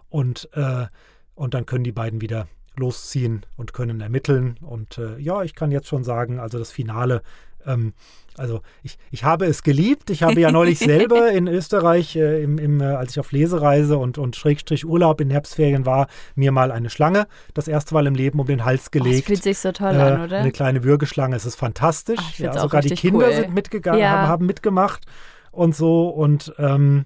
Und, 0.10 0.50
äh, 0.54 0.88
und 1.36 1.54
dann 1.54 1.66
können 1.66 1.84
die 1.84 1.92
beiden 1.92 2.22
wieder 2.22 2.48
losziehen 2.76 3.46
und 3.58 3.74
können 3.74 4.02
ermitteln. 4.02 4.58
Und 4.62 4.98
äh, 4.98 5.18
ja, 5.20 5.44
ich 5.44 5.56
kann 5.56 5.72
jetzt 5.72 5.88
schon 5.88 6.04
sagen, 6.04 6.40
also 6.40 6.58
das 6.58 6.72
Finale 6.72 7.22
ähm, 7.66 7.94
also 8.38 8.62
ich, 8.84 8.98
ich 9.12 9.24
habe 9.24 9.46
es 9.46 9.64
geliebt. 9.64 10.10
Ich 10.10 10.24
habe 10.24 10.40
ja 10.40 10.52
neulich 10.52 10.80
selber 10.80 11.32
in 11.32 11.48
Österreich, 11.48 12.16
äh, 12.16 12.44
im, 12.44 12.58
im, 12.58 12.82
äh, 12.82 12.86
als 12.86 13.12
ich 13.12 13.20
auf 13.20 13.32
Lesereise 13.32 13.98
und, 13.98 14.18
und 14.18 14.36
Schrägstrich 14.36 14.86
Urlaub 14.86 15.22
in 15.22 15.30
Herbstferien 15.30 15.86
war, 15.86 16.08
mir 16.36 16.52
mal 16.52 16.72
eine 16.72 16.90
Schlange 16.90 17.28
das 17.54 17.68
erste 17.68 17.94
Mal 17.94 18.08
im 18.08 18.16
Leben 18.16 18.40
um 18.40 18.48
den 18.48 18.66
Hals 18.66 18.92
gelegt. 18.92 19.16
Oh, 19.16 19.18
das 19.18 19.26
fühlt 19.26 19.44
sich 19.44 19.60
so 19.60 19.72
toll 19.72 19.96
äh, 19.96 20.00
an, 20.00 20.22
oder? 20.24 20.40
Eine 20.40 20.52
kleine 20.52 20.84
Würgeschlange. 20.84 21.36
Es 21.36 21.46
ist 21.46 21.56
fantastisch. 21.56 22.20
Ach, 22.22 22.40
ja, 22.40 22.60
sogar 22.60 22.82
die 22.82 22.96
Kinder 22.96 23.28
cool. 23.28 23.34
sind 23.34 23.54
mitgegangen, 23.54 24.00
ja. 24.00 24.12
haben, 24.12 24.28
haben, 24.28 24.46
mitgemacht 24.46 25.06
und 25.52 25.76
so. 25.76 26.10
Und 26.10 26.54
ähm, 26.58 27.06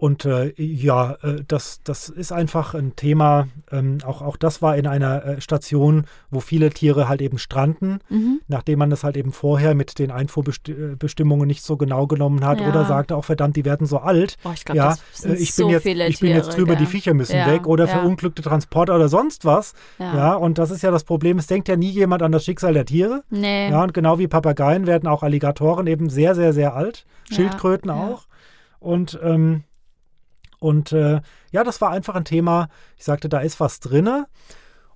und 0.00 0.24
äh, 0.24 0.54
ja, 0.56 1.18
äh, 1.22 1.42
das, 1.46 1.82
das 1.84 2.08
ist 2.08 2.32
einfach 2.32 2.72
ein 2.72 2.96
Thema. 2.96 3.48
Ähm, 3.70 3.98
auch, 4.02 4.22
auch 4.22 4.38
das 4.38 4.62
war 4.62 4.74
in 4.78 4.86
einer 4.86 5.22
äh, 5.26 5.40
Station, 5.42 6.06
wo 6.30 6.40
viele 6.40 6.70
Tiere 6.70 7.06
halt 7.06 7.20
eben 7.20 7.36
stranden, 7.36 7.98
mhm. 8.08 8.40
nachdem 8.48 8.78
man 8.78 8.88
das 8.88 9.04
halt 9.04 9.18
eben 9.18 9.30
vorher 9.30 9.74
mit 9.74 9.98
den 9.98 10.10
Einfuhrbestimmungen 10.10 11.46
nicht 11.46 11.62
so 11.62 11.76
genau 11.76 12.06
genommen 12.06 12.46
hat 12.46 12.62
ja. 12.62 12.70
oder 12.70 12.86
sagte 12.86 13.14
auch 13.14 13.26
verdammt, 13.26 13.56
die 13.56 13.66
werden 13.66 13.86
so 13.86 13.98
alt. 13.98 14.38
Oh, 14.42 14.52
ich 14.54 14.64
glaub, 14.64 14.74
ja, 14.74 14.96
äh, 15.22 15.34
ich, 15.34 15.54
bin 15.54 15.66
so 15.66 15.70
jetzt, 15.70 15.84
ich 15.84 16.18
bin 16.18 16.30
jetzt 16.30 16.56
drüber, 16.56 16.76
gell? 16.76 16.86
die 16.86 16.90
Viecher 16.90 17.12
müssen 17.12 17.36
ja, 17.36 17.46
weg 17.46 17.66
oder 17.66 17.86
verunglückte 17.86 18.40
Transporter 18.40 18.96
oder 18.96 19.10
sonst 19.10 19.44
was. 19.44 19.74
Ja. 19.98 20.34
und 20.34 20.56
das 20.56 20.70
ist 20.70 20.80
ja 20.80 20.90
das 20.90 21.04
Problem. 21.04 21.36
Es 21.36 21.46
denkt 21.46 21.68
ja 21.68 21.76
nie 21.76 21.90
jemand 21.90 22.22
an 22.22 22.32
das 22.32 22.46
Schicksal 22.46 22.72
der 22.72 22.86
Tiere. 22.86 23.22
Nee. 23.28 23.68
Ja, 23.68 23.82
und 23.82 23.92
genau 23.92 24.18
wie 24.18 24.28
Papageien 24.28 24.86
werden 24.86 25.06
auch 25.06 25.22
Alligatoren 25.22 25.86
eben 25.86 26.08
sehr, 26.08 26.34
sehr, 26.34 26.54
sehr 26.54 26.74
alt. 26.74 27.04
Schildkröten 27.30 27.90
auch. 27.90 28.24
Und 28.78 29.20
ähm, 29.22 29.64
und 30.60 30.92
äh, 30.92 31.20
ja, 31.50 31.64
das 31.64 31.80
war 31.80 31.90
einfach 31.90 32.14
ein 32.14 32.24
Thema. 32.24 32.68
Ich 32.96 33.04
sagte, 33.04 33.28
da 33.28 33.40
ist 33.40 33.58
was 33.58 33.80
drinne. 33.80 34.26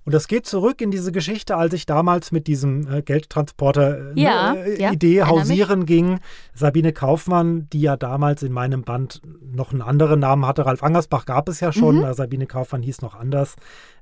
Und 0.05 0.13
das 0.13 0.27
geht 0.27 0.45
zurück 0.45 0.81
in 0.81 0.91
diese 0.91 1.11
Geschichte, 1.11 1.57
als 1.57 1.73
ich 1.73 1.87
damals 1.87 2.31
mit 2.31 2.45
diesem 2.45 2.87
äh, 2.87 3.01
Geldtransporter-Idee 3.01 4.21
äh, 4.21 4.79
ja, 4.79 4.93
ja, 4.93 5.27
hausieren 5.27 5.87
ging. 5.87 6.19
Sabine 6.53 6.93
Kaufmann, 6.93 7.67
die 7.73 7.81
ja 7.81 7.97
damals 7.97 8.43
in 8.43 8.51
meinem 8.51 8.83
Band 8.83 9.21
noch 9.41 9.71
einen 9.71 9.81
anderen 9.81 10.19
Namen 10.19 10.45
hatte, 10.45 10.67
Ralf 10.67 10.83
Angersbach 10.83 11.25
gab 11.25 11.49
es 11.49 11.59
ja 11.59 11.73
schon, 11.73 11.97
mhm. 11.97 12.13
Sabine 12.13 12.45
Kaufmann 12.45 12.83
hieß 12.83 13.01
noch 13.01 13.15
anders. 13.15 13.55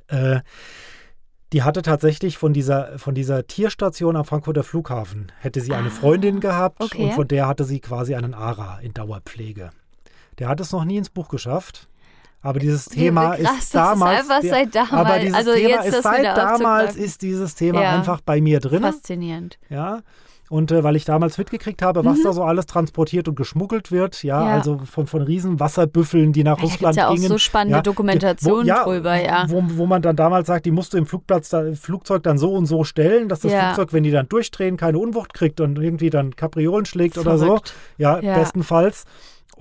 Äh, 0.08 0.42
die 1.54 1.64
hatte 1.64 1.84
tatsächlich 1.84 2.38
von 2.38 2.52
dieser, 2.52 3.00
von 3.00 3.16
dieser 3.16 3.48
Tierstation 3.48 4.18
am 4.18 4.26
Frankfurter 4.26 4.64
Flughafen, 4.64 5.32
hätte 5.40 5.62
sie 5.62 5.72
eine 5.72 5.88
ah, 5.88 5.92
Freundin 5.92 6.42
gehabt 6.42 6.82
okay. 6.82 7.04
und 7.06 7.14
von 7.14 7.28
der 7.28 7.48
hatte 7.48 7.64
sie 7.64 7.80
quasi 7.80 8.16
einen 8.16 8.34
ARA 8.34 8.80
in 8.82 8.94
Dauerpflege. 8.94 9.70
Der 10.40 10.48
hat 10.48 10.60
es 10.60 10.72
noch 10.72 10.86
nie 10.86 10.98
ins 10.98 11.10
Buch 11.10 11.30
geschafft. 11.30 11.88
Aber 12.42 12.60
dieses 12.60 12.86
Thema 12.86 13.38
krass, 13.38 13.60
ist 13.60 13.76
damals. 13.76 14.22
Ist 14.22 14.50
seit 14.50 14.76
damals. 14.76 14.92
Aber 14.92 15.20
dieses 15.20 15.34
also 15.36 15.54
Thema 15.54 15.82
ist 15.82 16.04
seit 16.04 16.26
damals 16.26 16.96
ist 16.98 17.22
dieses 17.22 17.56
Thema 17.56 17.82
ja. 17.82 17.96
einfach 17.96 18.20
bei 18.20 18.42
mir 18.42 18.60
drin. 18.60 18.82
Faszinierend. 18.82 19.58
Ja. 19.70 20.02
Und 20.50 20.72
äh, 20.72 20.84
weil 20.84 20.98
ich 20.98 21.06
damals 21.06 21.38
mitgekriegt 21.38 21.82
habe, 21.82 22.04
was 22.04 22.20
mhm. 22.20 22.24
da 22.26 22.34
so 22.34 22.44
alles 22.44 22.66
transportiert 22.66 23.30
und 23.30 23.36
geschmuggelt 23.36 23.92
wird, 23.92 24.22
ja, 24.24 24.46
ja. 24.46 24.54
also 24.54 24.78
von, 24.80 25.08
von 25.08 25.22
riesen 25.22 25.60
Wasserbüffeln, 25.60 26.34
die 26.34 26.44
nach 26.44 26.58
ja, 26.58 26.64
Russland 26.66 26.96
ja 26.98 27.08
auch 27.08 27.16
gingen. 27.16 27.30
so 27.30 27.38
spannende 27.38 27.78
ja, 27.78 27.82
Dokumentationen 27.82 28.68
wo, 28.68 28.92
drüber, 28.92 29.16
ja. 29.16 29.46
Wo, 29.48 29.64
wo 29.66 29.86
man 29.88 30.02
dann 30.02 30.16
damals 30.16 30.48
sagt, 30.48 30.66
die 30.66 30.72
musst 30.72 30.94
du 30.94 30.98
im 30.98 31.06
Flugplatz 31.06 31.50
da, 31.50 31.74
Flugzeug 31.74 32.24
dann 32.24 32.38
so 32.38 32.54
und 32.54 32.66
so 32.66 32.84
stellen, 32.84 33.30
dass 33.30 33.40
das 33.40 33.54
Flugzeug, 33.54 33.94
wenn 33.94 34.04
die 34.04 34.12
dann 34.12 34.28
durchdrehen, 34.28 34.76
keine 34.76 35.00
Unwucht 35.00 35.34
kriegt 35.34 35.62
und 35.62 35.80
irgendwie 35.80 36.10
dann 36.10 36.36
Kapriolen 36.36 36.86
schlägt 36.86 37.16
Verrückt. 37.16 37.30
oder 37.30 37.38
so. 37.40 37.60
Ja, 37.98 38.20
bestenfalls. 38.20 39.06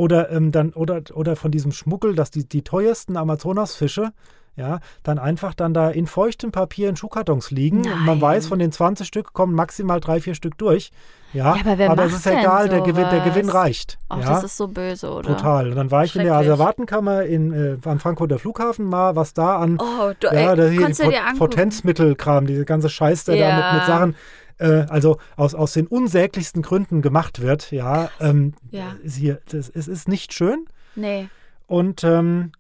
Oder 0.03 0.33
ähm, 0.33 0.51
dann, 0.51 0.73
oder, 0.73 1.01
oder 1.15 1.37
von 1.37 1.53
diesem 1.53 1.71
Schmuggel, 1.71 2.17
dass 2.17 2.33
die, 2.33 2.45
die 2.45 2.63
teuersten 2.63 3.17
Amazonasfische, 3.17 4.11
ja, 4.57 4.81
dann 5.05 5.21
einfach 5.21 5.55
dann 5.55 5.75
da 5.75 5.91
in 5.91 6.09
feuchtem 6.09 6.51
Papier 6.51 6.89
in 6.89 6.97
Schuhkartons 6.97 7.53
liegen. 7.53 7.83
Nein. 7.83 7.93
Und 7.93 8.07
man 8.07 8.21
weiß, 8.21 8.49
von 8.49 8.59
den 8.59 8.73
20 8.73 9.07
Stück 9.07 9.33
kommen 9.33 9.55
maximal 9.55 10.01
drei, 10.01 10.21
vier 10.21 10.35
Stück 10.35 10.59
durch. 10.59 10.91
Ja, 11.33 11.55
ja 11.55 11.73
aber, 11.73 11.89
aber 11.89 12.05
es 12.07 12.15
ist 12.15 12.27
egal, 12.27 12.69
der 12.69 12.81
Gewinn, 12.81 13.09
der 13.11 13.21
Gewinn 13.21 13.49
reicht. 13.49 14.01
Ach, 14.09 14.19
ja? 14.19 14.29
das 14.31 14.43
ist 14.43 14.57
so 14.57 14.67
böse, 14.67 15.09
oder? 15.09 15.37
Total. 15.37 15.71
Und 15.71 15.77
dann 15.77 15.93
war 15.93 16.03
ich 16.03 16.17
in 16.17 16.25
der 16.25 16.35
Asservatenkammer 16.35 17.23
in, 17.23 17.53
äh, 17.53 17.89
am 17.89 18.01
Frankfurter 18.01 18.41
Flughafen 18.41 18.87
mal, 18.87 19.15
was 19.15 19.35
da 19.35 19.59
an 19.59 19.79
oh, 19.81 20.11
du, 20.19 20.27
ja, 20.35 20.57
da 20.57 20.67
hier 20.67 20.85
Pot 20.89 21.39
Potenzmittelkram, 21.39 22.49
diese 22.49 22.65
ganze 22.65 22.89
Scheiß, 22.89 23.27
der 23.27 23.37
ja. 23.37 23.49
da 23.49 23.57
mit, 23.57 23.81
mit 23.81 23.87
Sachen 23.87 24.17
äh, 24.63 24.87
also 24.89 25.19
aus, 25.37 25.55
aus 25.55 25.73
den 25.73 25.87
unsäglichsten 25.87 26.63
Gründen 26.63 27.03
gemacht 27.03 27.43
wird, 27.43 27.73
ja, 27.73 28.11
ähm, 28.21 28.55
ja. 28.71 28.97
Hier, 29.05 29.41
das, 29.51 29.69
es 29.69 29.89
ist 29.89 30.09
nicht 30.09 30.33
schön. 30.33 30.67
Nee. 30.95 31.29
Und 31.67 32.05
ähm, 32.05 32.53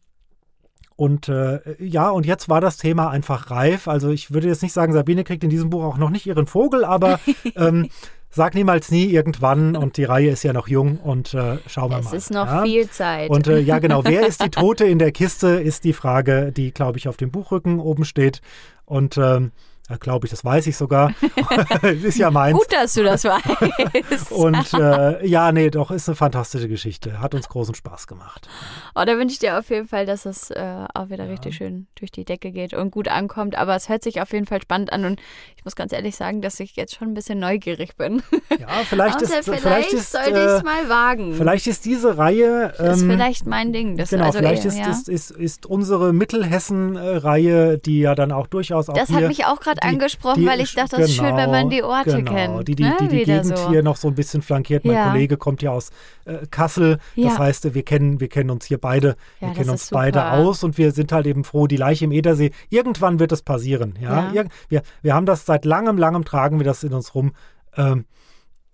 und 0.97 1.29
äh, 1.29 1.61
ja, 1.79 2.11
und 2.11 2.27
jetzt 2.27 2.49
war 2.49 2.61
das 2.61 2.77
Thema 2.77 3.11
einfach 3.11 3.51
reif. 3.51 3.89
Also 3.89 4.11
ich 4.11 4.33
würde 4.33 4.49
jetzt 4.49 4.63
nicht 4.63 4.73
sagen, 4.73 4.93
Sabine 4.93 5.25
kriegt 5.25 5.43
in 5.43 5.51
diesem 5.51 5.71
Buch 5.71 5.83
auch 5.83 5.97
noch 5.97 6.11
nicht 6.11 6.27
ihren 6.27 6.47
Vogel, 6.47 6.85
aber 6.85 7.19
ähm, 7.57 7.89
sag 8.31 8.55
niemals 8.55 8.91
nie 8.91 9.07
irgendwann 9.07 9.75
und 9.75 9.97
die 9.97 10.05
Reihe 10.05 10.31
ist 10.31 10.43
ja 10.43 10.53
noch 10.53 10.69
jung 10.69 10.99
und 10.99 11.35
äh, 11.35 11.59
schauen 11.67 11.91
wir 11.91 11.99
es 11.99 12.05
mal. 12.05 12.17
Es 12.17 12.25
ist 12.25 12.31
noch 12.31 12.47
ja? 12.47 12.63
viel 12.63 12.89
Zeit. 12.89 13.31
Und 13.31 13.47
äh, 13.49 13.59
ja, 13.59 13.79
genau, 13.79 14.05
wer 14.05 14.27
ist 14.27 14.45
die 14.45 14.51
Tote 14.51 14.85
in 14.85 14.99
der 14.99 15.13
Kiste, 15.13 15.49
ist 15.49 15.85
die 15.85 15.93
Frage, 15.93 16.53
die, 16.53 16.73
glaube 16.73 16.99
ich, 16.99 17.09
auf 17.09 17.17
dem 17.17 17.31
Buchrücken 17.31 17.81
oben 17.81 18.05
steht. 18.05 18.41
Und 18.85 19.19
ähm, 19.19 19.53
Glaube 19.99 20.26
ich, 20.26 20.30
das 20.30 20.45
weiß 20.45 20.66
ich 20.66 20.76
sogar. 20.76 21.14
ist 21.82 22.18
ja 22.18 22.30
meins. 22.30 22.59
Gut, 22.59 22.72
dass 22.72 22.95
du 22.95 23.03
das 23.03 23.24
weißt. 23.24 24.32
und 24.32 24.74
äh, 24.74 25.26
ja, 25.26 25.53
nee, 25.53 25.70
doch, 25.70 25.90
ist 25.90 26.09
eine 26.09 26.16
fantastische 26.16 26.68
Geschichte. 26.68 27.20
Hat 27.20 27.34
uns 27.34 27.49
großen 27.49 27.74
Spaß 27.74 28.07
gemacht. 28.07 28.49
Oh, 28.95 29.03
da 29.05 29.16
wünsche 29.16 29.34
ich 29.34 29.38
dir 29.38 29.59
auf 29.59 29.70
jeden 29.70 29.88
Fall, 29.88 30.07
dass 30.07 30.26
es 30.26 30.51
äh, 30.51 30.84
auch 30.95 31.09
wieder 31.09 31.24
ja. 31.24 31.30
richtig 31.30 31.57
schön 31.57 31.86
durch 31.99 32.11
die 32.11 32.24
Decke 32.24 32.53
geht 32.53 32.74
und 32.74 32.90
gut 32.90 33.09
ankommt. 33.09 33.57
Aber 33.57 33.76
es 33.76 33.88
hört 33.88 34.03
sich 34.03 34.20
auf 34.20 34.32
jeden 34.32 34.47
Fall 34.47 34.62
spannend 34.62 34.93
an 34.93 35.05
und 35.05 35.20
ich 35.57 35.64
muss 35.64 35.76
ganz 35.76 35.93
ehrlich 35.93 36.16
sagen, 36.16 36.43
dass 36.43 36.59
ich 36.61 36.76
jetzt 36.76 36.95
schon 36.95 37.09
ein 37.09 37.14
bisschen 37.14 37.38
neugierig 37.38 37.97
bin. 37.97 38.22
Ja, 38.59 38.68
vielleicht 38.84 39.22
ist 39.22 39.32
vielleicht, 39.45 39.62
vielleicht 39.62 39.93
ist, 39.93 40.12
sollte 40.12 40.30
ich 40.30 40.36
es 40.36 40.62
mal 40.62 40.88
wagen. 40.88 41.34
Vielleicht 41.34 41.66
ist 41.66 41.84
diese 41.84 42.18
Reihe. 42.18 42.74
Ähm, 42.78 42.90
ist 42.90 43.03
vielleicht 43.03 43.47
mein 43.47 43.72
Ding. 43.72 43.97
Das 43.97 44.11
genau, 44.11 44.26
also 44.26 44.38
vielleicht 44.38 44.64
ist, 44.64 44.78
ja. 44.78 44.90
ist, 44.90 45.09
ist, 45.09 45.30
ist, 45.30 45.66
unsere 45.66 46.12
Mittelhessen-Reihe, 46.12 47.78
die 47.78 48.01
ja 48.01 48.14
dann 48.14 48.32
auch 48.32 48.47
durchaus 48.47 48.88
auch 48.88 48.95
Das 48.95 49.09
hier, 49.09 49.18
hat 49.18 49.28
mich 49.28 49.45
auch 49.47 49.61
gerade 49.61 49.82
angesprochen, 49.85 50.41
die, 50.41 50.47
weil 50.47 50.61
ich 50.61 50.74
dachte, 50.74 50.97
das 50.97 50.99
genau, 50.99 51.09
ist 51.09 51.14
schön, 51.16 51.37
wenn 51.37 51.51
man 51.51 51.70
die 51.70 51.83
Orte 51.83 52.16
genau, 52.16 52.33
kennt. 52.33 52.68
Die 52.68 52.74
die, 52.74 52.83
ne? 52.83 52.97
die, 53.01 53.09
die 53.09 53.24
Gegend 53.24 53.57
so. 53.57 53.70
hier 53.70 53.83
noch 53.83 53.97
so 53.97 54.09
ein 54.09 54.14
bisschen 54.14 54.43
flankiert. 54.43 54.85
Mein 54.85 54.95
ja. 54.95 55.11
Kollege 55.11 55.37
kommt 55.37 55.62
ja 55.62 55.70
aus 55.70 55.91
äh, 56.24 56.47
Kassel. 56.51 56.99
Ja. 57.14 57.28
Das 57.28 57.39
heißt, 57.39 57.74
wir 57.74 57.83
kennen, 57.83 58.20
wir 58.20 58.28
kennen 58.28 58.51
uns 58.51 58.64
hier 58.66 58.78
beide, 58.78 59.16
ja, 59.41 59.49
wir 59.49 59.55
kennen 59.55 59.70
uns 59.70 59.91
beide 59.91 60.33
aus 60.33 60.64
und 60.64 60.78
wir 60.78 60.93
sind 60.93 61.12
halt 61.12 61.26
eben 61.26 61.45
froh, 61.45 61.66
die 61.66 61.76
Leiche 61.76 62.05
im 62.05 62.12
Edersee. 62.12 62.53
Irgendwann 62.70 63.18
wird 63.18 63.33
es 63.33 63.43
passieren. 63.43 63.99
Ja? 64.01 64.33
Wir, 64.68 64.83
wir 65.03 65.14
haben 65.14 65.26
das 65.26 65.47
seit 65.47 65.64
langem, 65.64 65.99
langem 65.99 66.24
tragen 66.24 66.59
wir 66.59 66.64
das 66.64 66.85
in 66.85 66.93
uns 66.93 67.14
rum. 67.14 67.33
Ähm, 67.76 68.07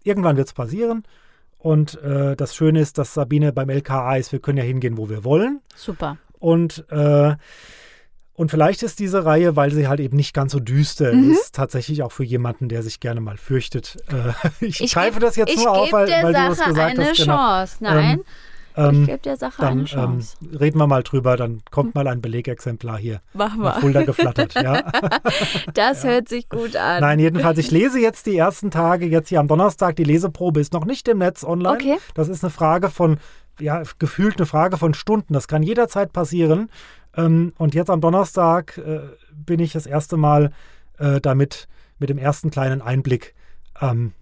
irgendwann 0.02 0.36
wird 0.36 0.48
es 0.48 0.54
passieren. 0.54 1.04
Und 1.58 2.00
äh, 2.02 2.36
das 2.36 2.54
Schöne 2.54 2.80
ist, 2.80 2.98
dass 2.98 3.14
Sabine 3.14 3.52
beim 3.52 3.68
LKA 3.68 4.16
ist. 4.16 4.32
Wir 4.32 4.38
können 4.38 4.58
ja 4.58 4.64
hingehen, 4.64 4.96
wo 4.96 5.08
wir 5.08 5.24
wollen. 5.24 5.60
Super. 5.74 6.16
Und 6.38 6.84
äh, 6.90 7.34
und 8.38 8.52
vielleicht 8.52 8.84
ist 8.84 9.00
diese 9.00 9.24
Reihe, 9.24 9.56
weil 9.56 9.72
sie 9.72 9.88
halt 9.88 9.98
eben 9.98 10.16
nicht 10.16 10.32
ganz 10.32 10.52
so 10.52 10.60
düster 10.60 11.12
mhm. 11.12 11.32
ist, 11.32 11.56
tatsächlich 11.56 12.04
auch 12.04 12.12
für 12.12 12.22
jemanden, 12.22 12.68
der 12.68 12.84
sich 12.84 13.00
gerne 13.00 13.20
mal 13.20 13.36
fürchtet. 13.36 13.96
Äh, 14.12 14.48
ich, 14.64 14.80
ich 14.80 14.92
greife 14.94 15.18
das 15.18 15.34
jetzt 15.34 15.56
nur 15.56 15.72
auf, 15.72 15.92
weil, 15.92 16.08
weil 16.08 16.32
du 16.32 16.32
das 16.32 16.64
gesagt 16.64 16.98
eine 16.98 17.08
hast. 17.08 17.16
Genau. 17.16 17.36
Chance. 17.36 17.76
Nein. 17.80 18.20
Ähm, 18.76 19.00
ich 19.00 19.06
gebe 19.08 19.18
der 19.18 19.36
Sache 19.36 19.60
dann, 19.60 19.72
eine 19.72 19.84
Chance. 19.86 20.36
Ähm, 20.40 20.56
reden 20.56 20.78
wir 20.78 20.86
mal 20.86 21.02
drüber, 21.02 21.36
dann 21.36 21.62
kommt 21.72 21.96
mal 21.96 22.06
ein 22.06 22.20
Belegexemplar 22.20 22.96
hier. 22.96 23.22
Machen 23.34 23.60
wir. 23.60 23.72
Fulda 23.72 24.04
geflattert, 24.04 24.54
ja. 24.54 24.84
Das 25.74 26.04
ja. 26.04 26.10
hört 26.10 26.28
sich 26.28 26.48
gut 26.48 26.76
an. 26.76 27.00
Nein, 27.00 27.18
jedenfalls, 27.18 27.58
ich 27.58 27.72
lese 27.72 27.98
jetzt 27.98 28.26
die 28.26 28.36
ersten 28.36 28.70
Tage, 28.70 29.06
jetzt 29.06 29.30
hier 29.30 29.40
am 29.40 29.48
Donnerstag, 29.48 29.96
die 29.96 30.04
Leseprobe 30.04 30.60
ist 30.60 30.72
noch 30.72 30.84
nicht 30.84 31.08
im 31.08 31.18
Netz 31.18 31.42
online. 31.42 31.74
Okay. 31.74 31.96
Das 32.14 32.28
ist 32.28 32.44
eine 32.44 32.50
Frage 32.50 32.88
von, 32.88 33.18
ja, 33.58 33.82
gefühlt 33.98 34.36
eine 34.36 34.46
Frage 34.46 34.76
von 34.76 34.94
Stunden. 34.94 35.34
Das 35.34 35.48
kann 35.48 35.64
jederzeit 35.64 36.12
passieren. 36.12 36.70
Ähm, 37.16 37.52
und 37.58 37.74
jetzt 37.74 37.90
am 37.90 38.00
Donnerstag 38.00 38.78
äh, 38.78 39.00
bin 39.32 39.60
ich 39.60 39.72
das 39.72 39.86
erste 39.86 40.16
Mal 40.16 40.52
äh, 40.98 41.20
damit 41.20 41.68
mit 41.98 42.10
dem 42.10 42.18
ersten 42.18 42.50
kleinen 42.50 42.80
Einblick 42.82 43.34
ähm, 43.80 44.12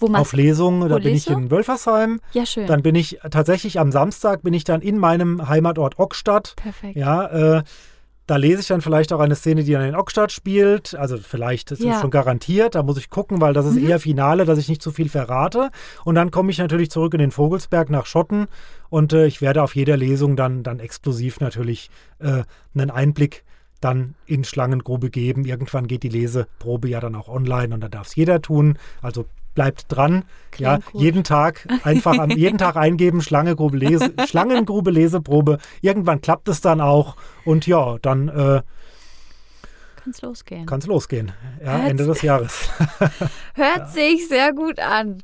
auf 0.00 0.32
Lesungen. 0.32 0.88
Da 0.88 0.98
bin 0.98 1.14
ich 1.14 1.28
in 1.30 1.50
Wölfersheim. 1.50 2.20
Ja, 2.32 2.44
schön. 2.44 2.66
Dann 2.66 2.82
bin 2.82 2.94
ich 2.94 3.20
tatsächlich 3.30 3.78
am 3.78 3.92
Samstag 3.92 4.42
bin 4.42 4.54
ich 4.54 4.64
dann 4.64 4.82
in 4.82 4.98
meinem 4.98 5.48
Heimatort 5.48 5.98
Ockstadt. 5.98 6.54
Perfekt. 6.56 6.96
Ja, 6.96 7.58
äh, 7.58 7.62
da 8.26 8.36
lese 8.36 8.60
ich 8.60 8.68
dann 8.68 8.80
vielleicht 8.80 9.12
auch 9.12 9.20
eine 9.20 9.34
Szene, 9.34 9.64
die 9.64 9.72
dann 9.72 9.86
in 9.86 9.94
Ockstadt 9.94 10.32
spielt. 10.32 10.94
Also 10.94 11.18
vielleicht 11.18 11.70
ist 11.72 11.82
ja. 11.82 12.00
schon 12.00 12.10
garantiert. 12.10 12.74
Da 12.74 12.82
muss 12.82 12.96
ich 12.96 13.10
gucken, 13.10 13.40
weil 13.40 13.52
das 13.52 13.66
ist 13.66 13.74
mhm. 13.74 13.88
eher 13.88 14.00
Finale, 14.00 14.46
dass 14.46 14.58
ich 14.58 14.68
nicht 14.68 14.80
zu 14.80 14.92
viel 14.92 15.08
verrate. 15.10 15.70
Und 16.04 16.14
dann 16.14 16.30
komme 16.30 16.50
ich 16.50 16.58
natürlich 16.58 16.90
zurück 16.90 17.12
in 17.14 17.20
den 17.20 17.30
Vogelsberg 17.32 17.90
nach 17.90 18.06
Schotten 18.06 18.46
und 18.88 19.12
äh, 19.12 19.26
ich 19.26 19.42
werde 19.42 19.62
auf 19.62 19.74
jeder 19.74 19.96
Lesung 19.96 20.36
dann, 20.36 20.62
dann 20.62 20.80
exklusiv 20.80 21.40
natürlich 21.40 21.90
äh, 22.18 22.44
einen 22.74 22.90
Einblick 22.90 23.44
dann 23.80 24.14
in 24.24 24.44
Schlangengrube 24.44 25.10
geben. 25.10 25.44
Irgendwann 25.44 25.86
geht 25.86 26.02
die 26.02 26.08
Leseprobe 26.08 26.88
ja 26.88 27.00
dann 27.00 27.14
auch 27.14 27.28
online 27.28 27.74
und 27.74 27.80
da 27.82 27.88
darf 27.88 28.06
es 28.06 28.14
jeder 28.14 28.40
tun. 28.40 28.78
Also 29.02 29.26
bleibt 29.54 29.86
dran. 29.88 30.24
Klingt 30.50 30.70
ja, 30.70 30.76
gut. 30.90 31.00
jeden 31.00 31.24
Tag 31.24 31.66
einfach 31.84 32.18
am, 32.18 32.30
jeden 32.30 32.58
Tag 32.58 32.76
eingeben, 32.76 33.22
Schlangengrube, 33.22 33.76
Lese, 33.76 34.12
Schlangengrube 34.28 34.90
Leseprobe. 34.90 35.58
Irgendwann 35.80 36.20
klappt 36.20 36.48
es 36.48 36.60
dann 36.60 36.80
auch 36.80 37.16
und 37.44 37.66
ja, 37.66 37.96
dann 38.00 38.28
äh, 38.28 38.62
kann 40.04 40.10
es 40.10 40.20
losgehen. 40.20 40.66
Kann 40.66 40.80
es 40.80 40.86
losgehen. 40.86 41.32
Ja, 41.64 41.86
Ende 41.86 42.04
des 42.04 42.20
Jahres. 42.20 42.68
Hört 43.54 43.78
ja. 43.78 43.86
sich 43.92 44.28
sehr 44.28 44.52
gut 44.52 44.78
an. 44.78 45.22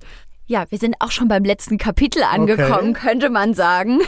Ja, 0.50 0.64
wir 0.68 0.78
sind 0.78 0.96
auch 0.98 1.12
schon 1.12 1.28
beim 1.28 1.44
letzten 1.44 1.78
Kapitel 1.78 2.24
angekommen, 2.24 2.90
okay. 2.90 3.06
könnte 3.06 3.30
man 3.30 3.54
sagen. 3.54 4.00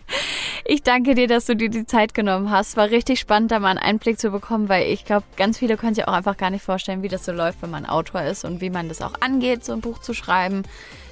ich 0.64 0.82
danke 0.82 1.14
dir, 1.14 1.28
dass 1.28 1.44
du 1.44 1.54
dir 1.54 1.68
die 1.68 1.84
Zeit 1.84 2.14
genommen 2.14 2.50
hast. 2.50 2.78
War 2.78 2.88
richtig 2.88 3.20
spannend, 3.20 3.50
da 3.50 3.58
mal 3.58 3.68
einen 3.68 3.80
Einblick 3.80 4.18
zu 4.18 4.30
bekommen, 4.30 4.70
weil 4.70 4.90
ich 4.90 5.04
glaube, 5.04 5.26
ganz 5.36 5.58
viele 5.58 5.76
können 5.76 5.94
sich 5.94 6.08
auch 6.08 6.14
einfach 6.14 6.38
gar 6.38 6.48
nicht 6.48 6.64
vorstellen, 6.64 7.02
wie 7.02 7.08
das 7.08 7.26
so 7.26 7.32
läuft, 7.32 7.60
wenn 7.60 7.68
man 7.68 7.84
Autor 7.84 8.22
ist 8.22 8.46
und 8.46 8.62
wie 8.62 8.70
man 8.70 8.88
das 8.88 9.02
auch 9.02 9.12
angeht, 9.20 9.62
so 9.62 9.74
ein 9.74 9.82
Buch 9.82 9.98
zu 9.98 10.14
schreiben. 10.14 10.62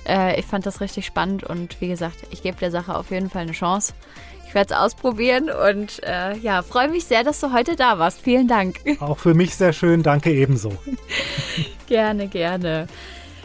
Äh, 0.09 0.41
ich 0.41 0.47
fand 0.47 0.65
das 0.65 0.81
richtig 0.81 1.05
spannend 1.05 1.45
und 1.45 1.79
wie 1.83 1.89
gesagt, 1.89 2.17
ich 2.31 2.43
gebe 2.43 2.57
der 2.57 2.71
Sache 2.71 2.97
auf 2.97 3.11
jeden 3.11 3.29
Fall 3.29 3.43
eine 3.43 3.53
Chance. 3.53 3.93
Ich 4.49 4.55
werde 4.55 4.73
es 4.73 4.81
ausprobieren 4.81 5.51
und 5.51 6.03
äh, 6.03 6.35
ja, 6.39 6.63
freue 6.63 6.89
mich 6.89 7.05
sehr, 7.05 7.25
dass 7.25 7.41
du 7.41 7.53
heute 7.53 7.77
da 7.77 7.99
warst. 7.99 8.23
Vielen 8.23 8.49
Dank. 8.49 8.77
Auch 9.01 9.19
für 9.19 9.35
mich 9.35 9.55
sehr 9.55 9.75
schön. 9.75 10.03
Danke 10.03 10.33
ebenso. 10.33 10.73
gerne, 11.87 12.27
gerne. 12.27 12.87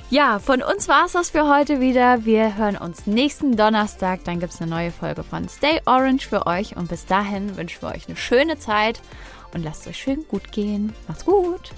Ja, 0.10 0.40
von 0.40 0.62
uns 0.64 0.88
war 0.88 1.06
es 1.06 1.12
das 1.12 1.32
für 1.32 1.50
heute 1.50 1.82
wieder. 1.82 2.24
Wir 2.24 2.56
hören 2.56 2.78
uns 2.78 3.08
nächsten 3.08 3.58
Donnerstag. 3.58 4.24
Dann 4.24 4.40
gibt 4.40 4.54
es 4.54 4.62
eine 4.62 4.72
neue 4.72 4.92
Folge 4.92 5.22
von 5.22 5.50
Stay 5.50 5.82
Orange 5.86 6.30
für 6.30 6.48
euch. 6.48 6.78
Und 6.78 6.88
bis 6.88 7.06
dahin 7.06 7.58
wünschen 7.58 7.82
wir 7.82 7.90
euch 7.90 8.08
eine 8.08 8.16
schöne 8.16 8.58
Zeit 8.58 9.02
und 9.54 9.64
lasst 9.64 9.82
es 9.82 9.88
euch 9.88 9.98
schön 9.98 10.26
gut 10.30 10.54
gehen. 10.54 10.94
Macht's 11.10 11.26
gut. 11.26 11.74